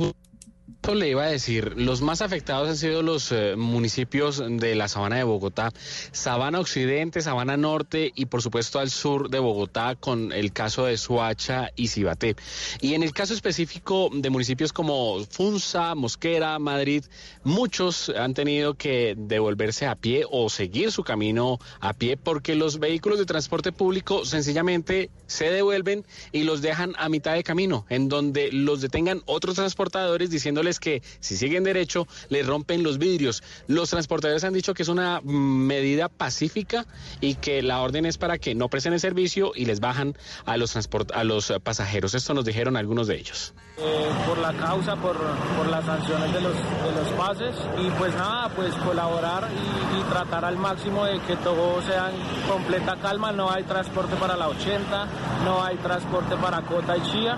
[0.92, 5.16] le iba a decir, los más afectados han sido los eh, municipios de la Sabana
[5.16, 5.72] de Bogotá,
[6.12, 10.98] Sabana Occidente, Sabana Norte y por supuesto al sur de Bogotá con el caso de
[10.98, 12.36] Suacha y Cibaté.
[12.82, 17.04] Y en el caso específico de municipios como Funza, Mosquera, Madrid,
[17.44, 22.78] muchos han tenido que devolverse a pie o seguir su camino a pie porque los
[22.78, 28.10] vehículos de transporte público sencillamente se devuelven y los dejan a mitad de camino, en
[28.10, 33.42] donde los detengan otros transportadores diciéndoles que si siguen derecho les rompen los vidrios.
[33.66, 36.86] Los transportadores han dicho que es una medida pacífica
[37.20, 40.56] y que la orden es para que no presten el servicio y les bajan a
[40.56, 42.14] los a los pasajeros.
[42.14, 43.54] Esto nos dijeron algunos de ellos.
[43.76, 45.16] Eh, por la causa, por,
[45.56, 50.44] por las sanciones de los, de los pases y pues nada, pues colaborar y, tratar
[50.44, 55.06] al máximo de que todo sea en completa calma, no hay transporte para la 80,
[55.44, 57.36] no hay transporte para Cota y Chía,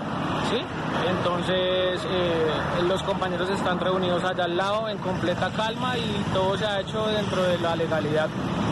[0.51, 0.63] ¿sí?
[1.09, 2.51] Entonces eh,
[2.87, 7.07] los compañeros están reunidos allá al lado en completa calma y todo se ha hecho
[7.07, 8.29] dentro de la legalidad,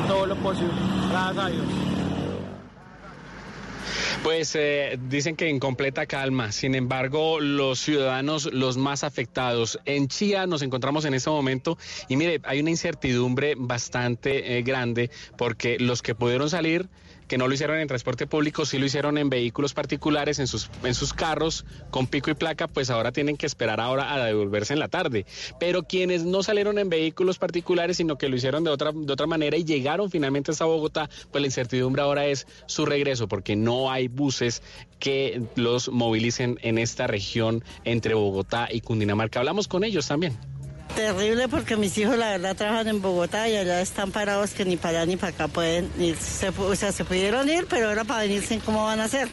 [0.08, 0.76] todo lo posible,
[1.10, 2.05] gracias a Dios.
[4.24, 6.52] Pues eh, dicen que en completa calma.
[6.52, 9.80] Sin embargo, los ciudadanos, los más afectados.
[9.86, 15.12] En Chía nos encontramos en este momento y mire, hay una incertidumbre bastante eh, grande
[15.38, 16.88] porque los que pudieron salir
[17.28, 20.70] que no lo hicieron en transporte público, sí lo hicieron en vehículos particulares, en sus,
[20.84, 24.74] en sus carros con pico y placa, pues ahora tienen que esperar ahora a devolverse
[24.74, 25.26] en la tarde.
[25.60, 29.28] Pero quienes no salieron en vehículos particulares, sino que lo hicieron de otra, de otra
[29.28, 33.92] manera y llegaron finalmente hasta Bogotá, pues la incertidumbre ahora es su regreso, porque no
[33.92, 34.62] hay buses
[35.00, 39.40] que los movilicen en esta región entre Bogotá y Cundinamarca.
[39.40, 40.38] Hablamos con ellos también.
[40.94, 44.78] Terrible porque mis hijos la verdad trabajan en Bogotá y allá están parados que ni
[44.78, 46.16] para allá ni para acá pueden ir.
[46.18, 49.28] Se, o sea, se pudieron ir, pero ahora para venirse, ¿cómo van a hacer?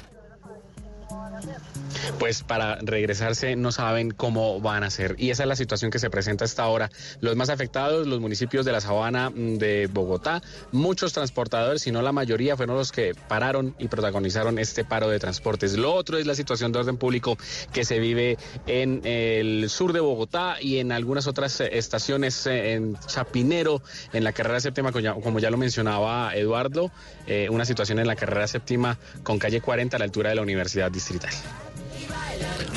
[2.18, 5.14] Pues para regresarse no saben cómo van a hacer.
[5.18, 6.90] Y esa es la situación que se presenta hasta ahora.
[7.20, 10.42] Los más afectados, los municipios de la sabana mm, de Bogotá,
[10.72, 15.18] muchos transportadores, si no la mayoría, fueron los que pararon y protagonizaron este paro de
[15.18, 15.76] transportes.
[15.76, 17.36] Lo otro es la situación de orden público
[17.72, 22.74] que se vive en el sur de Bogotá y en algunas otras eh, estaciones eh,
[22.74, 23.82] en Chapinero,
[24.12, 26.90] en la carrera séptima, como ya- como ya lo mencionaba Eduardo,
[27.26, 30.42] eh, una situación en la carrera séptima con calle 40 a la altura de la
[30.42, 32.31] Universidad Distrital tal?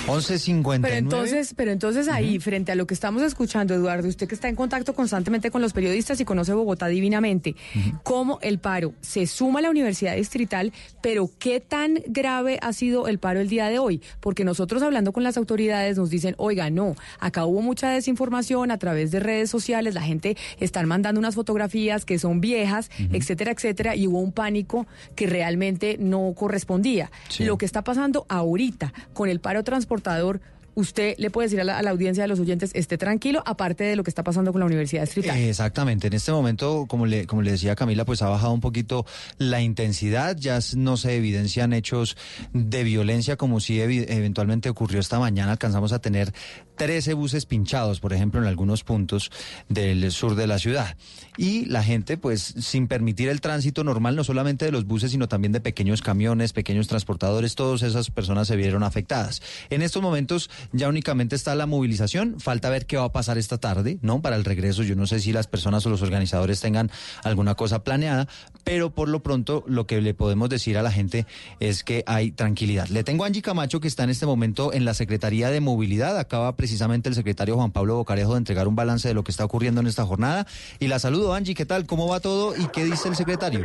[0.08, 0.82] 11.59.
[0.82, 4.48] Pero entonces, pero entonces ahí, frente a lo que estamos escuchando, Eduardo, usted que está
[4.48, 7.56] en contacto constantemente con los periodistas y conoce Bogotá divinamente,
[8.04, 13.08] cómo el paro se suma a la Universidad Distrital, pero qué tan grave ha sido
[13.08, 16.70] el paro el día de hoy, porque nosotros hablando con las autoridades nos dicen, oiga,
[16.70, 21.34] no, acá hubo mucha desinformación a través de redes sociales, la gente están mandando unas
[21.34, 27.12] fotografías que son viejas, etcétera, etcétera, y hubo un pánico que realmente no correspondía.
[27.30, 27.44] Sí.
[27.44, 30.42] Lo que está pasando ahorita con el paro transportador,
[30.74, 34.04] usted le puede decir a la, audiencia, a los oyentes, esté tranquilo, aparte de lo
[34.04, 35.38] que está pasando con la Universidad Distrital.
[35.38, 39.06] Exactamente, en este momento, como le, como le decía Camila, pues ha bajado un poquito
[39.38, 42.18] la intensidad, ya no se evidencian hechos
[42.54, 46.34] de violencia como si eventualmente ocurrió esta mañana, alcanzamos a tener
[46.76, 49.32] 13 buses pinchados, por ejemplo, en algunos puntos
[49.70, 50.98] del sur de la ciudad.
[51.38, 55.28] Y la gente, pues, sin permitir el tránsito normal, no solamente de los buses, sino
[55.28, 59.42] también de pequeños camiones, pequeños transportadores, todas esas personas se vieron afectadas.
[59.70, 63.58] En estos momentos ya únicamente está la movilización, falta ver qué va a pasar esta
[63.58, 64.22] tarde, ¿no?
[64.22, 66.92] Para el regreso, yo no sé si las personas o los organizadores tengan
[67.24, 68.28] alguna cosa planeada,
[68.64, 71.26] pero por lo pronto lo que le podemos decir a la gente
[71.60, 72.88] es que hay tranquilidad.
[72.88, 76.18] Le tengo a Angie Camacho que está en este momento en la Secretaría de Movilidad,
[76.18, 79.46] acaba precisamente el secretario Juan Pablo Bocarejo de entregar un balance de lo que está
[79.46, 80.48] ocurriendo en esta jornada
[80.80, 81.86] y la saludo Angie, ¿qué tal?
[81.86, 83.64] ¿Cómo va todo y qué dice el secretario?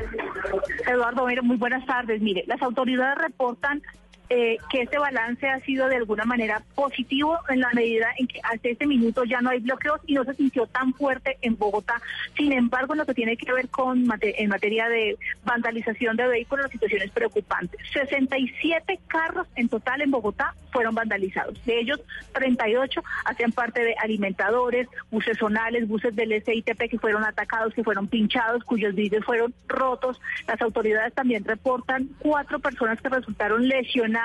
[0.86, 2.20] Eduardo, muy buenas tardes.
[2.20, 3.80] Mire, las autoridades reportan
[4.32, 8.38] eh, que este balance ha sido de alguna manera positivo en la medida en que
[8.44, 12.00] hasta este minuto ya no hay bloqueos y no se sintió tan fuerte en Bogotá.
[12.36, 16.66] Sin embargo, en lo que tiene que ver con en materia de vandalización de vehículos,
[16.66, 17.76] la situación es preocupante.
[17.92, 21.60] 67 carros en total en Bogotá fueron vandalizados.
[21.64, 22.00] De ellos,
[22.32, 28.06] 38 hacían parte de alimentadores, buses zonales, buses del SITP que fueron atacados, que fueron
[28.06, 30.20] pinchados, cuyos vidrios fueron rotos.
[30.46, 34.19] Las autoridades también reportan cuatro personas que resultaron lesionadas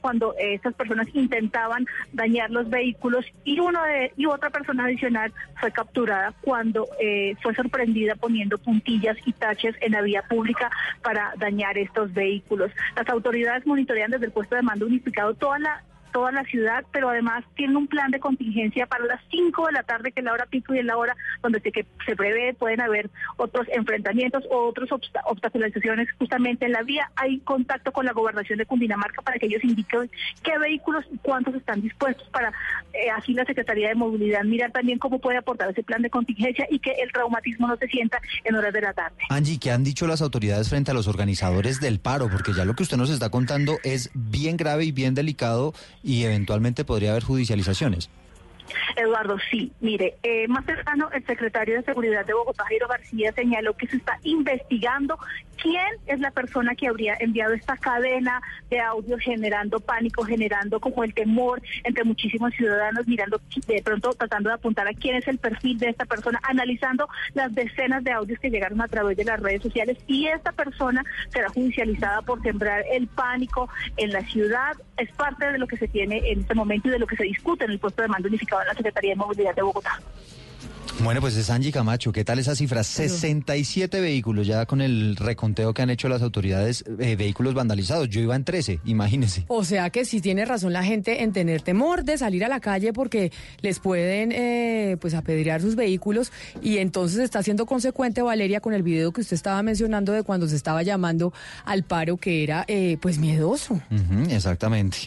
[0.00, 5.32] cuando eh, estas personas intentaban dañar los vehículos y uno de y otra persona adicional
[5.60, 10.70] fue capturada cuando eh, fue sorprendida poniendo puntillas y taches en la vía pública
[11.02, 12.70] para dañar estos vehículos.
[12.96, 15.82] Las autoridades monitorean desde el puesto de mando unificado toda la
[16.14, 19.82] toda la ciudad, pero además tienen un plan de contingencia para las 5 de la
[19.82, 22.54] tarde, que es la hora pico y es la hora donde se, que se prevé
[22.54, 24.88] pueden haber otros enfrentamientos o otras
[25.24, 27.10] obstaculizaciones justamente en la vía.
[27.16, 30.08] Hay contacto con la gobernación de Cundinamarca para que ellos indiquen
[30.44, 32.52] qué vehículos y cuántos están dispuestos para
[32.92, 36.64] eh, así la Secretaría de Movilidad mirar también cómo puede aportar ese plan de contingencia
[36.70, 39.16] y que el traumatismo no se sienta en horas de la tarde.
[39.30, 42.28] Angie, ¿qué han dicho las autoridades frente a los organizadores del paro?
[42.30, 45.74] Porque ya lo que usted nos está contando es bien grave y bien delicado
[46.04, 48.10] y eventualmente podría haber judicializaciones.
[48.96, 53.76] Eduardo, sí, mire, eh, más cercano, el secretario de Seguridad de Bogotá, Jairo García, señaló
[53.76, 55.18] que se está investigando
[55.60, 61.04] quién es la persona que habría enviado esta cadena de audio generando pánico, generando como
[61.04, 65.38] el temor entre muchísimos ciudadanos, mirando de pronto tratando de apuntar a quién es el
[65.38, 69.40] perfil de esta persona, analizando las decenas de audios que llegaron a través de las
[69.40, 74.76] redes sociales y esta persona será judicializada por sembrar el pánico en la ciudad.
[74.96, 77.24] Es parte de lo que se tiene en este momento y de lo que se
[77.24, 80.00] discute en el puesto de mando unificado en la Secretaría de Movilidad de Bogotá.
[81.02, 82.12] Bueno, pues es Angie Camacho.
[82.12, 82.84] ¿Qué tal esa cifra?
[82.84, 88.08] 67 vehículos ya con el reconteo que han hecho las autoridades, eh, vehículos vandalizados.
[88.08, 89.44] Yo iba en 13, imagínese.
[89.48, 92.60] O sea que sí tiene razón la gente en tener temor de salir a la
[92.60, 98.60] calle porque les pueden eh, pues apedrear sus vehículos y entonces está siendo consecuente Valeria
[98.60, 101.34] con el video que usted estaba mencionando de cuando se estaba llamando
[101.64, 103.80] al paro que era eh, pues miedoso.
[104.30, 104.98] exactamente.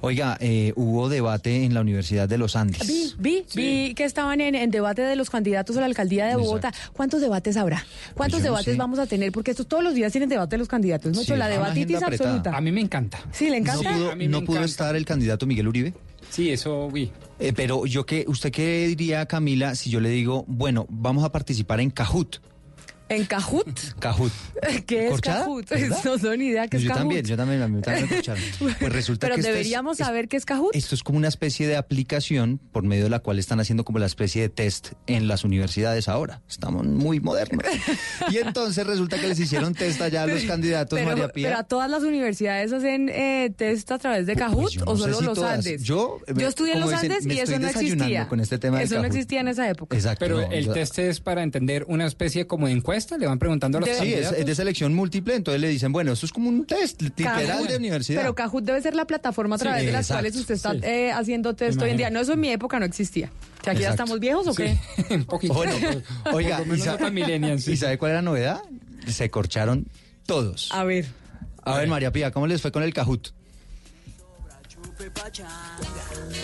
[0.00, 0.38] Oiga,
[0.74, 2.86] hubo debate en la Universidad de los Andes.
[2.86, 6.36] Vi, vi, vi que estaban en, en debate de los candidatos a la alcaldía de
[6.36, 6.72] Bogotá.
[6.92, 7.84] ¿Cuántos debates habrá?
[8.14, 9.32] ¿Cuántos debates vamos a tener?
[9.32, 11.12] Porque estos todos los días tienen debate de los candidatos.
[11.12, 11.36] ¿no?
[11.36, 12.56] la debatitis absoluta.
[12.56, 13.18] A mí me encanta.
[13.32, 14.14] Sí, le encanta.
[14.28, 15.92] ¿No pudo, estar el candidato Miguel Uribe?
[16.30, 17.10] Sí, eso vi.
[17.40, 21.32] Eh, pero yo qué, ¿usted qué diría, Camila, si yo le digo, bueno, vamos a
[21.32, 22.36] participar en Cajut?
[23.08, 23.68] ¿En Cajut?
[23.98, 24.32] Cajut.
[24.86, 25.70] ¿Qué es Cajut?
[26.04, 27.00] No tengo ni idea qué es yo Cajut.
[27.02, 28.74] También, yo también, a mí también me.
[28.80, 30.74] Pues resulta Pero que deberíamos saber qué es Cajut.
[30.74, 33.98] Esto es como una especie de aplicación por medio de la cual están haciendo como
[33.98, 36.40] la especie de test en las universidades ahora.
[36.48, 37.64] Estamos muy modernos.
[38.30, 41.48] y entonces resulta que les hicieron test allá a los candidatos, pero, María Pía.
[41.48, 44.96] Pero a todas las universidades hacen eh, test a través de Cajut Pues no o
[44.96, 45.58] solo si los todas.
[45.58, 45.82] Andes.
[45.82, 48.28] Yo, yo estudié en los dicen, Andes y eso no existía.
[48.28, 49.94] con este tema de eso no existía en esa época.
[49.96, 50.18] Exacto.
[50.20, 53.38] Pero no, el yo- test es para entender una especie como de encuesta, le van
[53.38, 56.48] preguntando a los Sí, es, de selección múltiple, entonces le dicen, bueno, esto es como
[56.48, 57.68] un test literal Cajut.
[57.68, 58.20] de universidad.
[58.22, 60.72] Pero Cajut debe ser la plataforma a Sí, través de las exacto, cuales usted está
[60.72, 60.80] sí.
[60.82, 62.10] eh, haciendo test hoy en día.
[62.10, 63.30] No, eso en mi época no existía.
[63.60, 64.76] O sea, aquí ya estamos viejos o qué?
[65.10, 65.54] Un poquito.
[65.54, 65.72] Bueno,
[66.32, 67.72] oiga, lo menos ¿y sa- no tan millennial, sí.
[67.72, 68.60] ¿y sabe cuál es la novedad?
[69.06, 69.86] Se corcharon
[70.26, 70.68] todos.
[70.72, 71.06] A ver.
[71.62, 73.28] A ver, María Pía, ¿cómo les fue con el Cajut?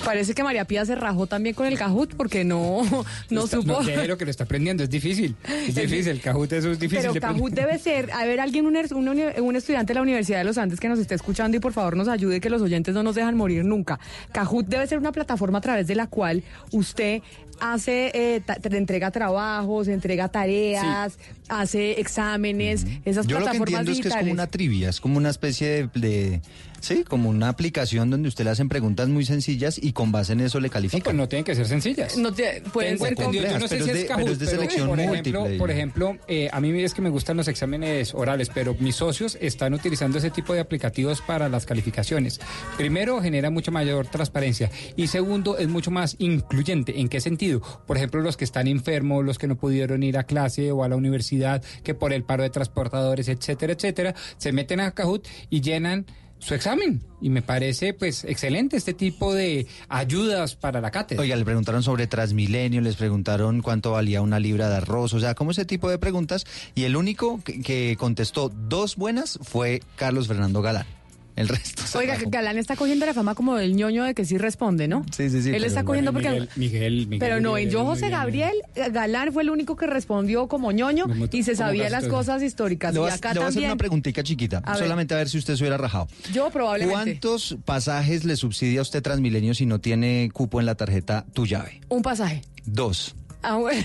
[0.04, 2.82] Parece que María Pía se rajó también con el Cajut porque no,
[3.30, 3.82] no Está- supo.
[3.82, 5.36] No, lo que lo está aprendiendo, es difícil.
[5.44, 7.00] Es difícil, el Cajut eso es difícil.
[7.02, 10.44] Pero de Cajut debe ser, a ver, alguien, un, un estudiante de la Universidad de
[10.44, 13.02] los Andes que nos esté escuchando y por favor nos ayude, que los oyentes no
[13.02, 13.98] nos dejan morir nunca.
[14.32, 17.22] Cajut debe ser una plataforma a través de la cual usted
[17.60, 21.18] hace, eh, te entrega trabajos, entrega tareas,
[21.48, 24.22] hace exámenes, esas Yo lo que plataformas entiendo es que es digitales.
[24.24, 26.40] como una trivia, es como una especie de, de-
[26.80, 30.40] sí, como una aplicación donde usted le hacen preguntas muy sencillas y con base en
[30.40, 31.04] eso le califica.
[31.04, 32.16] pues no tienen que ser sencillas.
[32.16, 34.32] No te- pueden ser yo no complejas, sé pero si es es de- Kahoot, pero
[34.32, 35.30] es de pero, selección por múltiple.
[35.40, 38.96] ejemplo, por ejemplo eh, a mí es que me gustan los exámenes orales, pero mis
[38.96, 42.40] socios están utilizando ese tipo de aplicativos para las calificaciones.
[42.76, 47.00] Primero, genera mucha mayor transparencia y segundo, es mucho más incluyente.
[47.00, 47.60] ¿En qué sentido?
[47.86, 50.88] Por ejemplo, los que están enfermos, los que no pudieron ir a clase o a
[50.88, 55.60] la universidad, que por el paro de transportadores, etcétera, etcétera, se meten a Kahoot y
[55.60, 56.06] llenan
[56.40, 57.00] su examen.
[57.20, 61.22] Y me parece pues excelente este tipo de ayudas para la cátedra.
[61.22, 65.34] Oiga, le preguntaron sobre Transmilenio, les preguntaron cuánto valía una libra de arroz, o sea,
[65.34, 66.46] como ese tipo de preguntas.
[66.74, 70.99] Y el único que, que contestó dos buenas fue Carlos Fernando Galán.
[71.36, 71.82] El resto.
[71.86, 72.16] se Oiga.
[72.26, 75.04] Galán está cogiendo la fama como el ñoño de que sí responde, ¿no?
[75.16, 75.50] Sí, sí, sí.
[75.50, 76.28] Él está bueno, cogiendo porque...
[76.30, 78.10] Miguel, Miguel, Miguel, Pero no, en Yo José.
[78.10, 82.06] Gabriel, eh, Galán fue el único que respondió como ñoño Como- y se sabía las
[82.08, 82.92] cosas históricas.
[82.94, 83.70] Le Y voy, a, acá le voy a hacer también.
[83.72, 84.82] una preguntita chiquita, A ver.
[84.82, 86.08] solamente a ver si usted se hubiera rajado.
[86.32, 86.92] Yo probablemente.
[87.20, 91.46] ¿Cuántos pasajes le subsidia a usted Transmilenio si no tiene cupo en la tarjeta Tu
[91.46, 91.80] Llave?
[91.88, 92.42] Un pasaje.
[92.66, 93.14] Dos.
[93.42, 93.82] Ah, bueno.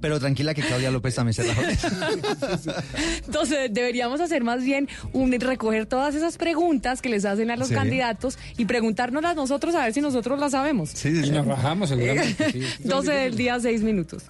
[0.00, 1.62] Pero tranquila que Claudia López también se rajó.
[3.26, 7.68] Entonces deberíamos hacer más bien un recoger todas esas preguntas que les hacen a los
[7.68, 7.74] Sí.
[7.74, 10.90] candidatos y preguntárnoslas nosotros a ver si nosotros las sabemos.
[10.90, 12.50] Sí, sí, Y nos rajamos seguramente.
[12.52, 12.64] sí.
[12.84, 14.24] 12 del día, 6 minutos.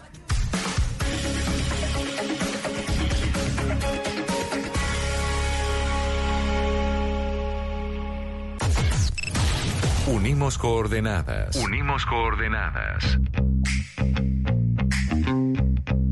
[10.07, 11.57] Unimos coordenadas.
[11.57, 13.19] Unimos coordenadas.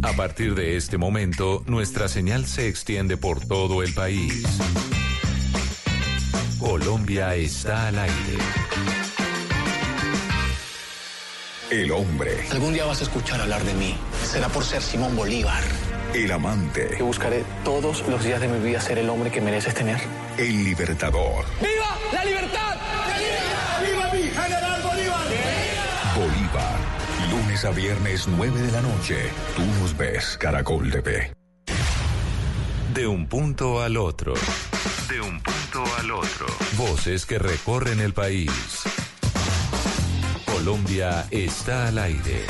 [0.02, 4.44] A partir de este momento, nuestra señal se extiende por todo el país.
[6.58, 8.38] Colombia está al aire.
[11.70, 13.94] El hombre, Algún día vas a escuchar hablar de mí.
[14.24, 15.62] Será por ser Simón Bolívar.
[16.14, 19.74] el amante, Que buscaré todos los días de mi vida ser el hombre que mereces
[19.74, 19.98] tener.
[20.38, 21.44] el libertador.
[21.60, 22.76] ¡Viva la libertad!
[23.18, 23.37] ¡Viva
[27.58, 29.16] Lunes a viernes 9 de la noche.
[29.56, 31.32] Tú nos ves, Caracol TV.
[32.94, 34.34] De un punto al otro.
[35.08, 36.46] De un punto al otro.
[36.76, 38.50] Voces que recorren el país.
[40.46, 42.44] Colombia está al aire.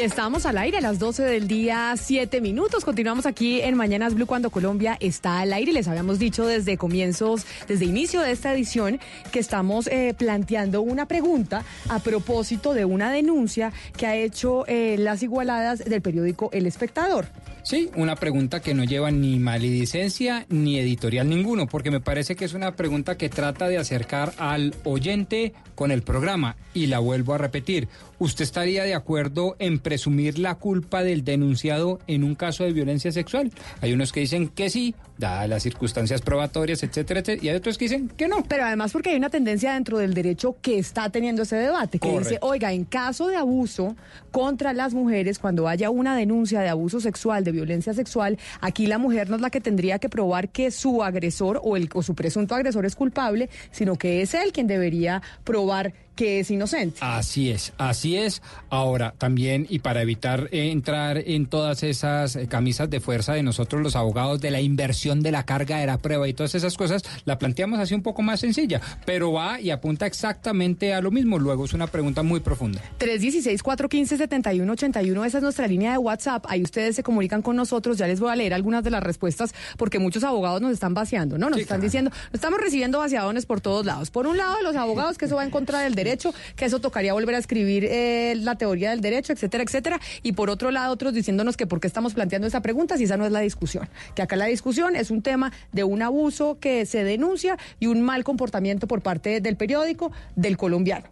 [0.00, 2.86] Estamos al aire a las 12 del día, 7 minutos.
[2.86, 5.74] Continuamos aquí en Mañanas Blue cuando Colombia está al aire.
[5.74, 8.98] Les habíamos dicho desde comienzos, desde inicio de esta edición,
[9.30, 14.96] que estamos eh, planteando una pregunta a propósito de una denuncia que ha hecho eh,
[14.98, 17.26] las igualadas del periódico El Espectador.
[17.62, 22.46] Sí, una pregunta que no lleva ni maledicencia ni editorial ninguno, porque me parece que
[22.46, 26.56] es una pregunta que trata de acercar al oyente con el programa.
[26.72, 27.88] Y la vuelvo a repetir,
[28.20, 33.10] ¿usted estaría de acuerdo en presumir la culpa del denunciado en un caso de violencia
[33.10, 33.50] sexual?
[33.80, 37.78] Hay unos que dicen que sí, dadas las circunstancias probatorias, etcétera, etcétera, y hay otros
[37.78, 38.44] que dicen que no.
[38.46, 42.18] Pero además porque hay una tendencia dentro del derecho que está teniendo ese debate, que
[42.18, 43.96] dice, oiga, en caso de abuso
[44.30, 48.98] contra las mujeres, cuando haya una denuncia de abuso sexual, de violencia sexual, aquí la
[48.98, 52.14] mujer no es la que tendría que probar que su agresor o, el, o su
[52.14, 56.98] presunto agresor es culpable, sino que es él quien debería probar que es inocente.
[57.00, 58.42] Así es, así es.
[58.68, 63.42] Ahora, también, y para evitar eh, entrar en todas esas eh, camisas de fuerza de
[63.42, 66.76] nosotros los abogados, de la inversión de la carga de la prueba y todas esas
[66.76, 71.10] cosas, la planteamos así un poco más sencilla, pero va y apunta exactamente a lo
[71.10, 71.38] mismo.
[71.38, 72.82] Luego es una pregunta muy profunda.
[72.98, 76.44] 316-415-7181, esa es nuestra línea de WhatsApp.
[76.48, 77.96] Ahí ustedes se comunican con nosotros.
[77.96, 81.38] Ya les voy a leer algunas de las respuestas porque muchos abogados nos están vaciando,
[81.38, 81.48] ¿no?
[81.48, 81.86] Nos Sí, están claro.
[81.86, 84.10] diciendo, estamos recibiendo vaciadones por todos lados.
[84.10, 86.09] Por un lado, los abogados que eso va en contra del derecho,
[86.56, 90.00] que eso tocaría volver a escribir eh, la teoría del derecho, etcétera, etcétera.
[90.22, 93.16] Y por otro lado, otros diciéndonos que por qué estamos planteando esa pregunta si esa
[93.16, 93.88] no es la discusión.
[94.14, 98.02] Que acá la discusión es un tema de un abuso que se denuncia y un
[98.02, 101.06] mal comportamiento por parte del periódico del colombiano.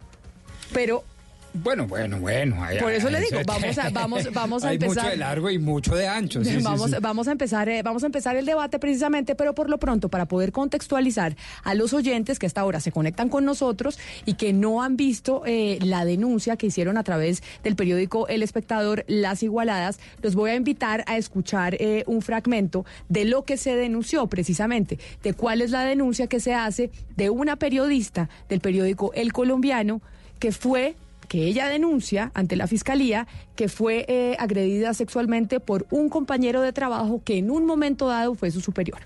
[0.73, 1.03] Pero
[1.51, 2.63] Bueno, bueno, bueno.
[2.63, 4.95] ay, Por eso le digo, vamos a- vamos- vamos a Hay empezar.
[5.03, 6.43] mucho de largo y mucho de ancho.
[6.43, 6.97] sí, sí, vamos, sí.
[7.01, 10.25] vamos a empezar, eh, vamos a empezar el debate precisamente, pero por lo pronto para
[10.27, 14.83] poder contextualizar a los oyentes que hasta ahora se conectan con nosotros y que no
[14.83, 19.99] han visto eh, la denuncia que hicieron a través del periódico El Espectador, Las Igualadas,
[20.21, 24.99] los voy a invitar a escuchar eh, un fragmento de lo que se denunció precisamente,
[25.23, 30.01] de cuál es la denuncia que se hace de una periodista del periódico El Colombiano
[30.37, 30.95] que fue
[31.29, 36.73] que ella denuncia ante la fiscalía que fue eh, agredida sexualmente por un compañero de
[36.73, 38.99] trabajo que en un momento dado fue su superior.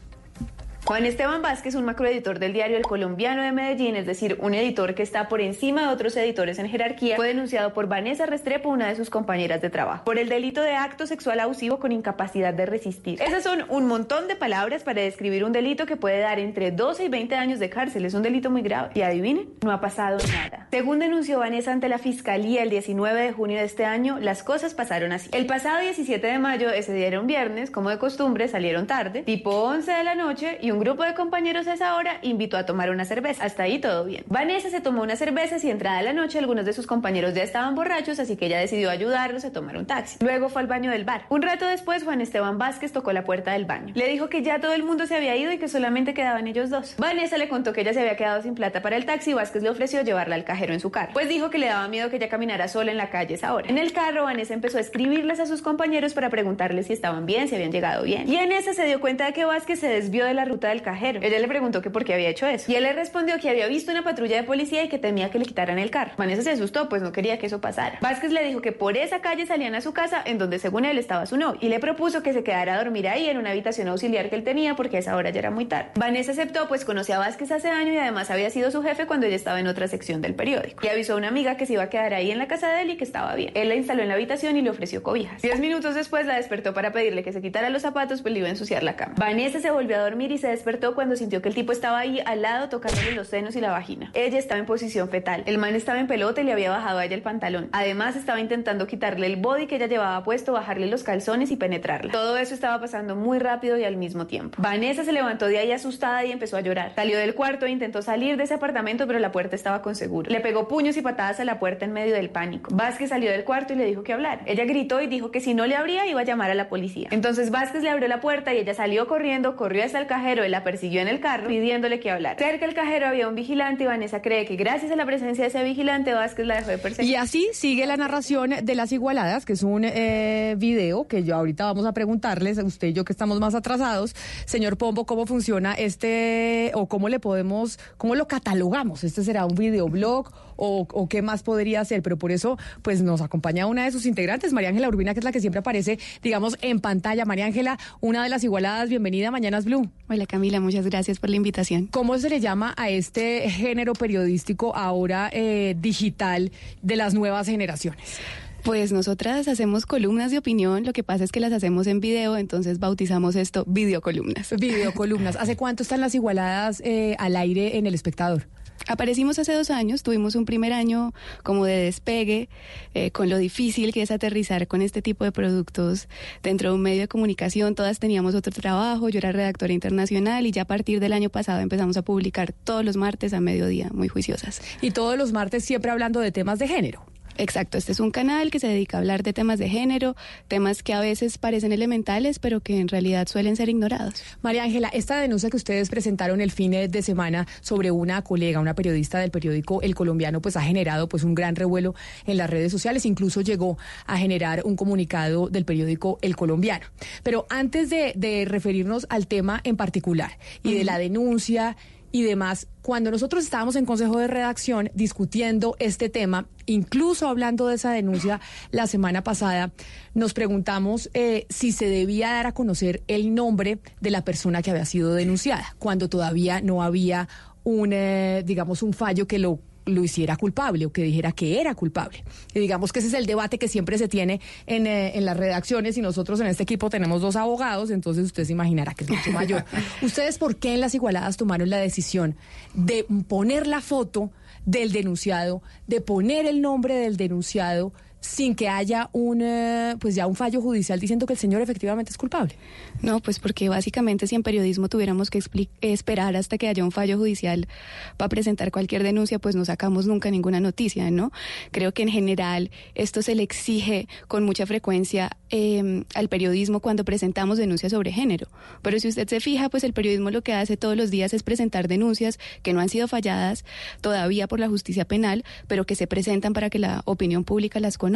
[0.85, 4.95] Juan Esteban Vázquez, un macroeditor del diario El Colombiano de Medellín, es decir, un editor
[4.95, 8.89] que está por encima de otros editores en jerarquía, fue denunciado por Vanessa Restrepo, una
[8.89, 12.65] de sus compañeras de trabajo, por el delito de acto sexual abusivo con incapacidad de
[12.65, 13.21] resistir.
[13.21, 17.05] Esas son un montón de palabras para describir un delito que puede dar entre 12
[17.05, 18.03] y 20 años de cárcel.
[18.03, 18.89] Es un delito muy grave.
[18.93, 20.67] Y adivinen, no ha pasado nada.
[20.71, 24.73] Según denunció Vanessa ante la fiscalía el 19 de junio de este año, las cosas
[24.73, 25.29] pasaron así.
[25.31, 29.23] El pasado 17 de mayo, ese día era un viernes, como de costumbre, salieron tarde,
[29.23, 32.65] tipo 11 de la noche, y un grupo de compañeros a esa hora invitó a
[32.65, 33.43] tomar una cerveza.
[33.43, 34.23] Hasta ahí todo bien.
[34.27, 37.75] Vanessa se tomó una cerveza y entrada la noche algunos de sus compañeros ya estaban
[37.75, 40.17] borrachos, así que ella decidió ayudarlos a tomar un taxi.
[40.21, 41.25] Luego fue al baño del bar.
[41.29, 43.93] Un rato después Juan Esteban Vázquez tocó la puerta del baño.
[43.95, 46.69] Le dijo que ya todo el mundo se había ido y que solamente quedaban ellos
[46.69, 46.95] dos.
[46.97, 49.61] Vanessa le contó que ella se había quedado sin plata para el taxi y Vázquez
[49.61, 51.13] le ofreció llevarla al cajero en su carro.
[51.13, 53.69] Pues dijo que le daba miedo que ella caminara sola en la calle esa hora.
[53.69, 57.47] En el carro Vanessa empezó a escribirles a sus compañeros para preguntarles si estaban bien,
[57.47, 58.27] si habían llegado bien.
[58.27, 60.81] Y en ese se dio cuenta de que Vázquez se desvió de la ruta del
[60.81, 61.19] cajero.
[61.21, 62.71] Ella le preguntó que por qué había hecho eso.
[62.71, 65.39] Y él le respondió que había visto una patrulla de policía y que temía que
[65.39, 66.13] le quitaran el carro.
[66.17, 67.97] Vanessa se asustó, pues no quería que eso pasara.
[68.01, 70.97] Vázquez le dijo que por esa calle salían a su casa, en donde según él
[70.97, 73.87] estaba su novio, y le propuso que se quedara a dormir ahí en una habitación
[73.87, 75.91] auxiliar que él tenía porque a esa hora ya era muy tarde.
[75.95, 79.25] Vanessa aceptó, pues conocía a Vázquez hace años y además había sido su jefe cuando
[79.25, 80.85] ella estaba en otra sección del periódico.
[80.85, 82.81] Y avisó a una amiga que se iba a quedar ahí en la casa de
[82.81, 83.51] él y que estaba bien.
[83.53, 85.41] Él la instaló en la habitación y le ofreció cobijas.
[85.41, 88.47] Diez minutos después la despertó para pedirle que se quitara los zapatos, pues le iba
[88.47, 89.15] a ensuciar la cama.
[89.17, 92.21] Vanessa se volvió a dormir y se despertó cuando sintió que el tipo estaba ahí
[92.25, 94.11] al lado tocándole los senos y la vagina.
[94.13, 95.43] Ella estaba en posición fetal.
[95.45, 97.69] El man estaba en pelota y le había bajado a ella el pantalón.
[97.71, 102.11] Además estaba intentando quitarle el body que ella llevaba puesto, bajarle los calzones y penetrarla.
[102.11, 104.61] Todo eso estaba pasando muy rápido y al mismo tiempo.
[104.61, 106.93] Vanessa se levantó de ahí asustada y empezó a llorar.
[106.95, 110.31] Salió del cuarto e intentó salir de ese apartamento, pero la puerta estaba con seguro.
[110.31, 112.73] Le pegó puños y patadas a la puerta en medio del pánico.
[112.73, 114.41] Vázquez salió del cuarto y le dijo que hablar.
[114.45, 117.09] Ella gritó y dijo que si no le abría iba a llamar a la policía.
[117.11, 120.63] Entonces Vázquez le abrió la puerta y ella salió corriendo, corrió hasta el cajero la
[120.63, 122.37] persiguió en el carro pidiéndole que hablara.
[122.37, 125.49] Cerca del cajero había un vigilante y Vanessa cree que gracias a la presencia de
[125.49, 127.11] ese vigilante Vázquez la dejó de perseguir.
[127.11, 131.35] Y así sigue la narración de las igualadas, que es un eh, video que yo
[131.35, 134.15] ahorita vamos a preguntarles, usted y yo que estamos más atrasados,
[134.45, 139.03] señor Pombo, cómo funciona este o cómo le podemos, cómo lo catalogamos.
[139.03, 143.21] Este será un videoblog o, o qué más podría ser, pero por eso pues nos
[143.21, 146.57] acompaña una de sus integrantes, María Ángela Urbina, que es la que siempre aparece, digamos,
[146.61, 147.25] en pantalla.
[147.25, 149.89] María Ángela, una de las igualadas, bienvenida a Mañanas Blue.
[150.09, 151.87] Hola Camila, muchas gracias por la invitación.
[151.87, 156.51] ¿Cómo se le llama a este género periodístico ahora eh, digital
[156.81, 158.19] de las nuevas generaciones?
[158.63, 162.37] Pues nosotras hacemos columnas de opinión, lo que pasa es que las hacemos en video,
[162.37, 164.53] entonces bautizamos esto videocolumnas.
[164.57, 165.35] Videocolumnas.
[165.35, 168.47] ¿Hace cuánto están las igualadas eh, al aire en el espectador?
[168.87, 172.49] Aparecimos hace dos años, tuvimos un primer año como de despegue
[172.93, 176.07] eh, con lo difícil que es aterrizar con este tipo de productos
[176.41, 177.75] dentro de un medio de comunicación.
[177.75, 181.61] Todas teníamos otro trabajo, yo era redactora internacional y ya a partir del año pasado
[181.61, 184.61] empezamos a publicar todos los martes a mediodía, muy juiciosas.
[184.81, 187.12] Y todos los martes siempre hablando de temas de género.
[187.37, 190.15] Exacto, este es un canal que se dedica a hablar de temas de género,
[190.47, 194.23] temas que a veces parecen elementales, pero que en realidad suelen ser ignorados.
[194.41, 198.73] María Ángela, esta denuncia que ustedes presentaron el fin de semana sobre una colega, una
[198.73, 201.95] periodista del periódico El Colombiano, pues ha generado pues un gran revuelo
[202.25, 206.85] en las redes sociales, incluso llegó a generar un comunicado del periódico El Colombiano.
[207.23, 211.75] Pero antes de, de referirnos al tema en particular y de la denuncia
[212.13, 217.73] y demás, cuando nosotros estábamos en Consejo de Redacción discutiendo este tema, incluso hablando de
[217.75, 219.71] esa denuncia la semana pasada,
[220.13, 224.69] nos preguntamos eh, si se debía dar a conocer el nombre de la persona que
[224.69, 227.27] había sido denunciada, cuando todavía no había
[227.63, 231.75] un, eh, digamos, un fallo que lo lo hiciera culpable o que dijera que era
[231.75, 232.23] culpable.
[232.53, 235.37] Y digamos que ese es el debate que siempre se tiene en, eh, en, las
[235.37, 239.09] redacciones y nosotros en este equipo tenemos dos abogados, entonces usted se imaginará que es
[239.09, 239.65] mucho mayor.
[240.01, 242.35] ¿Ustedes por qué en las igualadas tomaron la decisión
[242.73, 244.31] de poner la foto
[244.65, 247.93] del denunciado, de poner el nombre del denunciado?
[248.23, 252.09] Sin que haya un eh, pues ya un fallo judicial diciendo que el señor efectivamente
[252.09, 252.55] es culpable.
[253.01, 255.43] No, pues porque básicamente si en periodismo tuviéramos que
[255.81, 257.67] esperar hasta que haya un fallo judicial
[258.15, 261.33] para presentar cualquier denuncia, pues no sacamos nunca ninguna noticia, ¿no?
[261.71, 267.03] Creo que en general esto se le exige con mucha frecuencia eh, al periodismo cuando
[267.03, 268.47] presentamos denuncias sobre género.
[268.81, 271.43] Pero si usted se fija, pues el periodismo lo que hace todos los días es
[271.43, 273.65] presentar denuncias que no han sido falladas
[273.99, 277.97] todavía por la justicia penal, pero que se presentan para que la opinión pública las
[277.97, 278.12] conozca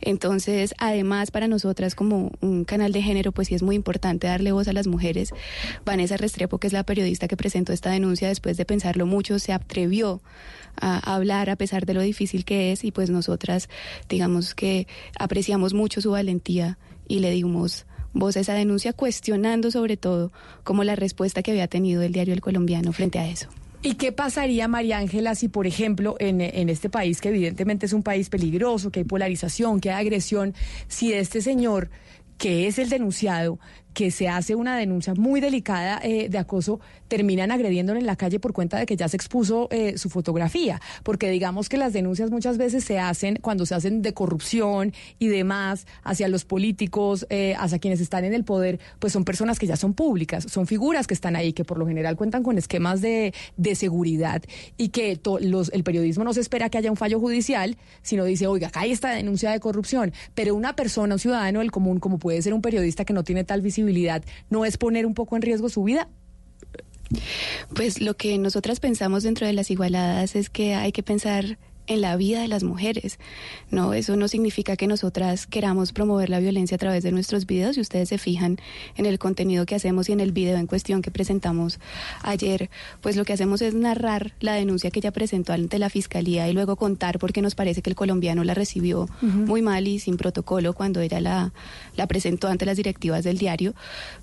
[0.00, 4.52] Entonces, además, para nosotras como un canal de género, pues sí es muy importante darle
[4.52, 5.32] voz a las mujeres.
[5.84, 9.52] Vanessa Restrepo, que es la periodista que presentó esta denuncia, después de pensarlo mucho, se
[9.52, 10.20] atrevió
[10.80, 13.68] a hablar a pesar de lo difícil que es y pues nosotras,
[14.08, 14.86] digamos que
[15.18, 16.78] apreciamos mucho su valentía
[17.08, 20.32] y le dimos voz a esa denuncia, cuestionando sobre todo
[20.64, 23.48] como la respuesta que había tenido el diario El Colombiano frente a eso.
[23.82, 27.94] ¿Y qué pasaría, María Ángela, si, por ejemplo, en, en, este país, que evidentemente es
[27.94, 30.54] un país peligroso, que hay polarización, que hay agresión,
[30.86, 31.90] si este señor,
[32.36, 33.58] que es el denunciado,
[33.94, 38.38] que se hace una denuncia muy delicada eh, de acoso, terminan agrediéndole en la calle
[38.38, 40.80] por cuenta de que ya se expuso eh, su fotografía.
[41.02, 45.28] Porque digamos que las denuncias muchas veces se hacen cuando se hacen de corrupción y
[45.28, 49.66] demás hacia los políticos, eh, hacia quienes están en el poder, pues son personas que
[49.66, 53.00] ya son públicas, son figuras que están ahí, que por lo general cuentan con esquemas
[53.00, 54.42] de, de seguridad
[54.76, 58.46] y que los, el periodismo no se espera que haya un fallo judicial, sino dice,
[58.46, 60.12] oiga, acá hay esta denuncia de corrupción.
[60.34, 63.44] Pero una persona, un ciudadano del común, como puede ser un periodista que no tiene
[63.44, 63.79] tal visibilidad,
[64.48, 66.08] no es poner un poco en riesgo su vida?
[67.74, 72.00] Pues lo que nosotras pensamos dentro de las igualadas es que hay que pensar en
[72.00, 73.18] la vida de las mujeres.
[73.70, 77.74] No, eso no significa que nosotras queramos promover la violencia a través de nuestros videos.
[77.74, 78.58] Si ustedes se fijan
[78.96, 81.80] en el contenido que hacemos y en el video en cuestión que presentamos
[82.22, 82.70] ayer,
[83.00, 86.52] pues lo que hacemos es narrar la denuncia que ella presentó ante la fiscalía y
[86.52, 90.72] luego contar porque nos parece que el colombiano la recibió muy mal y sin protocolo
[90.74, 91.52] cuando ella la,
[91.96, 93.74] la presentó ante las directivas del diario.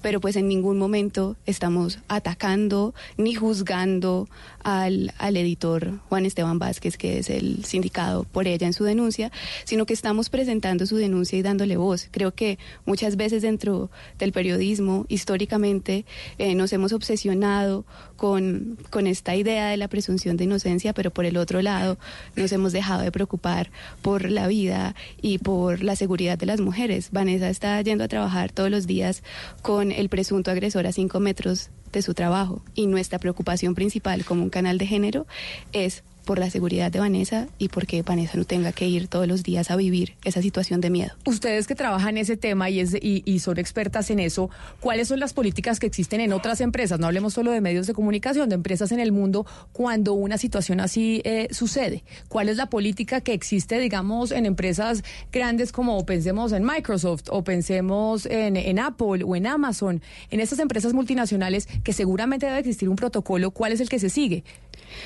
[0.02, 4.28] Pero pues en ningún momento estamos atacando ni juzgando
[4.64, 9.32] al, al editor Juan Esteban Vázquez, que es el sindicado por ella en su denuncia,
[9.66, 12.08] sino que estamos presentando su denuncia y dándole voz.
[12.12, 16.06] Creo que muchas veces dentro del periodismo, históricamente,
[16.38, 21.26] eh, nos hemos obsesionado con, con esta idea de la presunción de inocencia, pero por
[21.26, 21.98] el otro lado
[22.36, 23.72] nos hemos dejado de preocupar
[24.02, 27.10] por la vida y por la seguridad de las mujeres.
[27.12, 29.24] Vanessa está yendo a trabajar todos los días
[29.62, 34.44] con el presunto agresor a cinco metros de su trabajo y nuestra preocupación principal como
[34.44, 35.26] un canal de género
[35.72, 39.44] es por la seguridad de Vanessa y porque Vanessa no tenga que ir todos los
[39.44, 41.14] días a vivir esa situación de miedo.
[41.26, 44.50] Ustedes que trabajan ese tema y, es, y, son expertas en eso,
[44.82, 47.00] ¿cuáles son las políticas que existen en otras empresas?
[47.00, 50.82] No hablemos solo de medios de comunicación, de empresas en el mundo, cuando una situación
[50.82, 52.04] así eh, sucede.
[52.28, 57.46] ¿Cuál es la política que existe, digamos, en empresas grandes como pensemos en Microsoft o
[57.46, 62.90] pensemos en, en Apple o en Amazon, en estas empresas multinacionales que seguramente debe existir
[62.90, 63.52] un protocolo?
[63.52, 64.44] ¿Cuál es el que se sigue?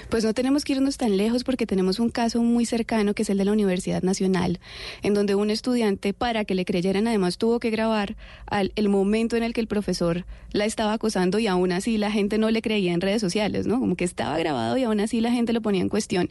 [0.10, 3.30] Pues no tenemos que irnos tan lejos porque tenemos un caso muy cercano que es
[3.30, 4.60] el de la Universidad Nacional,
[5.02, 9.36] en donde un estudiante, para que le creyeran, además tuvo que grabar al, el momento
[9.36, 12.62] en el que el profesor la estaba acosando y aún así la gente no le
[12.62, 13.80] creía en redes sociales, ¿no?
[13.80, 16.30] Como que estaba grabado y aún así la gente lo ponía en cuestión.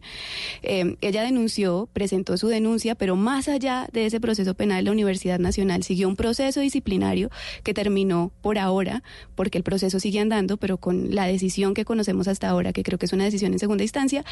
[0.62, 5.38] Eh, ella denunció, presentó su denuncia, pero más allá de ese proceso penal, la Universidad
[5.38, 7.30] Nacional siguió un proceso disciplinario
[7.62, 9.02] que terminó por ahora,
[9.34, 12.98] porque el proceso sigue andando, pero con la decisión que conocemos hasta ahora, que creo
[12.98, 14.24] que es una decisión en segunda instancia,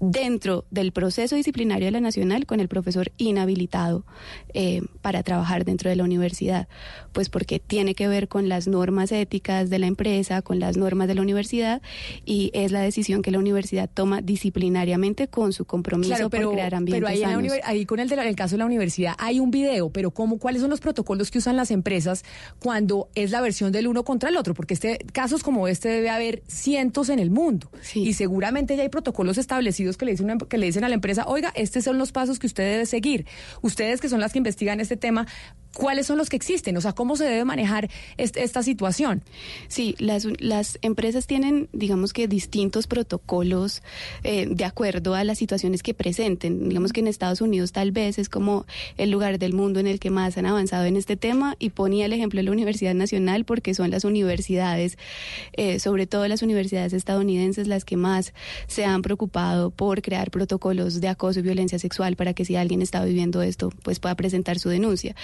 [0.00, 4.04] dentro del proceso disciplinario de la Nacional con el profesor inhabilitado
[4.52, 6.68] eh, para trabajar dentro de la universidad,
[7.12, 11.08] pues porque tiene que ver con las normas éticas de la empresa, con las normas
[11.08, 11.82] de la universidad
[12.24, 16.94] y es la decisión que la universidad toma disciplinariamente con su compromiso por crear ambientes
[16.94, 20.38] pero ahí, ahí con el, el caso de la universidad hay un video, pero ¿cómo,
[20.38, 22.24] ¿cuáles son los protocolos que usan las empresas
[22.58, 24.54] cuando es la versión del uno contra el otro?
[24.54, 28.88] Porque este casos como este debe haber cientos en el mundo y seguramente ya hay
[28.88, 32.12] protocolos establecidos que le dicen que le dicen a la empresa, oiga, estos son los
[32.12, 33.26] pasos que usted debe seguir.
[33.62, 35.26] Ustedes que son las que investigan este tema,
[35.74, 36.76] ¿cuáles son los que existen?
[36.76, 39.22] O sea, ¿cómo se debe manejar esta situación?
[39.68, 43.82] Sí, las, las empresas tienen, digamos que, distintos protocolos
[44.22, 46.68] eh, de acuerdo a las situaciones que presenten.
[46.68, 50.00] Digamos que en Estados Unidos tal vez es como el lugar del mundo en el
[50.00, 53.44] que más han avanzado en este tema y ponía el ejemplo de la Universidad Nacional
[53.44, 54.96] porque son las universidades,
[55.52, 58.32] eh, sobre todo las universidades estadounidenses, las que más
[58.66, 62.82] se han preocupado por crear protocolos de acoso y violencia sexual para que si alguien
[62.82, 65.14] está viviendo esto, pues pueda presentar su denuncia.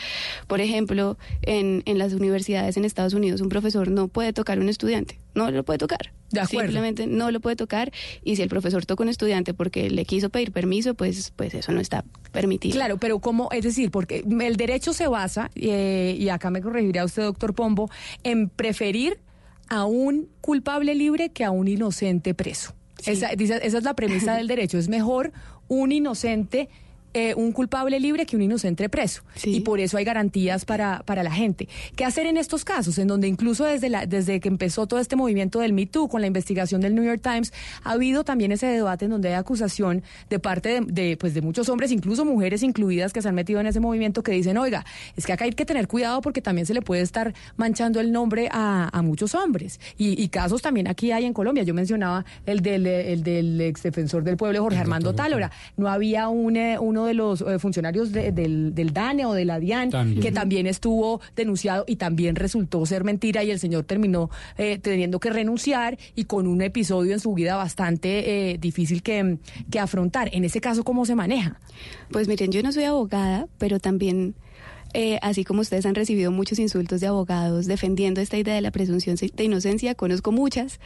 [0.47, 4.61] Por ejemplo, en, en las universidades en Estados Unidos un profesor no puede tocar a
[4.61, 6.12] un estudiante, no lo puede tocar.
[6.31, 6.69] De acuerdo.
[6.69, 7.91] Simplemente no lo puede tocar
[8.23, 11.55] y si el profesor toca a un estudiante porque le quiso pedir permiso, pues, pues
[11.55, 12.75] eso no está permitido.
[12.75, 13.49] Claro, pero ¿cómo?
[13.51, 17.91] Es decir, porque el derecho se basa, eh, y acá me corregirá usted, doctor Pombo,
[18.23, 19.19] en preferir
[19.69, 22.75] a un culpable libre que a un inocente preso.
[23.07, 24.79] Esa, esa es la premisa del derecho.
[24.79, 25.33] Es mejor
[25.69, 26.69] un inocente
[27.15, 29.23] eh, un culpable libre que un inocente preso.
[29.45, 31.69] Y por eso hay garantías para, para la gente.
[31.97, 32.99] ¿Qué hacer en estos casos?
[32.99, 36.20] En donde incluso desde, la, desde que empezó todo este movimiento del Me Too, con
[36.20, 40.03] la investigación del New York Times, ha habido también ese debate en donde hay acusación
[40.28, 43.66] de parte de, pues de muchos hombres, incluso mujeres incluidas, que se han metido en
[43.66, 44.85] ese movimiento, que dicen, oiga,
[45.16, 48.12] es que acá hay que tener cuidado porque también se le puede estar manchando el
[48.12, 49.81] nombre a, a muchos hombres.
[49.97, 51.65] Y, casos también aquí hay en Colombia.
[51.65, 55.51] Yo mencionaba el del, el del ex defensor del pueblo, Jorge Armando Tálora.
[55.77, 59.59] No había un, eh, uno de los eh, funcionarios del, del, DANE o de la
[59.59, 59.90] DIAN,
[60.20, 65.18] que también estuvo denunciado y también resultó ser mentira y el señor terminó eh, teniendo
[65.18, 69.39] que renunciar y con un episodio en su vida bastante eh, difícil que,
[69.70, 70.28] que afrontar.
[70.32, 71.59] En ese caso, ¿cómo se maneja?
[72.10, 74.35] Pues miren, yo no soy abogada, pero también
[74.95, 78.71] eh, así como ustedes han recibido muchos insultos de abogados defendiendo esta idea de la
[78.71, 80.81] presunción de inocencia, conozco muchas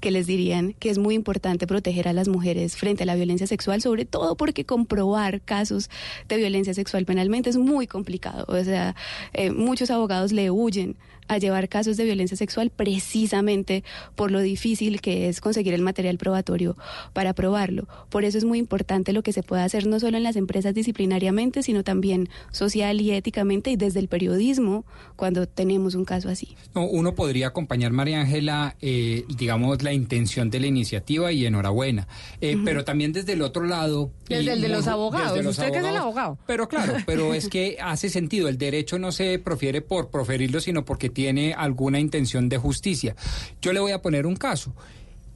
[0.00, 3.46] que les dirían que es muy importante proteger a las mujeres frente a la violencia
[3.46, 5.90] sexual, sobre todo porque comprobar casos
[6.28, 8.44] de violencia sexual penalmente es muy complicado.
[8.48, 8.94] O sea,
[9.32, 10.96] eh, muchos abogados le huyen
[11.28, 13.84] a llevar casos de violencia sexual precisamente
[14.14, 16.76] por lo difícil que es conseguir el material probatorio
[17.12, 17.88] para probarlo.
[18.10, 20.74] Por eso es muy importante lo que se puede hacer no solo en las empresas
[20.74, 24.84] disciplinariamente, sino también social y éticamente y desde el periodismo
[25.16, 26.56] cuando tenemos un caso así.
[26.74, 32.08] No, uno podría acompañar, María Ángela, eh, digamos, la intención de la iniciativa y enhorabuena,
[32.40, 34.10] eh, pero también desde el otro lado...
[34.28, 36.38] Desde el de los abogados, usted que es el abogado.
[36.46, 40.84] Pero claro, pero es que hace sentido, el derecho no se profiere por proferirlo, sino
[40.84, 43.16] porque tiene alguna intención de justicia.
[43.62, 44.74] Yo le voy a poner un caso,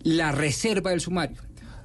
[0.02, 1.38] la reserva del sumario.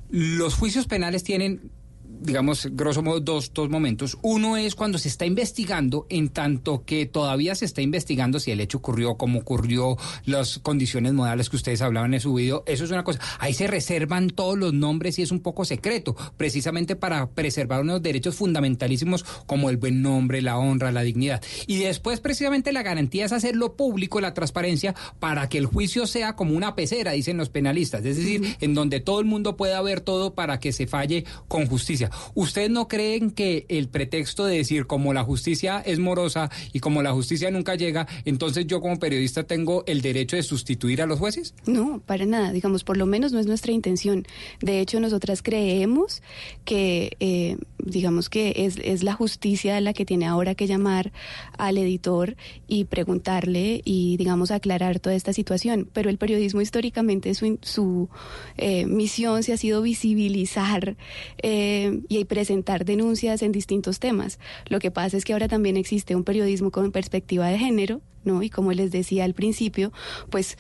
[0.09, 1.72] Los juicios penales tienen
[2.21, 4.17] digamos, grosso modo, dos, dos momentos.
[4.21, 8.59] Uno es cuando se está investigando, en tanto que todavía se está investigando si el
[8.59, 12.63] hecho ocurrió, cómo ocurrió, las condiciones modales que ustedes hablaban en su video.
[12.65, 13.19] Eso es una cosa.
[13.39, 18.01] Ahí se reservan todos los nombres y es un poco secreto, precisamente para preservar unos
[18.01, 21.41] derechos fundamentalísimos como el buen nombre, la honra, la dignidad.
[21.67, 26.35] Y después, precisamente, la garantía es hacerlo público, la transparencia, para que el juicio sea
[26.35, 28.03] como una pecera, dicen los penalistas.
[28.05, 31.67] Es decir, en donde todo el mundo pueda ver todo para que se falle con
[31.67, 32.05] justicia.
[32.34, 37.02] ¿Ustedes no creen que el pretexto de decir como la justicia es morosa y como
[37.02, 41.19] la justicia nunca llega, entonces yo como periodista tengo el derecho de sustituir a los
[41.19, 41.53] jueces?
[41.65, 42.52] No, para nada.
[42.52, 44.26] Digamos, por lo menos no es nuestra intención.
[44.61, 46.22] De hecho, nosotras creemos
[46.64, 51.11] que, eh, digamos que es, es la justicia la que tiene ahora que llamar
[51.57, 52.36] al editor
[52.68, 55.90] y preguntarle y, digamos, aclarar toda esta situación.
[55.94, 58.10] Pero el periodismo históricamente, su, su
[58.57, 60.98] eh, misión se ha sido visibilizar
[61.41, 64.39] eh, y presentar denuncias en distintos temas.
[64.67, 68.43] Lo que pasa es que ahora también existe un periodismo con perspectiva de género, ¿no?
[68.43, 69.91] Y como les decía al principio,
[70.30, 70.57] pues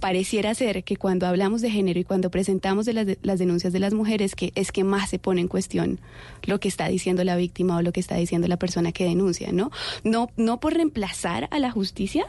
[0.00, 3.78] pareciera ser que cuando hablamos de género y cuando presentamos de las, las, denuncias de
[3.78, 6.00] las mujeres, que es que más se pone en cuestión
[6.44, 9.52] lo que está diciendo la víctima o lo que está diciendo la persona que denuncia,
[9.52, 9.70] ¿no?
[10.02, 12.24] No, no por reemplazar a la justicia,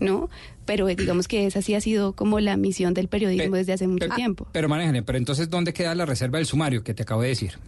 [0.00, 0.28] ¿no?
[0.64, 4.08] Pero digamos que esa sí ha sido como la misión del periodismo desde hace mucho
[4.08, 4.48] tiempo.
[4.52, 7.58] Pero manejen, pero entonces, ¿dónde queda la reserva del sumario que te acabo de decir?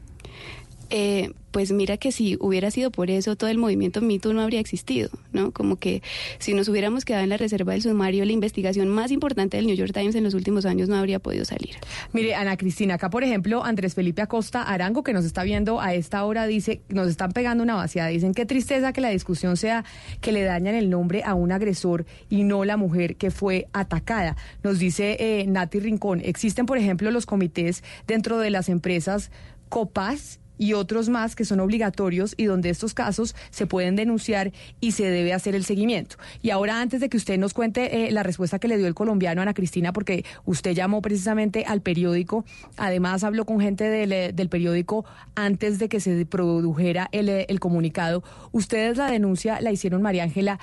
[0.95, 4.61] Eh, pues mira que si hubiera sido por eso, todo el movimiento MeToo no habría
[4.61, 5.51] existido, ¿no?
[5.51, 6.03] Como que
[6.39, 9.77] si nos hubiéramos quedado en la reserva del sumario, la investigación más importante del New
[9.77, 11.77] York Times en los últimos años no habría podido salir.
[12.13, 15.95] Mire, Ana Cristina, acá por ejemplo, Andrés Felipe Acosta Arango, que nos está viendo a
[15.95, 19.87] esta hora, dice, nos están pegando una vaciada, dicen, qué tristeza que la discusión sea
[20.21, 24.37] que le dañan el nombre a un agresor y no la mujer que fue atacada.
[24.63, 29.31] Nos dice eh, Nati Rincón, existen por ejemplo los comités dentro de las empresas
[29.73, 34.93] COPAS, y otros más que son obligatorios y donde estos casos se pueden denunciar y
[34.93, 36.17] se debe hacer el seguimiento.
[36.43, 38.95] Y ahora, antes de que usted nos cuente eh, la respuesta que le dio el
[38.95, 42.45] colombiano Ana Cristina, porque usted llamó precisamente al periódico,
[42.77, 45.05] además habló con gente del, eh, del periódico
[45.35, 48.23] antes de que se produjera el, eh, el comunicado.
[48.53, 50.59] Ustedes la denuncia la hicieron, María Ángela,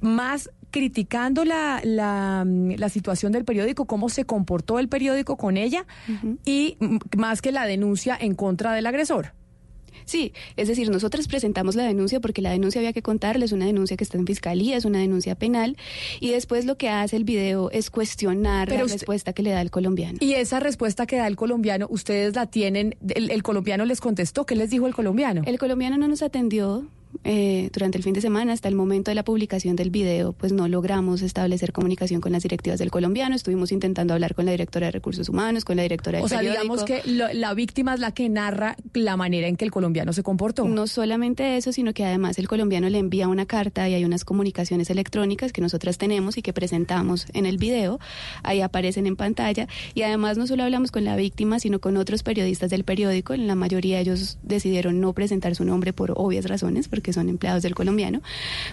[0.00, 5.86] más criticando la, la, la, situación del periódico, cómo se comportó el periódico con ella
[6.44, 6.76] y
[7.16, 9.34] más que la denuncia en contra del agresor.
[10.04, 13.66] Sí, es decir, nosotros presentamos la denuncia porque la denuncia había que contarles, es una
[13.66, 15.76] denuncia que está en fiscalía, es una denuncia penal,
[16.20, 19.70] y después lo que hace el video es cuestionar la respuesta que le da el
[19.70, 20.18] colombiano.
[20.20, 24.44] Y esa respuesta que da el colombiano, ustedes la tienen, el, el colombiano les contestó,
[24.44, 25.42] ¿qué les dijo el colombiano?
[25.46, 26.88] El colombiano no nos atendió,
[27.24, 30.52] eh, durante el fin de semana, hasta el momento de la publicación del video, pues
[30.52, 33.34] no logramos establecer comunicación con las directivas del colombiano.
[33.34, 36.40] Estuvimos intentando hablar con la directora de Recursos Humanos, con la directora del O sea,
[36.40, 40.22] digamos que la víctima es la que narra la manera en que el colombiano se
[40.22, 40.66] comportó.
[40.66, 44.24] No solamente eso, sino que además el colombiano le envía una carta y hay unas
[44.24, 47.98] comunicaciones electrónicas que nosotras tenemos y que presentamos en el video.
[48.42, 49.68] Ahí aparecen en pantalla.
[49.94, 53.34] Y además no solo hablamos con la víctima, sino con otros periodistas del periódico.
[53.34, 57.28] En la mayoría ellos decidieron no presentar su nombre por obvias razones, porque que son
[57.28, 58.22] empleados del colombiano,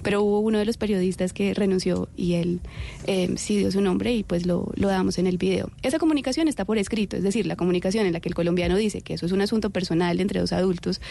[0.03, 2.59] pero hubo uno de los periodistas que renunció y él
[3.07, 5.71] eh, sí dio su nombre y pues lo, lo damos en el video.
[5.81, 9.01] Esa comunicación está por escrito, es decir, la comunicación en la que el colombiano dice
[9.01, 11.01] que eso es un asunto personal entre dos adultos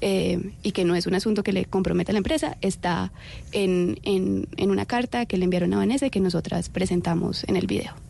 [0.00, 3.12] eh, y que no es un asunto que le comprometa a la empresa, está
[3.52, 8.07] en, en, una carta que le enviaron a Vanessa que nosotras presentamos en el video.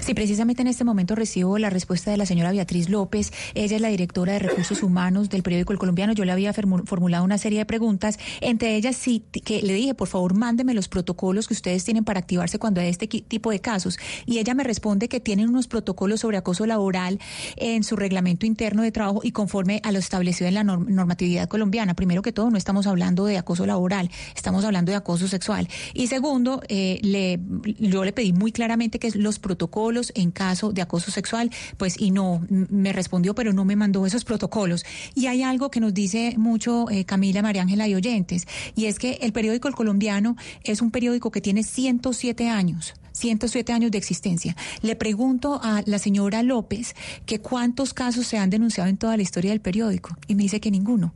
[0.00, 3.32] Sí, precisamente en este momento recibo la respuesta de la señora Beatriz López.
[3.54, 6.12] Ella es la directora de Recursos Humanos del periódico El Colombiano.
[6.12, 10.08] Yo le había formulado una serie de preguntas, entre ellas sí, que le dije, por
[10.08, 13.98] favor, mándeme los protocolos que ustedes tienen para activarse cuando hay este tipo de casos.
[14.26, 17.18] Y ella me responde que tienen unos protocolos sobre acoso laboral
[17.56, 21.94] en su reglamento interno de trabajo y conforme a lo establecido en la normatividad colombiana.
[21.94, 25.68] Primero que todo, no estamos hablando de acoso laboral, estamos hablando de acoso sexual.
[25.94, 27.40] Y segundo, eh, le,
[27.78, 29.77] yo le pedí muy claramente que los protocolos
[30.14, 34.24] en caso de acoso sexual, pues y no, me respondió, pero no me mandó esos
[34.24, 34.84] protocolos.
[35.14, 38.98] Y hay algo que nos dice mucho eh, Camila, María Ángela y oyentes, y es
[38.98, 42.94] que el periódico El Colombiano es un periódico que tiene 107 años.
[43.12, 44.56] 107 años de existencia.
[44.80, 46.94] Le pregunto a la señora López
[47.26, 50.60] que cuántos casos se han denunciado en toda la historia del periódico y me dice
[50.60, 51.12] que ninguno.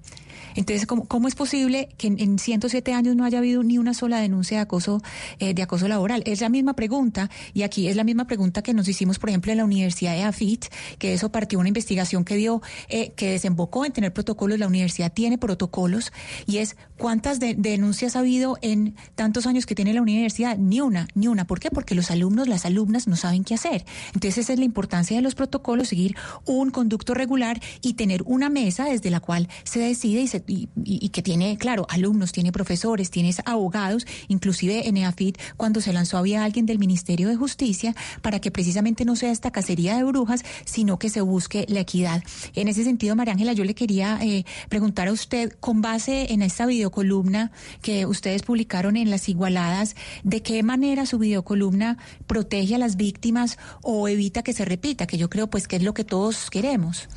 [0.55, 4.21] Entonces, ¿cómo, cómo es posible que en, 107 años no haya habido ni una sola
[4.21, 5.03] denuncia de acoso,
[5.39, 6.23] eh, de acoso laboral?
[6.27, 9.53] Es la misma pregunta, y aquí es la misma pregunta que nos hicimos, por ejemplo,
[9.53, 10.67] en la Universidad de AFIT,
[10.99, 14.59] que eso partió una investigación que dio, eh, que desembocó en tener protocolos.
[14.59, 16.13] La universidad tiene protocolos,
[16.47, 20.57] y es cuántas denuncias ha habido en tantos años que tiene la universidad.
[20.57, 21.47] Ni una, ni una.
[21.47, 21.71] ¿Por qué?
[21.71, 23.85] Porque los alumnos, las alumnas no saben qué hacer.
[24.15, 26.17] Entonces, esa es la importancia de los protocolos, seguir
[26.47, 31.09] un conducto regular y tener una mesa desde la cual se decide y se y,
[31.11, 36.45] que tiene, claro, alumnos, tiene profesores, tiene abogados, inclusive en EAFIT cuando se lanzó había
[36.45, 40.99] alguien del Ministerio de Justicia para que precisamente no sea esta cacería de brujas, sino
[40.99, 42.23] que se busque la equidad.
[42.55, 46.43] En ese sentido, María Ángela, yo le quería eh, preguntar a usted, con base en
[46.43, 52.79] esta videocolumna que ustedes publicaron en Las Igualadas, ¿de qué manera su videocolumna protege a
[52.79, 55.07] las víctimas o evita que se repita?
[55.07, 57.09] Que yo creo pues que es lo que todos queremos.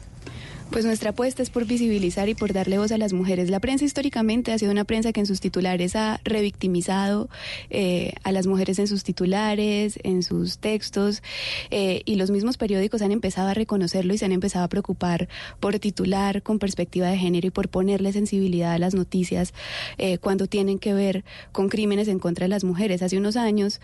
[0.71, 3.49] Pues nuestra apuesta es por visibilizar y por darle voz a las mujeres.
[3.49, 7.29] La prensa históricamente ha sido una prensa que en sus titulares ha revictimizado
[7.69, 11.23] eh, a las mujeres en sus titulares, en sus textos,
[11.71, 15.29] eh, y los mismos periódicos han empezado a reconocerlo y se han empezado a preocupar
[15.59, 19.53] por titular con perspectiva de género y por ponerle sensibilidad a las noticias
[19.97, 23.01] eh, cuando tienen que ver con crímenes en contra de las mujeres.
[23.01, 23.79] Hace unos años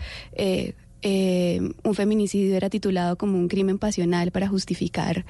[1.01, 5.25] eh, un feminicidio era titulado como un crimen pasional para justificar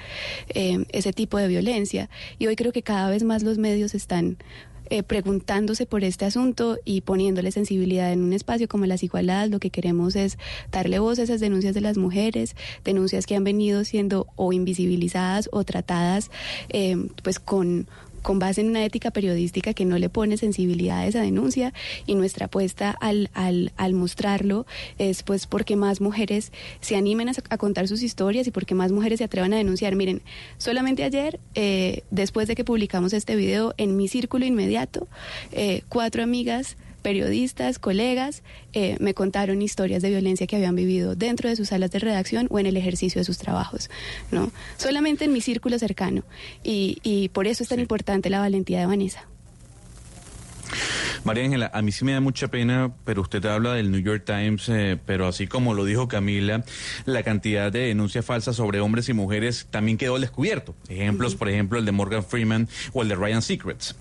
[0.50, 2.10] eh, ese tipo de violencia.
[2.40, 4.38] Y hoy creo que cada vez más los medios están
[4.90, 9.50] eh, preguntándose por este asunto y poniéndole sensibilidad en un espacio como las igualadas.
[9.50, 10.38] Lo que queremos es
[10.72, 15.50] darle voz a esas denuncias de las mujeres, denuncias que han venido siendo o invisibilizadas
[15.54, 16.30] o tratadas
[17.24, 17.88] pues con
[18.22, 21.74] con base en una ética periodística que no le pone sensibilidad a esa denuncia
[22.06, 24.66] y nuestra apuesta al, al, al mostrarlo
[24.98, 29.20] es pues porque más mujeres se animen a, contar sus historias y porque más mujeres
[29.20, 29.96] se atrevan a denunciar.
[29.96, 30.22] Miren,
[30.58, 35.08] solamente ayer, eh, después de que publicamos este video, en mi círculo inmediato,
[35.52, 41.50] eh, cuatro amigas periodistas, colegas, eh, me contaron historias de violencia que habían vivido dentro
[41.50, 43.90] de sus salas de redacción o en el ejercicio de sus trabajos,
[44.32, 44.52] ¿no?
[44.78, 46.24] Solamente en mi círculo cercano.
[46.64, 49.28] Y, y por eso es tan importante la valentía de Vanessa.
[51.24, 54.24] María Ángela, a mí sí me da mucha pena, pero usted habla del New York
[54.26, 56.64] Times, eh, pero así como lo dijo Camila,
[57.06, 60.74] la cantidad de denuncias falsas sobre hombres y mujeres también quedó al descubierto.
[60.90, 63.96] Ejemplos, por ejemplo, el de Morgan Freeman o el de Ryan Secrets.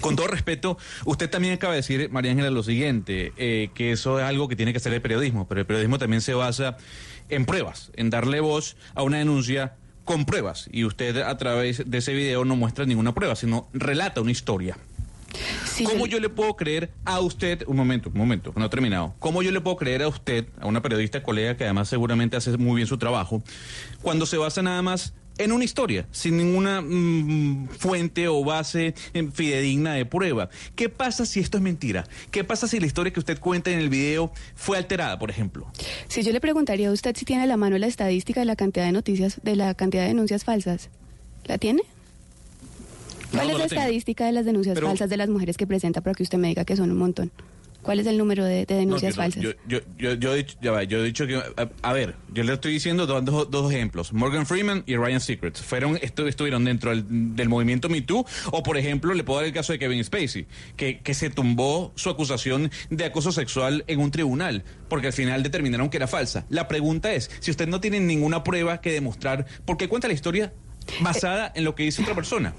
[0.00, 4.18] Con todo respeto, usted también acaba de decir, María Ángela, lo siguiente, eh, que eso
[4.18, 6.76] es algo que tiene que hacer el periodismo, pero el periodismo también se basa
[7.28, 9.74] en pruebas, en darle voz a una denuncia
[10.04, 10.68] con pruebas.
[10.72, 14.76] Y usted a través de ese video no muestra ninguna prueba, sino relata una historia.
[15.84, 19.42] ¿Cómo yo le puedo creer a usted, un momento, un momento, no he terminado, cómo
[19.42, 22.76] yo le puedo creer a usted, a una periodista colega que además seguramente hace muy
[22.76, 23.42] bien su trabajo,
[24.02, 28.94] cuando se basa nada más en una historia, sin ninguna mm, fuente o base
[29.32, 30.50] fidedigna de prueba.
[30.74, 32.06] ¿Qué pasa si esto es mentira?
[32.30, 35.66] ¿Qué pasa si la historia que usted cuenta en el video fue alterada, por ejemplo?
[36.08, 38.56] Si yo le preguntaría a usted si tiene a la mano la estadística de la
[38.56, 40.90] cantidad de noticias, de la cantidad de denuncias falsas.
[41.44, 41.82] ¿La tiene?
[43.32, 46.22] ¿Cuál es la, estadística de las denuncias falsas de las mujeres que presenta para que
[46.22, 47.32] usted me diga que son un montón?
[47.82, 49.42] ¿Cuál es el número de, denuncias falsas?
[49.42, 49.80] Yo, yo,
[50.14, 51.42] yo, he dicho, ya yo he dicho que,
[51.82, 55.98] a, ver, yo le estoy diciendo dos, dos, ejemplos, Morgan Freeman y Ryan Secrets, fueron,
[56.00, 59.72] estuvieron dentro del, del, movimiento Me Too, o por ejemplo, le puedo dar el caso
[59.72, 60.46] de Kevin Spacey,
[60.76, 65.42] que, que se tumbó su acusación de acoso sexual en un tribunal, porque al final
[65.42, 66.46] determinaron que era falsa.
[66.48, 70.14] La pregunta es, si usted no tiene ninguna prueba que demostrar, ¿por qué cuenta la
[70.14, 70.52] historia
[71.00, 72.54] basada en lo que dice otra persona.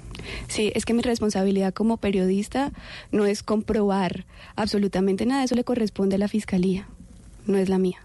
[0.48, 2.72] Sí, es que mi responsabilidad como periodista
[3.12, 4.26] no es comprobar
[4.56, 6.88] absolutamente nada, eso le corresponde a la fiscalía,
[7.46, 8.00] no es la mía.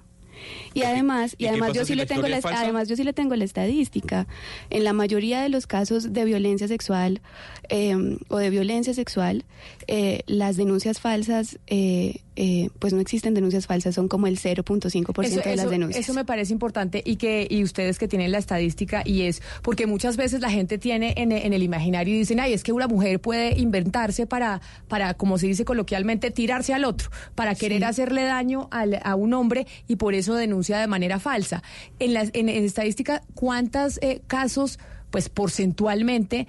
[0.74, 3.44] Y además, y, además yo sí le tengo la, además yo sí le tengo la
[3.44, 4.26] estadística.
[4.70, 7.20] En la mayoría de los casos de violencia sexual
[7.68, 9.44] em, o de violencia sexual,
[9.88, 15.42] eh, las denuncias falsas eh, eh, pues no existen denuncias falsas, son como el 0.5%
[15.42, 16.04] de las denuncias.
[16.04, 19.86] Eso me parece importante y que y ustedes que tienen la estadística y es porque
[19.86, 23.18] muchas veces la gente tiene en, el imaginario y dicen, ay, es que una mujer
[23.18, 28.68] puede inventarse para, para como se dice coloquialmente, tirarse al otro, para querer hacerle daño
[28.70, 31.64] a un hombre y por eso denuncia de manera falsa.
[31.98, 34.78] En, la, en, estadística, ¿cuántos eh, casos,
[35.10, 36.46] pues porcentualmente,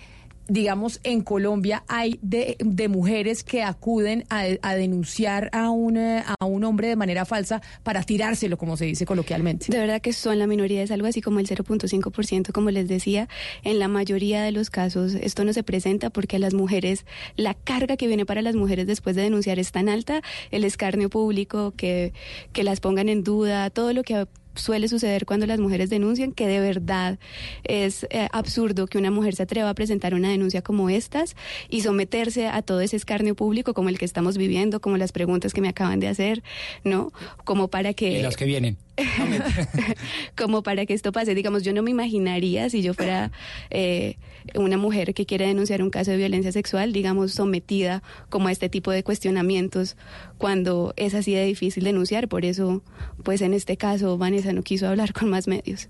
[0.50, 2.58] digamos, en Colombia hay de,
[2.90, 8.58] mujeres que acuden a, denunciar a un, a un hombre de manera falsa para tirárselo,
[8.58, 9.68] como se dice coloquialmente.
[9.70, 13.30] De verdad que son la minoría, es algo así como el 0.5%, como les decía.
[13.64, 17.06] En la mayoría de los casos esto no se presenta porque a las mujeres,
[17.36, 20.22] la carga que viene para las mujeres después de denunciar es tan alta,
[20.52, 22.14] el escarnio público, que,
[22.54, 26.48] que las pongan en duda, todo lo que suele suceder cuando las mujeres denuncian, que
[26.48, 27.20] de verdad
[27.64, 31.36] es eh, absurdo que una mujer se atreva a presentar una denuncia como estas
[31.70, 35.54] y someterse a todo ese escarnio público como el que estamos viviendo, como las preguntas
[35.54, 36.44] que me acaban de hacer,
[36.84, 37.12] ¿no?
[37.44, 38.20] Como para que...
[38.20, 38.78] Y las que vienen.
[40.38, 41.36] como para que esto pase.
[41.36, 43.32] Digamos, yo no me imaginaría si yo fuera
[43.70, 44.18] eh,
[44.56, 48.70] una mujer que quiere denunciar un caso de violencia sexual, digamos, sometida como a este
[48.70, 49.98] tipo de cuestionamientos
[50.38, 52.28] cuando es así de difícil denunciar.
[52.28, 52.84] Por eso,
[53.24, 55.90] pues en este caso, Vanessa no quiso hablar con más medios.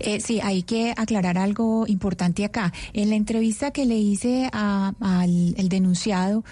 [0.00, 2.72] Eh, sí, hay que aclarar algo importante acá.
[2.92, 6.44] En la entrevista que le hice al denunciado,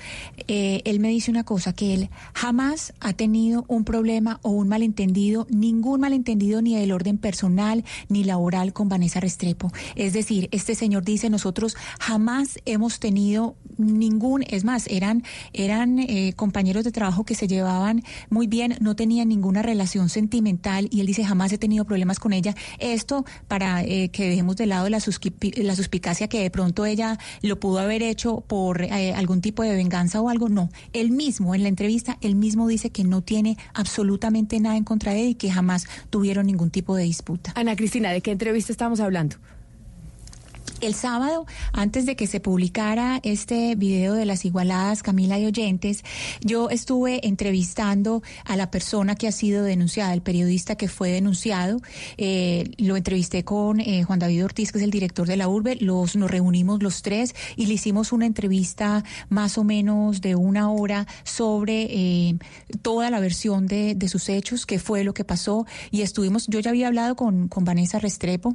[0.48, 4.68] eh, él me dice una cosa, que él jamás ha tenido un problema o un
[4.68, 9.72] malentendido, ningún malentendido ni del orden personal ni laboral con Vanessa Restrepo.
[9.96, 16.32] Es decir, este señor dice, nosotros jamás hemos tenido ningún, es más, eran, eran eh,
[16.36, 21.06] compañeros de trabajo que se llevaban muy bien, no tenían ninguna relación sentimental y él
[21.06, 22.54] dice, jamás he tenido problemas con ella.
[22.78, 23.13] Esto
[23.46, 27.78] para eh, que dejemos de lado la, la suspicacia que de pronto ella lo pudo
[27.78, 30.48] haber hecho por eh, algún tipo de venganza o algo.
[30.48, 34.84] No, él mismo en la entrevista, él mismo dice que no tiene absolutamente nada en
[34.84, 37.52] contra de él y que jamás tuvieron ningún tipo de disputa.
[37.54, 39.36] Ana Cristina, ¿de qué entrevista estamos hablando?
[40.84, 46.04] El sábado, antes de que se publicara este video de las igualadas Camila y oyentes,
[46.42, 51.80] yo estuve entrevistando a la persona que ha sido denunciada, el periodista que fue denunciado.
[52.18, 55.78] Eh, lo entrevisté con eh, Juan David Ortiz, que es el director de la urbe.
[55.80, 60.70] Los, nos reunimos los tres y le hicimos una entrevista más o menos de una
[60.70, 62.36] hora sobre eh,
[62.82, 65.66] toda la versión de, de, sus hechos, qué fue lo que pasó.
[65.90, 68.54] Y estuvimos, yo ya había hablado con, con Vanessa Restrepo,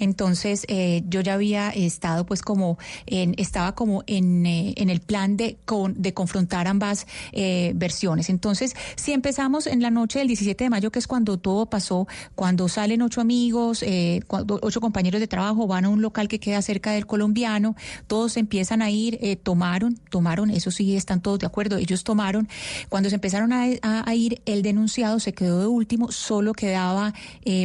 [0.00, 0.66] entonces
[1.08, 5.58] yo ya había estado pues como en, estaba como en, eh, en el plan de,
[5.64, 8.30] con, de confrontar ambas eh, versiones.
[8.30, 12.06] Entonces, si empezamos en la noche del 17 de mayo, que es cuando todo pasó,
[12.34, 16.62] cuando salen ocho amigos, eh, ocho compañeros de trabajo, van a un local que queda
[16.62, 17.76] cerca del colombiano,
[18.06, 22.48] todos empiezan a ir, tomaron, tomaron, eso sí, están todos de acuerdo, ellos tomaron.
[22.88, 27.12] Cuando se empezaron a, ir, el denunciado se quedó de último, solo quedaba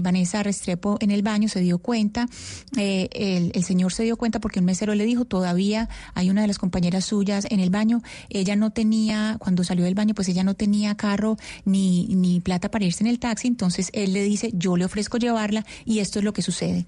[0.01, 2.27] Vanessa Restrepo en el baño, se dio cuenta,
[2.75, 6.47] el, el señor se dio cuenta porque un mesero le dijo, todavía hay una de
[6.47, 10.43] las compañeras suyas en el baño, ella no tenía, cuando salió del baño, pues ella
[10.43, 14.51] no tenía carro ni, ni plata para irse en el taxi, entonces él le dice,
[14.53, 16.85] yo le ofrezco llevarla y esto es lo que sucede.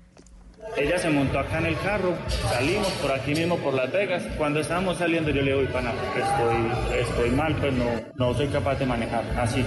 [0.77, 4.23] Ella se montó acá en el carro, salimos por aquí mismo por Las Vegas.
[4.37, 7.85] Cuando estábamos saliendo yo le digo, pana, estoy, estoy mal, pues no,
[8.15, 9.65] no soy capaz de manejar así.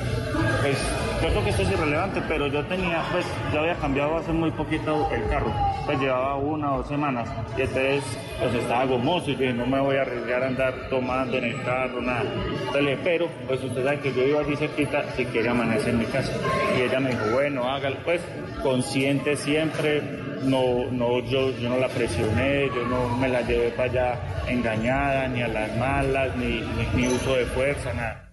[0.62, 0.78] Pues
[1.22, 4.50] yo creo que esto es irrelevante, pero yo tenía, pues yo había cambiado hace muy
[4.52, 5.52] poquito el carro.
[5.84, 8.04] Pues llevaba una o dos semanas y entonces
[8.38, 11.62] pues estaba gomoso y dije, no me voy a arriesgar a andar tomando en el
[11.62, 12.24] carro, nada.
[12.66, 16.06] Entonces pero pues usted sabe que yo iba aquí cerquita si quiere amanecer en mi
[16.06, 16.32] casa.
[16.78, 18.22] Y ella me dijo, bueno, hágalo, pues
[18.62, 23.90] consciente siempre no, no, yo, yo no la presioné, yo no me la llevé para
[23.90, 26.62] allá engañada, ni a las malas, ni,
[26.94, 28.31] ni, uso de fuerza, nada.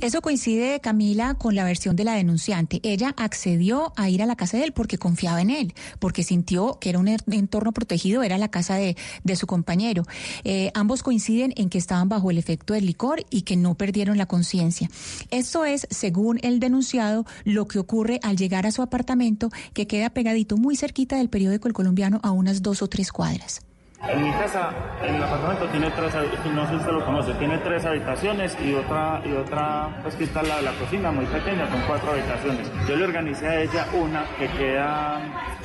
[0.00, 2.80] Eso coincide, Camila, con la versión de la denunciante.
[2.82, 6.78] Ella accedió a ir a la casa de él porque confiaba en él, porque sintió
[6.80, 10.04] que era un entorno protegido, era la casa de, de su compañero.
[10.44, 14.18] Eh, ambos coinciden en que estaban bajo el efecto del licor y que no perdieron
[14.18, 14.88] la conciencia.
[15.30, 20.10] Esto es, según el denunciado, lo que ocurre al llegar a su apartamento, que queda
[20.10, 23.60] pegadito muy cerquita del periódico El Colombiano a unas dos o tres cuadras.
[24.08, 24.70] En mi casa,
[25.02, 26.14] en el apartamento tiene tres,
[26.52, 30.24] no sé si usted lo conoce, tiene tres habitaciones y otra, y otra, pues que
[30.24, 32.70] está la, la cocina muy pequeña, con cuatro habitaciones.
[32.86, 35.20] Yo le organicé a ella una que queda,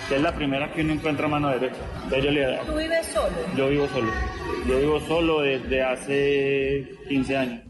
[0.07, 1.81] que es la primera que uno encuentra a mano derecha.
[2.09, 3.35] yo le, ¿Tú vives solo?
[3.57, 4.11] Yo vivo solo.
[4.67, 7.68] Yo vivo solo desde hace 15 años.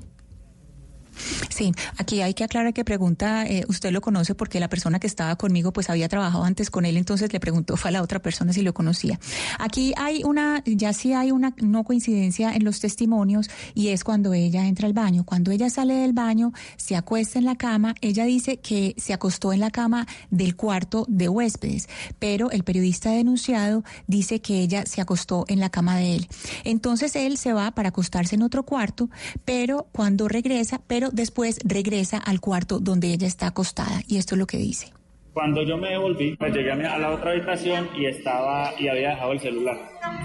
[1.50, 5.08] Sí, aquí hay que aclarar que pregunta, eh, usted lo conoce porque la persona que
[5.08, 8.20] estaba conmigo pues había trabajado antes con él, entonces le preguntó fue a la otra
[8.20, 9.20] persona si lo conocía.
[9.58, 14.34] Aquí hay una, ya sí hay una no coincidencia en los testimonios y es cuando
[14.34, 15.24] ella entra al baño.
[15.24, 19.54] Cuando ella sale del baño, se acuesta en la cama, ella dice que se acostó
[19.54, 21.88] en la cama del cuarto de huéspedes,
[22.20, 26.28] pero el periodista denunciado dice que ella se acostó en la cama de él.
[26.64, 29.10] Entonces él se va para acostarse en otro cuarto,
[29.46, 34.02] pero cuando regresa, pero después regresa al cuarto donde ella está acostada.
[34.08, 34.94] Y esto es lo que dice.
[35.34, 39.32] Cuando yo me devolví, pues llegué a la otra habitación y estaba y había dejado
[39.32, 39.78] el celular.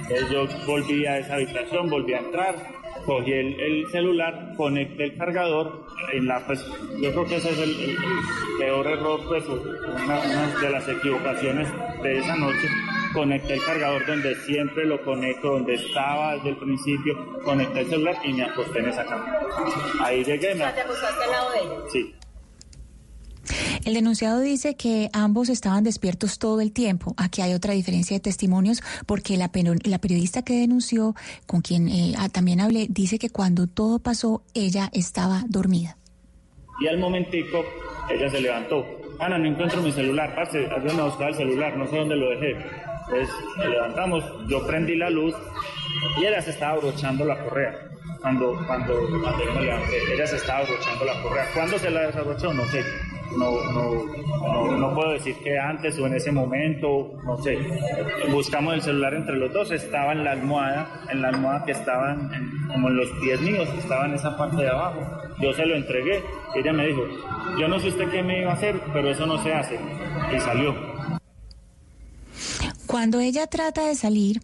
[0.03, 2.57] Entonces yo volví a esa habitación, volví a entrar,
[3.05, 6.65] cogí el, celular, conecté el cargador, en la, pues,
[7.01, 7.97] yo creo que ese es el,
[8.59, 10.21] peor error, pues una,
[10.61, 11.69] de las equivocaciones
[12.03, 12.69] de esa noche,
[13.13, 18.17] conecté el cargador donde siempre lo conecto, donde estaba desde el principio, conecté el celular
[18.25, 19.39] y me acosté en esa cama.
[20.01, 20.55] Ahí llegué.
[20.55, 20.65] Me...
[20.73, 21.75] ¿Te acostaste al lado de ella?
[21.93, 22.15] Sí.
[23.85, 27.15] El denunciado dice que ambos estaban despiertos todo el tiempo.
[27.17, 31.15] Aquí hay otra diferencia de testimonios porque la, periodista que denunció,
[31.47, 35.97] con quien eh, ah, también hablé, dice que cuando todo pasó ella estaba dormida.
[36.81, 37.65] Y al momentico
[38.11, 38.85] ella se levantó.
[39.21, 42.31] Ana, no encuentro mi celular, parce, alguien me buscaba el celular, no sé dónde lo
[42.31, 42.57] dejé.
[43.07, 45.35] Entonces levantamos, yo prendí la luz
[46.21, 47.94] y ella se estaba abrochando la correa.
[48.25, 51.47] Cuando, cuando, cuando levanté, ella se estaba abrochando la correa.
[51.53, 52.55] ¿Cuándo se la desabrochó?
[52.55, 52.83] No sé
[53.37, 57.59] no, no, no, puedo decir que antes o en ese momento, no sé.
[58.31, 62.31] Buscamos el celular entre los dos, estaba en la almohada, en la almohada que estaban
[62.69, 65.01] como en los pies míos, que estaba en esa parte de abajo.
[65.41, 66.23] Yo se lo entregué,
[66.55, 67.03] ella me dijo,
[67.59, 69.79] yo no sé usted qué me iba a hacer, pero eso no se hace.
[70.35, 70.75] Y salió.
[72.87, 74.41] Cuando ella trata de salir,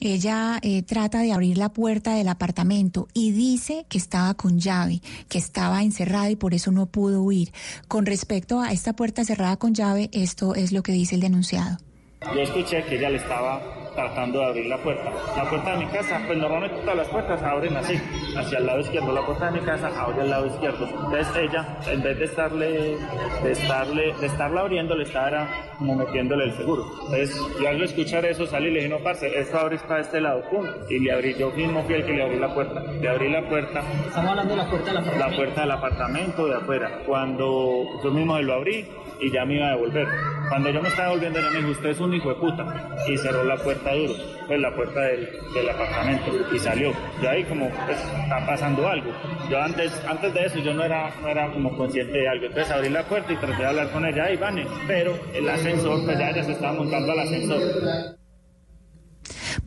[0.00, 5.00] ella eh, trata de abrir la puerta del apartamento y dice que estaba con llave,
[5.28, 7.52] que estaba encerrada y por eso no pudo huir.
[7.88, 11.78] Con respecto a esta puerta cerrada con llave, esto es lo que dice el denunciado.
[12.20, 13.60] Yo escuché que ella le estaba
[13.94, 15.10] tratando de abrir la puerta.
[15.36, 17.94] La puerta de mi casa, pues normalmente todas las puertas abren así,
[18.36, 19.12] hacia el lado izquierdo.
[19.12, 20.86] La puerta de mi casa abre al lado izquierdo.
[20.86, 22.98] Entonces ella, en vez de estarle,
[23.42, 26.84] de estarle, de estarla abriendo, le estaba como metiéndole el seguro.
[27.04, 30.20] Entonces, yo al escuchar eso salí y le dije, no, parce, esto abre para este
[30.20, 30.66] lado, pum.
[30.88, 32.80] Y le abrí, yo mismo fui el que le abrí la puerta.
[32.80, 33.82] Le abrí la puerta.
[34.06, 35.28] Estamos hablando de la puerta del apartamento.
[35.28, 37.02] La puerta del apartamento de afuera.
[37.06, 38.86] Cuando yo mismo lo abrí,
[39.20, 40.06] y ya me iba a devolver.
[40.48, 42.64] Cuando yo me estaba devolviendo, ella me dijo, usted es un hijo de puta.
[43.08, 44.14] Y cerró la puerta duro,
[44.46, 46.92] pues la puerta del, del apartamento, y salió.
[47.22, 49.10] Yo ahí como, pues, está pasando algo.
[49.50, 52.46] Yo antes, antes de eso, yo no era, no era como consciente de algo.
[52.46, 54.66] Entonces abrí la puerta y traté de hablar con ella, y vane.
[54.86, 58.17] Pero el ascensor, pues ya ella se estaba montando al ascensor.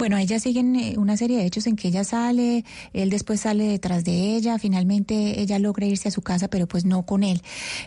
[0.02, 3.66] Bueno, ella siguen eh, una serie de hechos en que ella sale, él después sale
[3.66, 7.44] detrás de ella, finalmente ella logra irse a su casa, pero pues no con él.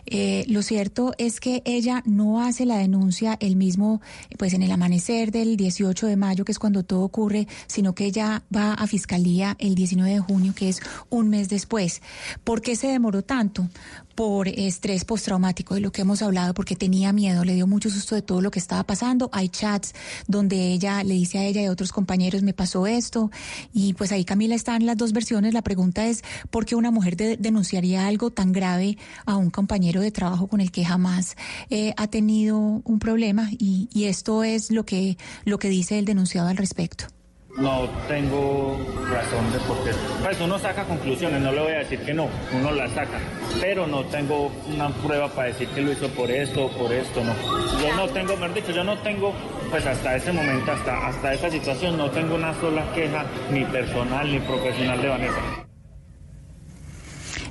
[0.07, 4.01] Eh, lo cierto es que ella no hace la denuncia el mismo,
[4.39, 8.05] pues en el amanecer del 18 de mayo, que es cuando todo ocurre, sino que
[8.05, 12.01] ella va a fiscalía el 19 de junio, que es un mes después.
[12.45, 13.69] ¿Por qué se demoró tanto?
[14.15, 18.15] Por estrés postraumático, de lo que hemos hablado, porque tenía miedo, le dio mucho susto
[18.15, 19.29] de todo lo que estaba pasando.
[19.33, 19.95] Hay chats
[20.27, 23.31] donde ella le dice a ella y a otros compañeros, me pasó esto.
[23.73, 25.55] Y pues ahí, Camila, están las dos versiones.
[25.55, 30.11] La pregunta es, ¿por qué una mujer denunciaría algo tan grave a un compañero de
[30.11, 31.37] trabajo con el que jamás
[31.71, 33.49] eh, ha tenido un problema?
[33.51, 37.07] Y, y esto es lo que, lo que dice el denunciado al respecto.
[37.57, 38.77] No tengo
[39.09, 39.91] razón de por qué.
[40.23, 43.21] Pues uno saca conclusiones, no le voy a decir que no, uno las saca,
[43.61, 47.23] pero no tengo una prueba para decir que lo hizo por esto o por esto,
[47.23, 47.33] no.
[47.81, 49.33] Yo no tengo, mejor dicho, yo no tengo,
[49.71, 54.33] pues hasta ese momento, hasta, hasta esa situación, no tengo una sola queja, ni personal
[54.33, 55.41] ni profesional de Vanessa.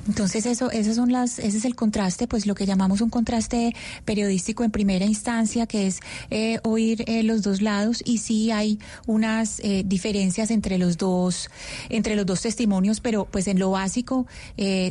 [0.06, 3.74] Entonces eso, esos son las, ese es el contraste, pues lo que llamamos un contraste
[4.04, 6.00] periodístico en primera instancia, que es
[6.30, 11.48] eh, oír eh, los dos lados y sí hay unas eh, diferencias entre los dos,
[11.88, 14.26] entre los dos testimonios, pero pues en lo básico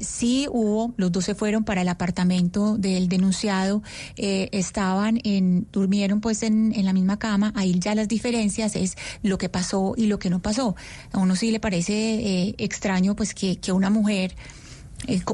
[0.02, 3.84] sí hubo, los dos se fueron para el apartamento del denunciado,
[4.16, 9.38] estaban en, durmieron pues en, en la misma cama, ahí ya las diferencias es lo
[9.38, 10.76] que pasó y lo que no pasó.
[11.12, 14.36] A uno sí le parece extraño pues que, que una mujer eh,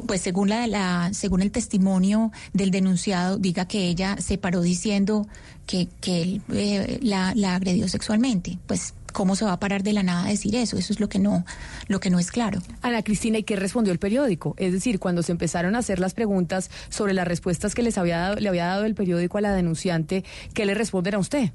[0.06, 5.26] pues según la, la, según el testimonio del denunciado diga que ella se paró diciendo
[5.66, 8.58] que, que él eh, la, la, agredió sexualmente.
[8.66, 11.08] Pues cómo se va a parar de la nada a decir eso eso es lo
[11.08, 11.44] que no
[11.88, 12.60] lo que no es claro.
[12.80, 16.14] Ana Cristina y qué respondió el periódico es decir cuando se empezaron a hacer las
[16.14, 19.52] preguntas sobre las respuestas que les había dado, le había dado el periódico a la
[19.52, 20.24] denunciante
[20.54, 21.50] qué le responden a usted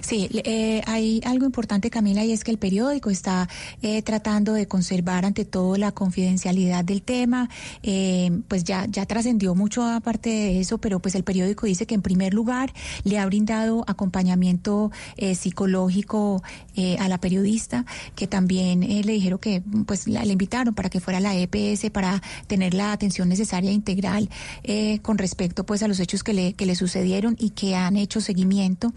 [0.00, 3.48] Sí, eh, hay algo importante, Camila, y es que el periódico está
[3.82, 7.48] eh, tratando de conservar ante todo la confidencialidad del tema.
[7.82, 11.94] Eh, pues ya, ya trascendió mucho aparte de eso, pero pues el periódico dice que
[11.94, 12.72] en primer lugar
[13.04, 14.90] le ha brindado acompañamiento
[15.34, 16.42] psicológico
[16.98, 17.84] a la periodista,
[18.14, 21.90] que también le dijeron que pues la, le invitaron para que fuera a la EPS
[21.90, 24.28] para tener la atención necesaria e integral
[25.02, 28.20] con respecto pues a los hechos que le, que le sucedieron y que han hecho
[28.20, 28.92] seguimiento.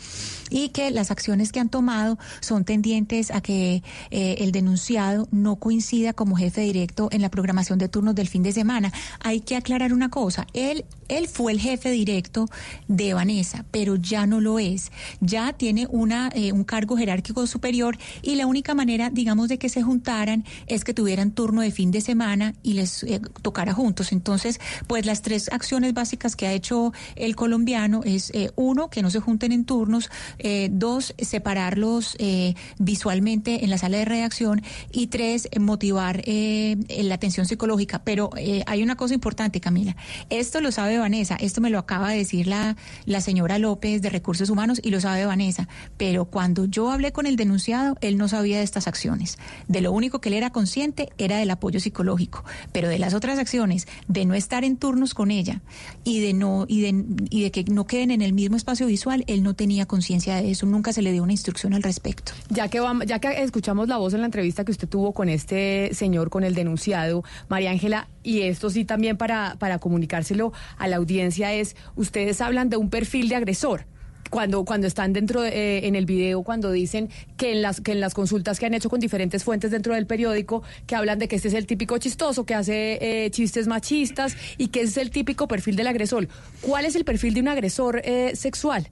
[0.50, 5.56] Y que las acciones que han tomado son tendientes a que eh, el denunciado no
[5.56, 8.91] coincida como jefe directo en la programación de turnos del fin de semana.
[9.22, 12.48] Hay que aclarar una cosa, él, él fue el jefe directo
[12.88, 14.92] de Vanessa, pero ya no lo es.
[15.22, 19.70] Ya tiene una, eh, un cargo jerárquico superior y la única manera, digamos, de que
[19.70, 24.12] se juntaran es que tuvieran turno de fin de semana y les eh, tocara juntos.
[24.12, 29.10] Entonces, pues las tres acciones básicas que ha hecho el colombiano es, uno, que no
[29.10, 30.10] se junten en turnos,
[30.40, 34.62] eh, dos, separarlos eh, visualmente en la sala de redacción
[34.92, 38.04] y tres, motivar eh, la atención psicológica.
[38.04, 38.30] Pero
[38.66, 39.96] hay una cosa importante, Camila.
[40.30, 42.76] Esto lo sabe Vanessa, esto me lo acaba de decir la,
[43.06, 45.68] la señora López de Recursos Humanos y lo sabe Vanessa.
[45.98, 49.38] Pero cuando yo hablé con el denunciado, él no sabía de estas acciones.
[49.68, 52.44] De lo único que él era consciente era del apoyo psicológico.
[52.72, 55.61] Pero de las otras acciones, de no estar en turnos con ella
[56.03, 59.24] y de no, y de, y de que no queden en el mismo espacio visual,
[59.28, 62.34] él no tenía conciencia de eso, nunca se le dio una instrucción al respecto.
[62.49, 65.30] Ya que, vamos, ya que escuchamos la voz en la entrevista que usted tuvo con
[65.30, 70.53] este señor, con el denunciado, María Ángela, y esto sí también para, para comunicárselo
[70.88, 73.86] la audiencia es, ustedes hablan de un perfil de agresor
[74.34, 78.00] cuando, cuando están dentro eh, en el video, cuando dicen que en las que en
[78.00, 81.36] las consultas que han hecho con diferentes fuentes dentro del periódico, que hablan de que
[81.36, 85.48] este es el típico chistoso, que hace eh, chistes machistas y que es el típico
[85.48, 86.28] perfil del agresor.
[86.62, 88.90] ¿Cuál es el perfil de un agresor eh, sexual?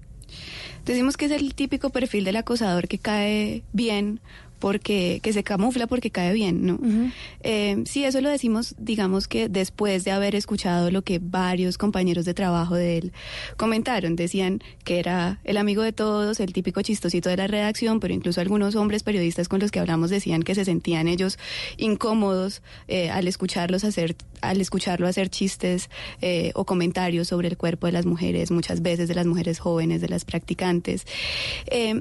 [0.86, 4.20] Decimos que es el típico perfil del acosador que cae bien
[4.62, 6.80] porque que se camufla porque cae bien, ¿no?
[7.42, 12.26] Eh, sí, eso lo decimos, digamos que después de haber escuchado lo que varios compañeros
[12.26, 13.12] de trabajo de él
[13.58, 18.14] comentaron, decían que era el amigo de todos, el típico chistosito de la redacción, pero
[18.14, 21.40] incluso algunos hombres periodistas con los que hablamos decían que se sentían ellos
[21.78, 25.90] incómodos eh, al escucharlos hacer, al escucharlo hacer chistes
[26.22, 30.02] eh, o comentarios sobre el cuerpo de las mujeres, muchas veces de las mujeres jóvenes,
[30.02, 31.08] de las practicantes.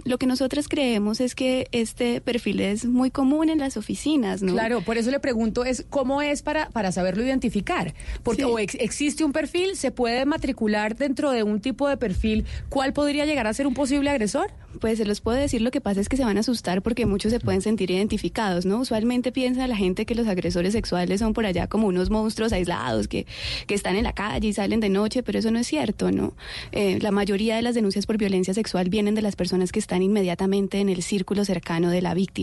[0.04, 4.54] lo que nosotras creemos es que este perfil es muy común en las oficinas, ¿no?
[4.54, 7.94] Claro, por eso le pregunto es cómo es para, para saberlo identificar.
[8.22, 12.92] Porque o existe un perfil, se puede matricular dentro de un tipo de perfil, ¿cuál
[12.92, 14.50] podría llegar a ser un posible agresor?
[14.80, 17.04] Pues se los puedo decir, lo que pasa es que se van a asustar porque
[17.04, 18.78] muchos se pueden sentir identificados, ¿no?
[18.78, 23.08] Usualmente piensa la gente que los agresores sexuales son por allá como unos monstruos aislados
[23.08, 23.26] que,
[23.66, 26.34] que están en la calle y salen de noche, pero eso no es cierto, ¿no?
[26.72, 30.02] Eh, la mayoría de las denuncias por violencia sexual vienen de las personas que están
[30.02, 32.39] inmediatamente en el círculo cercano de la víctima.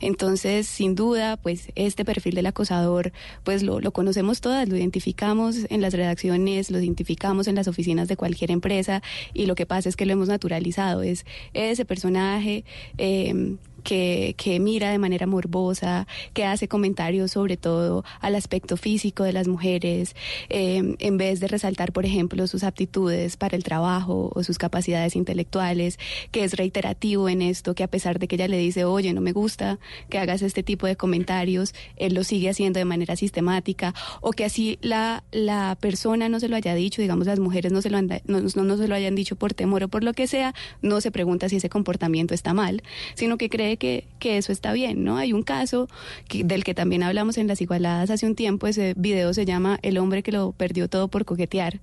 [0.00, 5.80] Entonces, sin duda, pues este perfil del acosador, pues lo, conocemos todas, lo identificamos en
[5.80, 9.02] las redacciones, lo identificamos en las oficinas de cualquier empresa
[9.32, 12.64] y lo que pasa es que lo hemos naturalizado, es ese personaje
[12.98, 19.32] eh, que, mira de manera morbosa, que hace comentarios sobre todo al aspecto físico de
[19.32, 20.16] las mujeres,
[20.48, 25.16] eh, en vez de resaltar, por ejemplo, sus aptitudes para el trabajo o sus capacidades
[25.16, 25.98] intelectuales,
[26.32, 29.20] que es reiterativo en esto, que a pesar de que ella le dice, oye, no
[29.20, 29.78] me gusta
[30.08, 34.44] que hagas este tipo de comentarios, él lo sigue haciendo de manera sistemática, o que
[34.44, 37.98] así la, la persona no se lo haya dicho, digamos, las mujeres no se lo,
[37.98, 41.00] han, no, no se lo hayan dicho por temor o por lo que sea, no
[41.00, 42.82] se pregunta si ese comportamiento está mal,
[43.14, 45.18] sino que cree que, eso está bien, ¿no?
[45.18, 45.86] Hay un caso
[46.32, 49.98] del que también hablamos en Las Igualadas hace un tiempo, ese video se llama El
[49.98, 51.80] hombre que lo perdió todo por coquetear,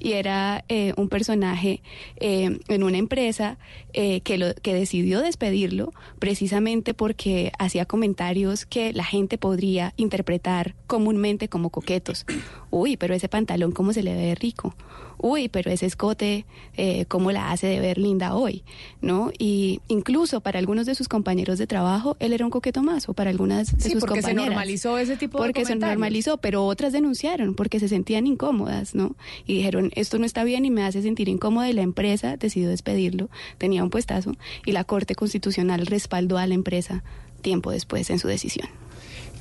[0.00, 1.82] y era eh, un personaje
[2.16, 3.58] eh, en una empresa
[3.92, 10.74] eh, que, lo, que decidió despedirlo precisamente porque hacía comentarios que la gente podría interpretar
[10.88, 12.26] comúnmente como coquetos.
[12.70, 14.74] Uy, pero ese pantalón, ¿cómo se le ve rico?
[15.18, 16.44] Uy, pero ese escote,
[16.76, 18.62] eh, ¿cómo la hace de ver linda hoy?
[19.00, 19.30] ¿No?
[19.38, 23.14] Y incluso para algunos de sus compañeros de trabajo, él era un coqueto más, o
[23.14, 24.44] para algunas de sus porque compañeras.
[24.44, 28.26] se normalizó ese tipo porque de Porque se normalizó, pero otras denunciaron porque se sentían
[28.26, 29.16] incómodas, ¿no?
[29.46, 32.68] Y dijeron, esto no está bien y me hace sentir incómoda y la empresa decidió
[32.68, 33.28] despedirlo,
[33.58, 34.32] tenía un puestazo,
[34.64, 37.02] y la Corte Constitucional respaldó a la empresa
[37.42, 38.68] tiempo después en su decisión.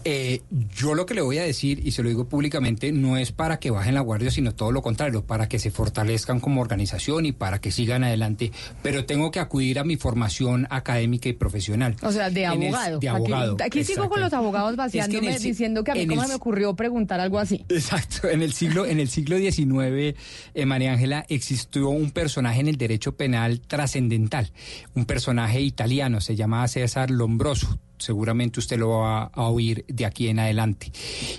[0.05, 0.41] Eh,
[0.75, 3.59] yo lo que le voy a decir, y se lo digo públicamente, no es para
[3.59, 7.31] que bajen la guardia, sino todo lo contrario, para que se fortalezcan como organización y
[7.31, 8.51] para que sigan adelante.
[8.81, 11.95] Pero tengo que acudir a mi formación académica y profesional.
[12.01, 12.99] O sea, de abogado.
[12.99, 13.53] de abogado.
[13.55, 16.35] Aquí, aquí sigo con los abogados vaciándome el diciendo que a mí cómo el me
[16.35, 17.65] ocurrió preguntar algo así.
[17.69, 20.17] Exacto, en el siglo, en el siglo XIX,
[20.53, 24.51] eh, María Ángela, existió un personaje en el derecho penal trascendental,
[24.95, 27.79] un personaje italiano, se llamaba César Lombroso.
[28.03, 30.91] Seguramente usted lo va a oír de aquí en adelante.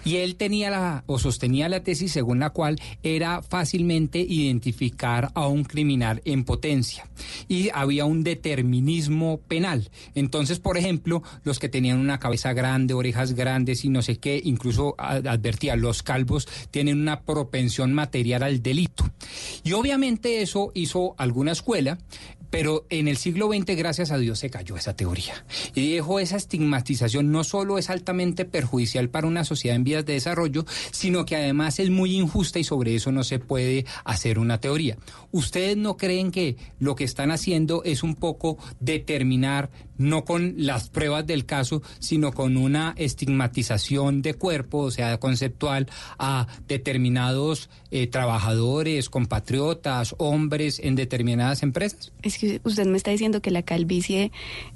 [0.05, 5.47] Y él tenía la, o sostenía la tesis según la cual era fácilmente identificar a
[5.47, 7.07] un criminal en potencia.
[7.49, 9.91] Y había un determinismo penal.
[10.15, 14.41] Entonces, por ejemplo, los que tenían una cabeza grande, orejas grandes y no sé qué,
[14.43, 19.05] incluso advertía, los calvos tienen una propensión material al delito.
[19.63, 21.99] Y obviamente eso hizo alguna escuela.
[22.55, 25.45] Pero en el siglo XX, gracias a Dios, se cayó esa teoría.
[25.75, 30.15] Y dejó esa estigmatización no solo es altamente perjudicial para una sociedad en vías de
[30.15, 34.61] desarrollo, sino que además es muy injusta y sobre eso no se puede hacer una
[34.61, 34.97] teoría.
[35.33, 40.89] ¿Ustedes no creen que lo que están haciendo es un poco determinar, no con las
[40.89, 45.89] pruebas del caso, sino con una estigmatización de cuerpo, o sea, conceptual,
[46.19, 52.13] a determinados eh, trabajadores, compatriotas, hombres en determinadas empresas?
[52.23, 54.33] Es que usted me está diciendo que la calvicie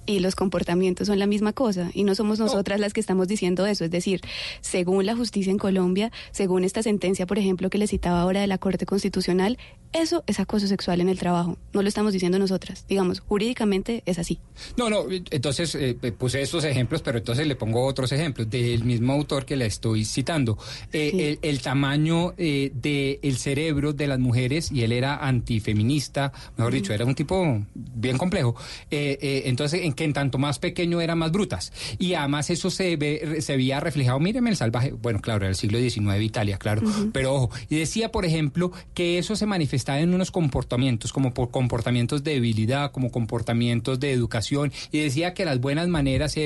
[0.06, 3.66] y los comportamientos son la misma cosa y no somos nosotras las que estamos diciendo
[3.66, 3.84] eso.
[3.84, 4.20] Es decir,
[4.60, 8.46] según la justicia en Colombia, según esta sentencia, por ejemplo, que le citaba ahora de
[8.46, 9.58] la Corte Constitucional,
[9.92, 11.56] eso es acoso sexual en el trabajo.
[11.72, 12.84] No lo estamos diciendo nosotras.
[12.88, 14.38] Digamos, jurídicamente es así.
[14.76, 19.12] No, no, entonces eh, puse estos ejemplos, pero entonces le pongo otros ejemplos del mismo
[19.12, 20.58] autor que le estoy citando.
[20.92, 26.72] Eh, el, el tamaño eh, del cerebro de las mujeres, y él era antifeminista, mejor
[26.72, 28.54] dicho, era un tipo bien complejo.
[28.90, 31.72] Eh, eh, entonces, en que en tanto más pequeño eran más brutas.
[31.98, 35.56] Y además eso se, ve, se veía reflejado, míreme el salvaje, bueno, claro, era el
[35.56, 36.82] siglo XIX Italia, claro,
[37.12, 41.50] pero ojo, y decía, por ejemplo, que eso se manifestaba en unos comportamientos, como por
[41.50, 46.36] comportamientos de debilidad, como comportamientos de educación, y decía que las buenas maneras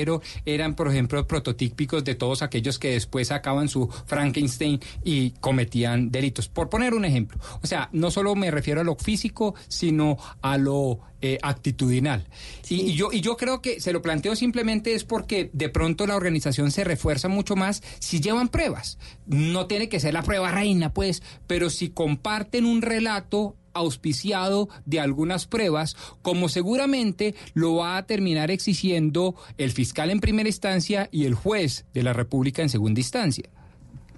[0.45, 6.47] eran, por ejemplo, prototípicos de todos aquellos que después sacaban su Frankenstein y cometían delitos.
[6.47, 10.57] Por poner un ejemplo, o sea, no solo me refiero a lo físico, sino a
[10.57, 12.27] lo eh, actitudinal.
[12.67, 16.05] Y, y yo, y yo creo que se lo planteo simplemente es porque de pronto
[16.05, 18.97] la organización se refuerza mucho más si llevan pruebas.
[19.25, 24.99] No tiene que ser la prueba reina, pues, pero si comparten un relato auspiciado de
[24.99, 31.23] algunas pruebas, como seguramente lo va a terminar exigiendo el fiscal en primera instancia y
[31.23, 33.49] el juez de la República en segunda instancia.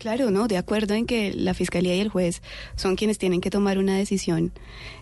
[0.06, 2.43] Claro, no, de acuerdo en que la fiscalía y el juez
[2.75, 4.51] son quienes tienen que tomar una decisión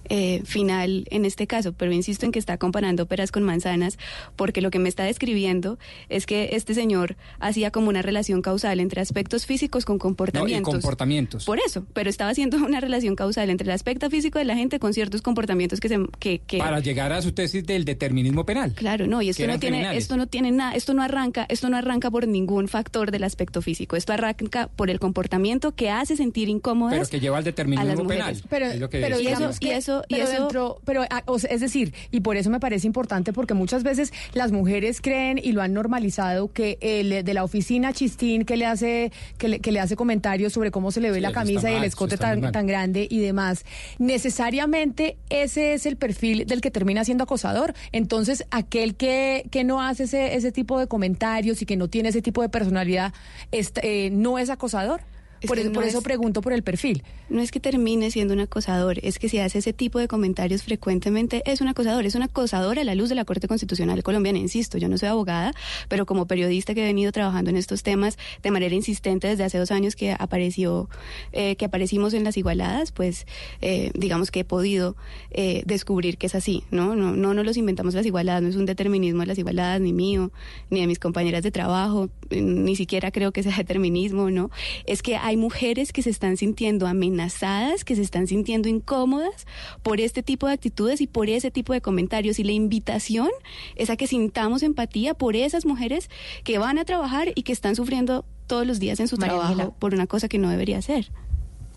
[0.07, 3.97] eh, final en este caso, pero insisto en que está comparando peras con manzanas,
[4.37, 8.79] porque lo que me está describiendo es que este señor hacía como una relación causal
[8.79, 10.73] entre aspectos físicos con No, y comportamientos.
[10.73, 11.43] comportamientos.
[11.43, 14.79] Por eso, pero estaba haciendo una relación causal entre el aspecto físico de la gente
[14.79, 18.71] con ciertos comportamientos que se que, que- Para llegar a su tesis del determinismo penal.
[18.73, 20.03] Claro, no, y esto no tiene, criminales.
[20.03, 23.61] esto no tiene nada, esto no arranca, esto no arranca por ningún factor del aspecto
[23.61, 27.45] físico, esto arranca por el comportamiento que hace sentir incómodas Pero que lleva al a
[27.45, 28.41] las determinismo penal.
[28.49, 31.23] Pero, es lo que pero digamos y que- eso- y pero eso- dentro- pero, ah,
[31.25, 35.01] o sea, es decir, y por eso me parece importante porque muchas veces las mujeres
[35.01, 39.47] creen y lo han normalizado que el de la oficina chistín que le hace que
[39.47, 41.73] le, que le hace comentarios sobre cómo se le ve Sí, la eso camisa y
[41.75, 42.51] el eso escote tan, mal.
[42.51, 43.65] tan grande y demás,
[43.99, 47.73] necesariamente ese es el perfil del que termina siendo acosador.
[47.91, 52.09] Entonces, aquel que, que no hace ese, ese tipo de comentarios y que no tiene
[52.09, 53.13] ese tipo de personalidad,
[53.51, 55.12] est- eh, no es acosador acosador.
[55.43, 57.03] Es por eso, no por eso es- pregunto por el perfil.
[57.29, 60.63] No es que termine siendo un acosador, es que si hace ese tipo de comentarios
[60.63, 64.39] frecuentemente es un acosador, es un acosador a la luz de la Corte Constitucional colombiana,
[64.39, 65.53] insisto, yo no soy abogada,
[65.89, 69.57] pero como periodista que he venido trabajando en estos temas de manera insistente desde hace
[69.57, 70.89] dos años que apareció,
[71.31, 73.25] eh, que aparecimos en las igualadas, pues
[73.61, 74.95] eh, digamos que he podido
[75.31, 76.95] eh, descubrir que es así, ¿no?
[76.95, 79.93] No, no nos los inventamos las igualadas, no es un determinismo de las igualadas ni
[79.93, 80.31] mío,
[80.69, 84.49] ni de mis compañeras de trabajo, ni siquiera creo que sea determinismo, ¿no?
[84.85, 89.45] Es que hay mujeres que se están sintiendo amenazadas, que se están sintiendo incómodas
[89.81, 92.39] por este tipo de actitudes y por ese tipo de comentarios.
[92.39, 93.29] Y la invitación
[93.75, 96.09] es a que sintamos empatía por esas mujeres
[96.43, 99.75] que van a trabajar y que están sufriendo todos los días en su María trabajo
[99.79, 101.11] por una cosa que no debería ser.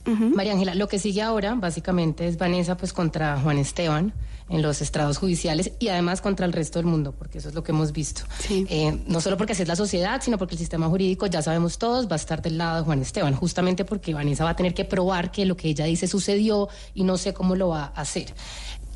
[0.06, 4.12] María Ángela, lo que sigue ahora básicamente es Vanessa pues contra Juan Esteban
[4.48, 7.64] en los estrados judiciales y además contra el resto del mundo, porque eso es lo
[7.64, 8.22] que hemos visto.
[8.48, 11.78] Eh, no solo porque así es la sociedad, sino porque el sistema jurídico, ya sabemos
[11.78, 14.74] todos, va a estar del lado de Juan Esteban, justamente porque Vanessa va a tener
[14.74, 18.00] que probar que lo que ella dice sucedió y no sé cómo lo va a
[18.00, 18.32] hacer.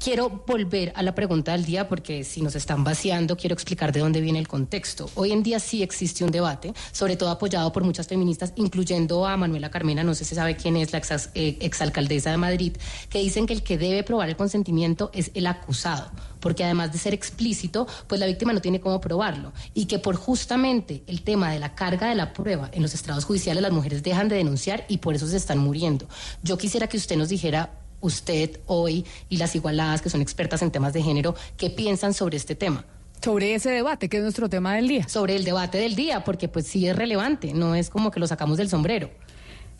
[0.02, 4.00] Quiero volver a la pregunta del día porque si nos están vaciando, quiero explicar de
[4.00, 5.10] dónde viene el contexto.
[5.14, 9.36] Hoy en día sí existe un debate, sobre todo apoyado por muchas feministas, incluyendo a
[9.36, 12.78] Manuela Carmena, no sé si sabe quién es la ex, eh, exalcaldesa de Madrid,
[13.10, 16.98] que dicen que el que debe probar el consentimiento es el acusado, porque además de
[16.98, 19.52] ser explícito, pues la víctima no tiene cómo probarlo.
[19.74, 23.26] Y que por justamente el tema de la carga de la prueba en los estrados
[23.26, 26.08] judiciales, las mujeres dejan de denunciar y por eso se están muriendo.
[26.42, 30.70] Yo quisiera que usted nos dijera usted hoy y las igualadas que son expertas en
[30.70, 32.84] temas de género, ¿qué piensan sobre este tema?
[33.22, 35.08] Sobre ese debate, que es nuestro tema del día.
[35.08, 38.26] Sobre el debate del día, porque pues sí es relevante, no es como que lo
[38.26, 39.10] sacamos del sombrero.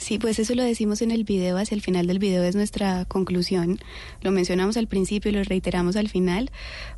[0.00, 3.04] Sí, pues eso lo decimos en el video, hacia el final del video es nuestra
[3.04, 3.78] conclusión.
[4.22, 6.50] Lo mencionamos al principio y lo reiteramos al final,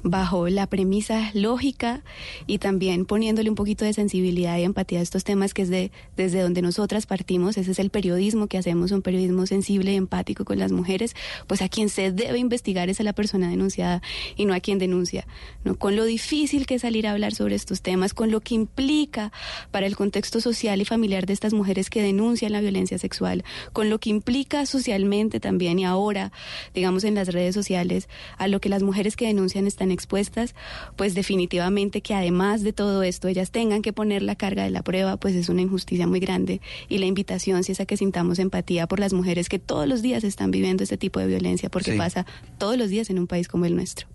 [0.05, 2.05] bajo la premisa lógica
[2.47, 5.91] y también poniéndole un poquito de sensibilidad y empatía a estos temas que es de
[6.17, 10.45] desde donde nosotras partimos, ese es el periodismo que hacemos, un periodismo sensible y empático
[10.45, 11.17] con las mujeres,
[11.49, 14.01] pues a quien se debe investigar es a la persona denunciada
[14.37, 15.27] y no a quien denuncia,
[15.65, 15.75] ¿no?
[15.75, 19.33] Con lo difícil que es salir a hablar sobre estos temas, con lo que implica
[19.73, 23.91] para el contexto social y familiar de estas mujeres que denuncian la violencia sexual, con
[23.91, 26.33] lo que implica socialmente también y ahora,
[26.75, 30.55] digamos, en las redes sociales, a lo que las mujeres que denuncian están expuestas,
[30.97, 34.83] pues definitivamente que además de todo esto ellas tengan que poner la carga de la
[34.83, 36.61] prueba, pues es una injusticia muy grande.
[36.89, 40.03] Y la invitación si es a que sintamos empatía por las mujeres que todos los
[40.03, 42.27] días están viviendo este tipo de violencia, porque pasa
[42.59, 44.07] todos los días en un país como el nuestro.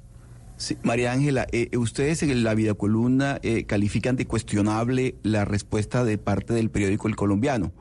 [0.57, 6.03] Sí, María Ángela, eh, ustedes en la vida columna eh, califican de cuestionable la respuesta
[6.03, 7.71] de parte del periódico El Colombiano.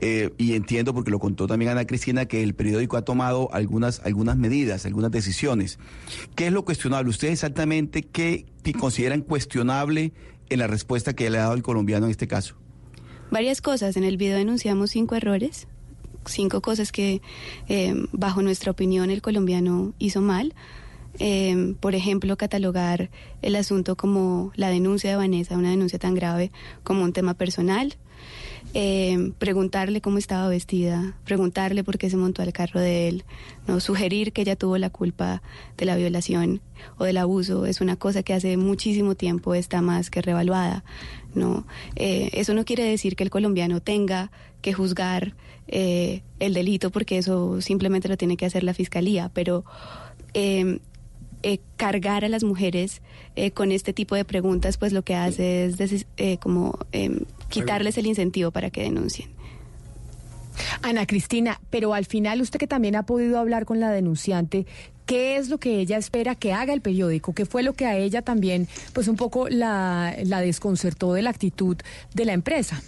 [0.00, 4.00] Eh, y entiendo, porque lo contó también Ana Cristina, que el periódico ha tomado algunas,
[4.04, 5.78] algunas medidas, algunas decisiones.
[6.34, 7.10] ¿Qué es lo cuestionable?
[7.10, 8.46] ¿Ustedes exactamente qué
[8.78, 10.12] consideran cuestionable
[10.50, 12.56] en la respuesta que le ha dado el colombiano en este caso?
[13.30, 13.96] Varias cosas.
[13.96, 15.68] En el video denunciamos cinco errores,
[16.26, 17.22] cinco cosas que,
[17.68, 20.54] eh, bajo nuestra opinión, el colombiano hizo mal.
[21.20, 26.50] Eh, por ejemplo, catalogar el asunto como la denuncia de Vanessa, una denuncia tan grave,
[26.82, 27.96] como un tema personal,
[28.74, 33.24] eh, preguntarle cómo estaba vestida, preguntarle por qué se montó al carro de él,
[33.68, 35.42] no sugerir que ella tuvo la culpa
[35.76, 36.60] de la violación
[36.98, 40.84] o del abuso es una cosa que hace muchísimo tiempo está más que revaluada,
[41.34, 41.66] no.
[41.94, 45.36] Eh, eso no quiere decir que el colombiano tenga que juzgar
[45.68, 49.64] eh, el delito porque eso simplemente lo tiene que hacer la fiscalía, pero
[51.76, 53.02] cargar a las mujeres
[53.54, 56.06] con este tipo de preguntas, pues lo que hace es
[56.40, 59.30] como em, quitarles el incentivo para que denuncien.
[60.82, 64.66] Ana Cristina, pero al final usted que también ha podido hablar con la denunciante,
[65.06, 67.34] ¿qué es lo que ella espera que haga el periódico?
[67.34, 71.30] ¿Qué fue lo que a ella también, pues un poco la, la desconcertó de la
[71.30, 71.76] actitud
[72.14, 72.82] de la empresa?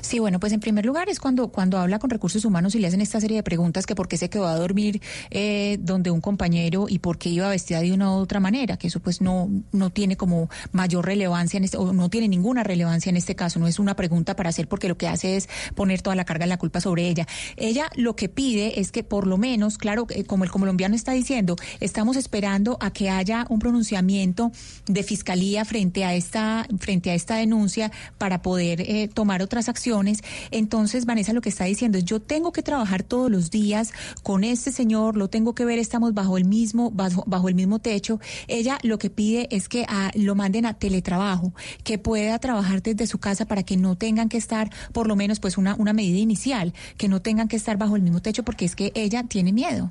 [0.00, 2.86] Sí, bueno, pues en primer lugar es cuando, cuando habla con recursos humanos y le
[2.86, 6.20] hacen esta serie de preguntas que por qué se quedó a dormir eh, donde un
[6.20, 9.50] compañero y por qué iba vestida de una u otra manera, que eso pues no,
[9.72, 13.58] no tiene como mayor relevancia en este, o no tiene ninguna relevancia en este caso,
[13.58, 16.44] no es una pregunta para hacer porque lo que hace es poner toda la carga
[16.44, 17.26] de la culpa sobre ella.
[17.56, 21.56] Ella lo que pide es que por lo menos, claro, como el colombiano está diciendo,
[21.80, 24.52] estamos esperando a que haya un pronunciamiento
[24.86, 30.20] de fiscalía frente a esta, frente a esta denuncia para poder eh, tomar otras acciones.
[30.50, 33.92] Entonces, Vanessa lo que está diciendo es, yo tengo que trabajar todos los días
[34.22, 37.78] con este señor, lo tengo que ver, estamos bajo el mismo, bajo, bajo el mismo
[37.78, 38.20] techo.
[38.48, 41.52] Ella lo que pide es que a, lo manden a teletrabajo,
[41.84, 45.40] que pueda trabajar desde su casa para que no tengan que estar, por lo menos,
[45.40, 48.64] pues una, una medida inicial, que no tengan que estar bajo el mismo techo porque
[48.64, 49.90] es que ella tiene miedo.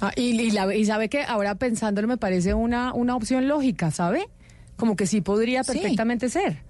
[0.00, 4.28] Ah, y, y, sabe que ahora pensándolo me parece una, una opción lógica, ¿sabe?
[4.76, 6.65] Como que sí podría perfectamente ser.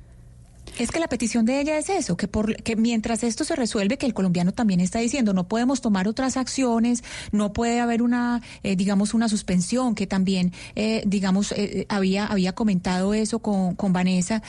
[0.79, 3.97] Es que la petición de ella es eso, que, por, que mientras esto se resuelve,
[3.97, 8.43] que el colombiano también está diciendo, no podemos tomar otras acciones, no puede haber una,
[8.63, 13.93] eh, digamos, una suspensión, que también, eh, digamos, eh, había, había comentado eso con, con
[13.93, 14.43] Vanessa.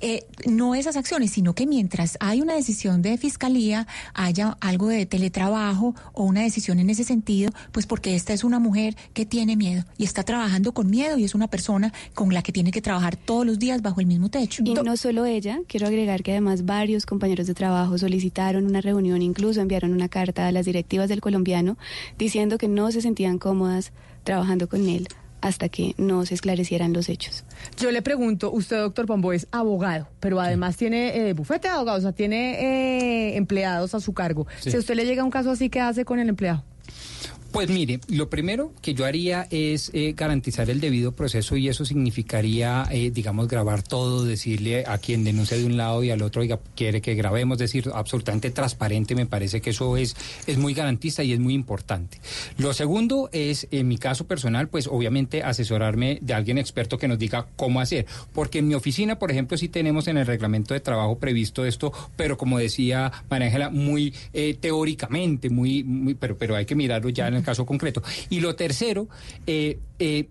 [0.00, 5.04] Eh, no esas acciones, sino que mientras hay una decisión de fiscalía, haya algo de
[5.04, 9.56] teletrabajo o una decisión en ese sentido, pues porque esta es una mujer que tiene
[9.56, 12.80] miedo y está trabajando con miedo y es una persona con la que tiene que
[12.80, 14.62] trabajar todos los días bajo el mismo techo.
[14.64, 19.20] Y no solo ella, quiero agregar que además varios compañeros de trabajo solicitaron una reunión,
[19.20, 21.76] incluso enviaron una carta a las directivas del colombiano
[22.18, 23.92] diciendo que no se sentían cómodas
[24.24, 25.08] trabajando con él
[25.40, 27.44] hasta que no se esclarecieran los hechos.
[27.76, 32.00] Yo le pregunto, usted, doctor Pombo, es abogado, pero además tiene eh, bufete de abogados,
[32.00, 34.46] o sea, tiene eh, empleados a su cargo.
[34.60, 36.64] Si a usted le llega un caso así, ¿qué hace con el empleado?
[37.52, 41.84] Pues mire, lo primero que yo haría es eh, garantizar el debido proceso y eso
[41.84, 46.42] significaría, eh, digamos, grabar todo, decirle a quien denuncia de un lado y al otro,
[46.42, 50.14] oiga, quiere que grabemos, decir, absolutamente transparente, me parece que eso es,
[50.46, 52.20] es muy garantista y es muy importante.
[52.56, 57.18] Lo segundo es, en mi caso personal, pues obviamente asesorarme de alguien experto que nos
[57.18, 60.80] diga cómo hacer, porque en mi oficina, por ejemplo, sí tenemos en el reglamento de
[60.80, 66.54] trabajo previsto esto, pero como decía María Ángela, muy eh, teóricamente, muy, muy, pero, pero
[66.54, 68.02] hay que mirarlo ya en el caso concreto.
[68.28, 69.08] Y lo tercero,
[69.46, 70.28] eh, eh,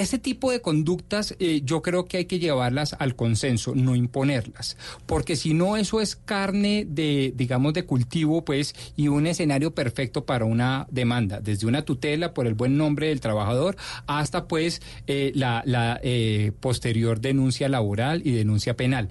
[0.00, 4.76] ese tipo de conductas eh, yo creo que hay que llevarlas al consenso, no imponerlas,
[5.06, 10.24] porque si no eso es carne de, digamos, de cultivo, pues, y un escenario perfecto
[10.24, 15.32] para una demanda, desde una tutela por el buen nombre del trabajador hasta, pues, eh,
[15.34, 15.62] la,
[16.02, 19.10] eh, posterior denuncia laboral y denuncia penal.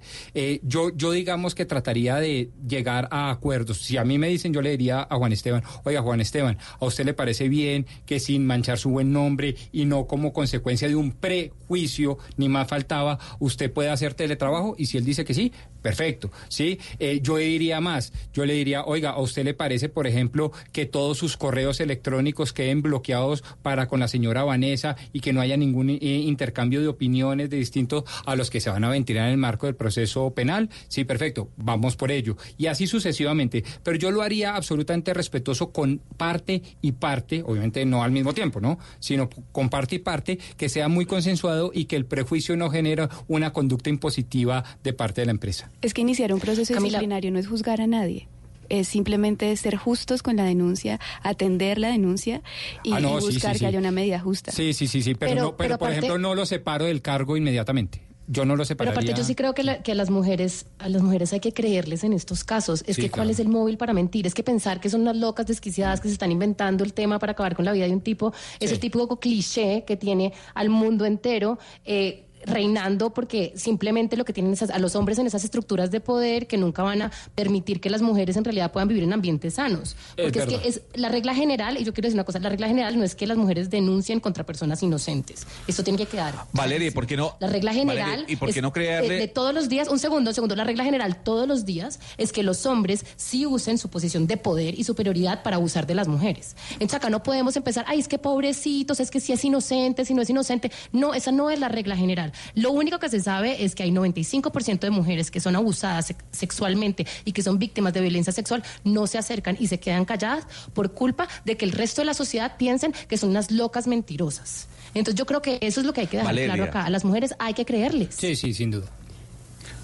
[0.63, 3.79] Yo, yo digamos que trataría de llegar a acuerdos.
[3.79, 6.85] Si a mí me dicen, yo le diría a Juan Esteban, oiga, Juan Esteban, ¿a
[6.85, 10.95] usted le parece bien que sin manchar su buen nombre y no como consecuencia de
[10.95, 15.51] un prejuicio, ni más faltaba, usted puede hacer teletrabajo y si él dice que sí,
[15.83, 16.79] perfecto, ¿sí?
[16.97, 20.87] Eh, yo diría más, yo le diría, oiga, ¿a usted le parece, por ejemplo, que
[20.87, 25.57] todos sus correos electrónicos queden bloqueados para con la señora Vanessa y que no haya
[25.57, 29.33] ningún eh, intercambio de opiniones de distintos a los que se van a ventilar en
[29.33, 30.69] el marco del proceso penal?
[30.87, 32.37] Sí, perfecto, vamos por ello.
[32.57, 33.63] Y así sucesivamente.
[33.83, 38.61] Pero yo lo haría absolutamente respetuoso con parte y parte, obviamente no al mismo tiempo,
[38.61, 38.79] ¿no?
[38.99, 43.09] Sino con parte y parte, que sea muy consensuado y que el prejuicio no genere
[43.27, 45.72] una conducta impositiva de parte de la empresa.
[45.81, 46.97] Es que iniciar un proceso Camila.
[46.99, 48.27] disciplinario no es juzgar a nadie.
[48.69, 52.41] Es simplemente ser justos con la denuncia, atender la denuncia
[52.83, 53.59] y, Ah, no, y sí, sí, buscar sí.
[53.59, 54.51] que haya una medida justa.
[54.51, 56.85] Sí, sí, sí, sí, pero, Pero- no, pero, pero por aparte- ejemplo no lo separo
[56.85, 58.01] del cargo inmediatamente.
[58.25, 58.93] Yo no lo Pero separaría.
[59.01, 61.51] aparte yo sí creo que, la- que a las mujeres, a las mujeres hay que
[61.53, 62.85] creerles en estos casos.
[62.87, 63.31] Es Sí, que cuál claro.
[63.31, 66.13] es el móvil para mentir, es que pensar que son unas locas desquiciadas que se
[66.13, 69.19] están inventando el tema para acabar con la vida de un tipo, es el típico
[69.19, 71.59] cliché que tiene al mundo entero.
[71.83, 75.99] eh, reinando porque simplemente lo que tienen esas, a los hombres en esas estructuras de
[75.99, 79.55] poder que nunca van a permitir que las mujeres en realidad puedan vivir en ambientes
[79.55, 79.95] sanos.
[80.15, 82.67] Porque es, que es la regla general, y yo quiero decir una cosa, la regla
[82.67, 85.45] general no es que las mujeres denuncien contra personas inocentes.
[85.67, 87.35] Esto tiene que quedar Valeria, ¿y por qué no?
[87.39, 88.09] la regla general.
[88.09, 89.15] Valeria, ¿Y por qué es no crearle?
[89.15, 90.55] De, de todos los días, un segundo, un segundo.
[90.55, 94.37] La regla general todos los días es que los hombres sí usen su posición de
[94.37, 96.55] poder y superioridad para abusar de las mujeres.
[96.73, 100.13] Entonces acá no podemos empezar, ay, es que pobrecitos, es que si es inocente, si
[100.13, 100.71] no es inocente.
[100.91, 102.32] No, esa no es la regla general.
[102.55, 106.23] Lo único que se sabe es que hay 95% de mujeres que son abusadas sex-
[106.31, 110.45] sexualmente y que son víctimas de violencia sexual, no se acercan y se quedan calladas
[110.73, 114.67] por culpa de que el resto de la sociedad piensen que son unas locas mentirosas.
[114.93, 116.53] Entonces yo creo que eso es lo que hay que dejar Valeria.
[116.55, 116.85] claro acá.
[116.85, 118.15] A las mujeres hay que creerles.
[118.15, 118.87] Sí, sí, sin duda.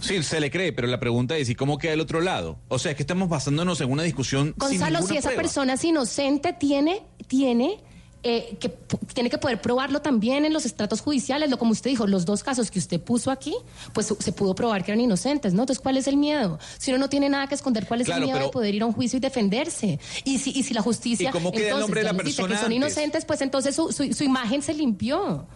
[0.01, 2.57] Sí, se le cree, pero la pregunta es, ¿y cómo queda el otro lado?
[2.69, 5.41] O sea, es que estamos basándonos en una discusión sin Gonzalo, ninguna si esa prueba.
[5.41, 7.79] persona es inocente, tiene, tiene,
[8.23, 8.69] eh, que,
[9.13, 11.49] tiene que poder probarlo también en los estratos judiciales.
[11.49, 13.55] Lo como usted dijo, los dos casos que usted puso aquí,
[13.93, 15.61] pues se pudo probar que eran inocentes, ¿no?
[15.63, 16.59] Entonces, ¿cuál es el miedo?
[16.77, 18.75] Si uno no tiene nada que esconder, ¿cuál es Claro, el miedo pero- de poder
[18.75, 19.99] ir a un juicio y defenderse?
[20.25, 22.17] Y si, y si la justicia ¿Y cómo queda el entonces, nombre de ya la
[22.17, 22.75] les dice que son antes?
[22.75, 25.47] inocentes, pues entonces su, su- su imagen se limpió.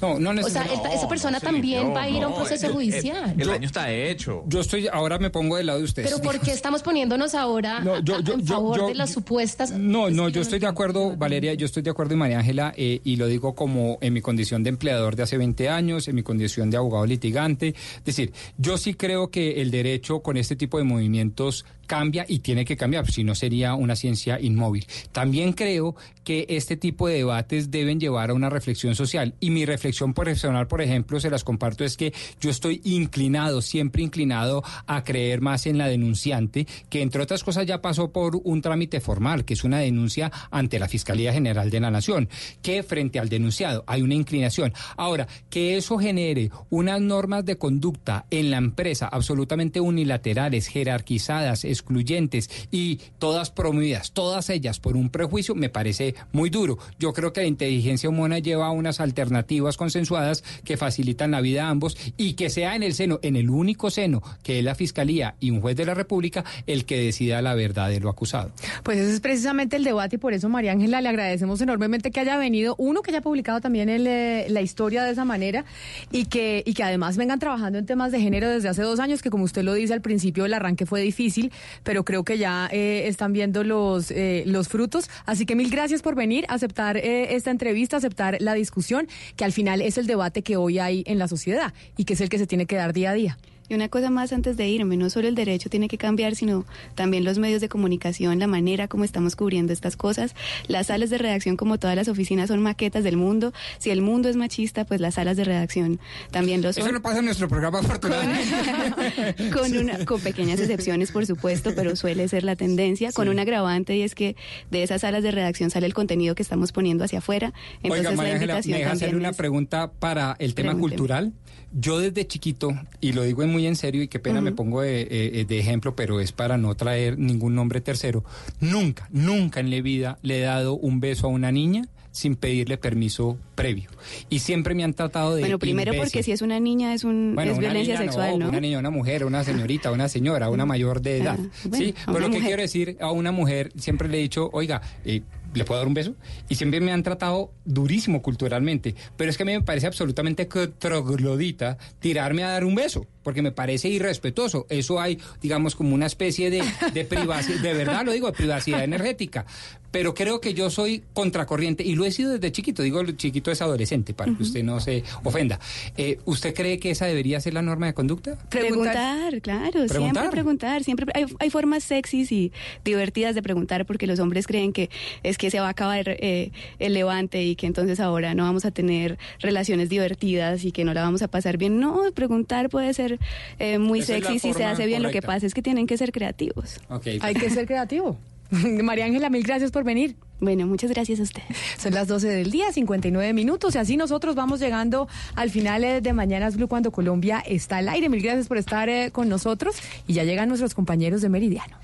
[0.00, 3.34] No, no O sea, esa persona también va a ir a un proceso judicial.
[3.38, 4.44] El, daño está hecho.
[4.46, 6.10] Yo estoy, ahora me pongo del lado de ustedes.
[6.10, 8.94] Pero ¿por qué estamos poniéndonos ahora No, yo- a- yo- en yo- favor yo- de
[8.94, 9.70] las supuestas?
[9.72, 13.00] No, no, yo estoy de acuerdo, Valeria, yo estoy de acuerdo, y María Ángela, eh,
[13.04, 16.22] y lo digo como en mi condición de empleador de hace 20 años, en mi
[16.22, 17.68] condición de abogado litigante.
[17.98, 22.40] Es decir, yo sí creo que el derecho con este tipo de movimientos cambia y
[22.40, 24.86] tiene que cambiar, si no sería una ciencia inmóvil.
[25.12, 29.34] También creo que este tipo de debates deben llevar a una reflexión social.
[29.40, 34.02] Y mi reflexión profesional, por ejemplo, se las comparto, es que yo estoy inclinado, siempre
[34.02, 38.62] inclinado a creer más en la denunciante, que entre otras cosas ya pasó por un
[38.62, 42.28] trámite formal, que es una denuncia ante la Fiscalía General de la Nación,
[42.62, 44.72] que frente al denunciado hay una inclinación.
[44.96, 52.50] Ahora, que eso genere unas normas de conducta en la empresa absolutamente unilaterales, jerarquizadas, excluyentes
[52.70, 56.78] y todas promovidas, todas ellas por un prejuicio, me parece muy duro.
[56.98, 61.70] Yo creo que la inteligencia humana lleva unas alternativas consensuadas que facilitan la vida a
[61.70, 65.36] ambos y que sea en el seno, en el único seno, que es la Fiscalía
[65.40, 68.50] y un juez de la República, el que decida la verdad de lo acusado.
[68.82, 72.20] Pues ese es precisamente el debate y por eso, María Ángela, le agradecemos enormemente que
[72.20, 75.64] haya venido, uno, que haya publicado también el, eh, la historia de esa manera
[76.12, 79.22] y que, y que además vengan trabajando en temas de género desde hace dos años,
[79.22, 82.68] que como usted lo dice, al principio el arranque fue difícil, pero creo que ya
[82.72, 85.08] eh, están viendo los, eh, los frutos.
[85.26, 89.52] Así que mil gracias por venir, aceptar eh, esta entrevista, aceptar la discusión, que al
[89.52, 92.38] final es el debate que hoy hay en la sociedad y que es el que
[92.38, 93.38] se tiene que dar día a día.
[93.68, 96.66] Y una cosa más antes de irme, no solo el derecho tiene que cambiar, sino
[96.94, 100.34] también los medios de comunicación, la manera como estamos cubriendo estas cosas.
[100.68, 103.52] Las salas de redacción, como todas las oficinas, son maquetas del mundo.
[103.78, 105.98] Si el mundo es machista, pues las salas de redacción
[106.30, 106.84] también lo son.
[106.84, 109.50] Eso no pasa en nuestro programa, afortunadamente.
[109.52, 113.96] con, una, con pequeñas excepciones, por supuesto, pero suele ser la tendencia, con un agravante
[113.96, 114.36] y es que
[114.70, 117.52] de esas salas de redacción sale el contenido que estamos poniendo hacia afuera.
[117.82, 120.98] Entonces, Oiga, la María Ángela, invitación ¿me deja hacer una pregunta para el tema Pregúnteme.
[120.98, 121.32] cultural?
[121.76, 125.08] Yo desde chiquito, y lo digo muy en serio, y qué pena me pongo de,
[125.10, 128.24] eh, de ejemplo, pero es para no traer ningún nombre tercero,
[128.60, 132.78] nunca, nunca en la vida le he dado un beso a una niña sin pedirle
[132.78, 133.90] permiso previo.
[134.30, 135.40] Y siempre me han tratado de...
[135.40, 138.38] Bueno, primero porque si es una niña es, un, Bueno, es una violencia niña sexual,
[138.38, 138.48] ¿no?
[138.50, 141.38] Una niña, una mujer, una señorita, una señora, una mayor de edad.
[141.64, 144.80] bueno, sí, pero lo que quiero decir a una mujer, siempre le he dicho, oiga,
[145.04, 145.22] eh,
[145.54, 146.14] ¿le puedo dar un beso?
[146.48, 148.94] Y siempre me han tratado durísimo culturalmente.
[149.16, 153.42] Pero es que a mí me parece absolutamente troglodita tirarme a dar un beso, porque
[153.42, 154.66] me parece irrespetuoso.
[154.68, 158.84] Eso hay, digamos, como una especie de, de privacidad, de verdad lo digo, de privacidad
[158.84, 159.46] energética.
[159.90, 162.82] Pero creo que yo soy contracorriente y lo he sido desde chiquito.
[162.82, 165.60] Digo, el chiquito es adolescente, para que usted no se ofenda.
[165.96, 168.36] Eh, ¿Usted cree que esa debería ser la norma de conducta?
[168.50, 170.22] Preguntar, claro, Preguntar.
[170.24, 172.52] siempre preguntar, siempre hay, hay formas sexys y
[172.84, 174.90] divertidas de preguntar porque los hombres creen que
[175.22, 178.64] es que se va a acabar eh, el levante y que entonces ahora no vamos
[178.64, 181.80] a tener relaciones divertidas y que no la vamos a pasar bien.
[181.80, 183.18] No, preguntar puede ser
[183.58, 185.02] eh, muy Esa sexy si se hace bien.
[185.02, 186.80] Lo que pasa es que tienen que ser creativos.
[187.20, 188.18] Hay que ser creativo.
[188.82, 190.16] María Ángela, mil gracias por venir.
[190.40, 191.56] Bueno, muchas gracias a ustedes.
[191.78, 196.00] Son las 12 del día, 59 minutos, y así nosotros vamos llegando al final eh,
[196.00, 198.08] de Mañanas Blue cuando Colombia está al aire.
[198.08, 201.76] Mil gracias por estar eh, con nosotros y ya llegan nuestros compañeros de Meridiano.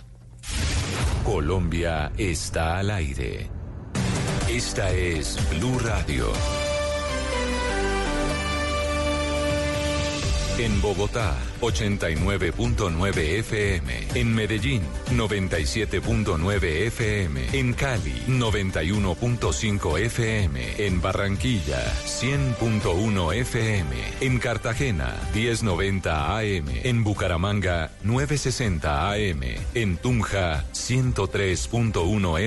[1.25, 3.49] Colombia está al aire.
[4.49, 6.33] Esta es Blue Radio.
[10.61, 14.09] En Bogotá, 89.9 FM.
[14.13, 17.59] En Medellín, 97.9 FM.
[17.59, 20.87] En Cali, 91.5 FM.
[20.87, 23.97] En Barranquilla, 100.1 FM.
[24.21, 26.67] En Cartagena, 1090 AM.
[26.83, 29.41] En Bucaramanga, 960 AM.
[29.73, 32.41] En Tunja, 103.1 FM.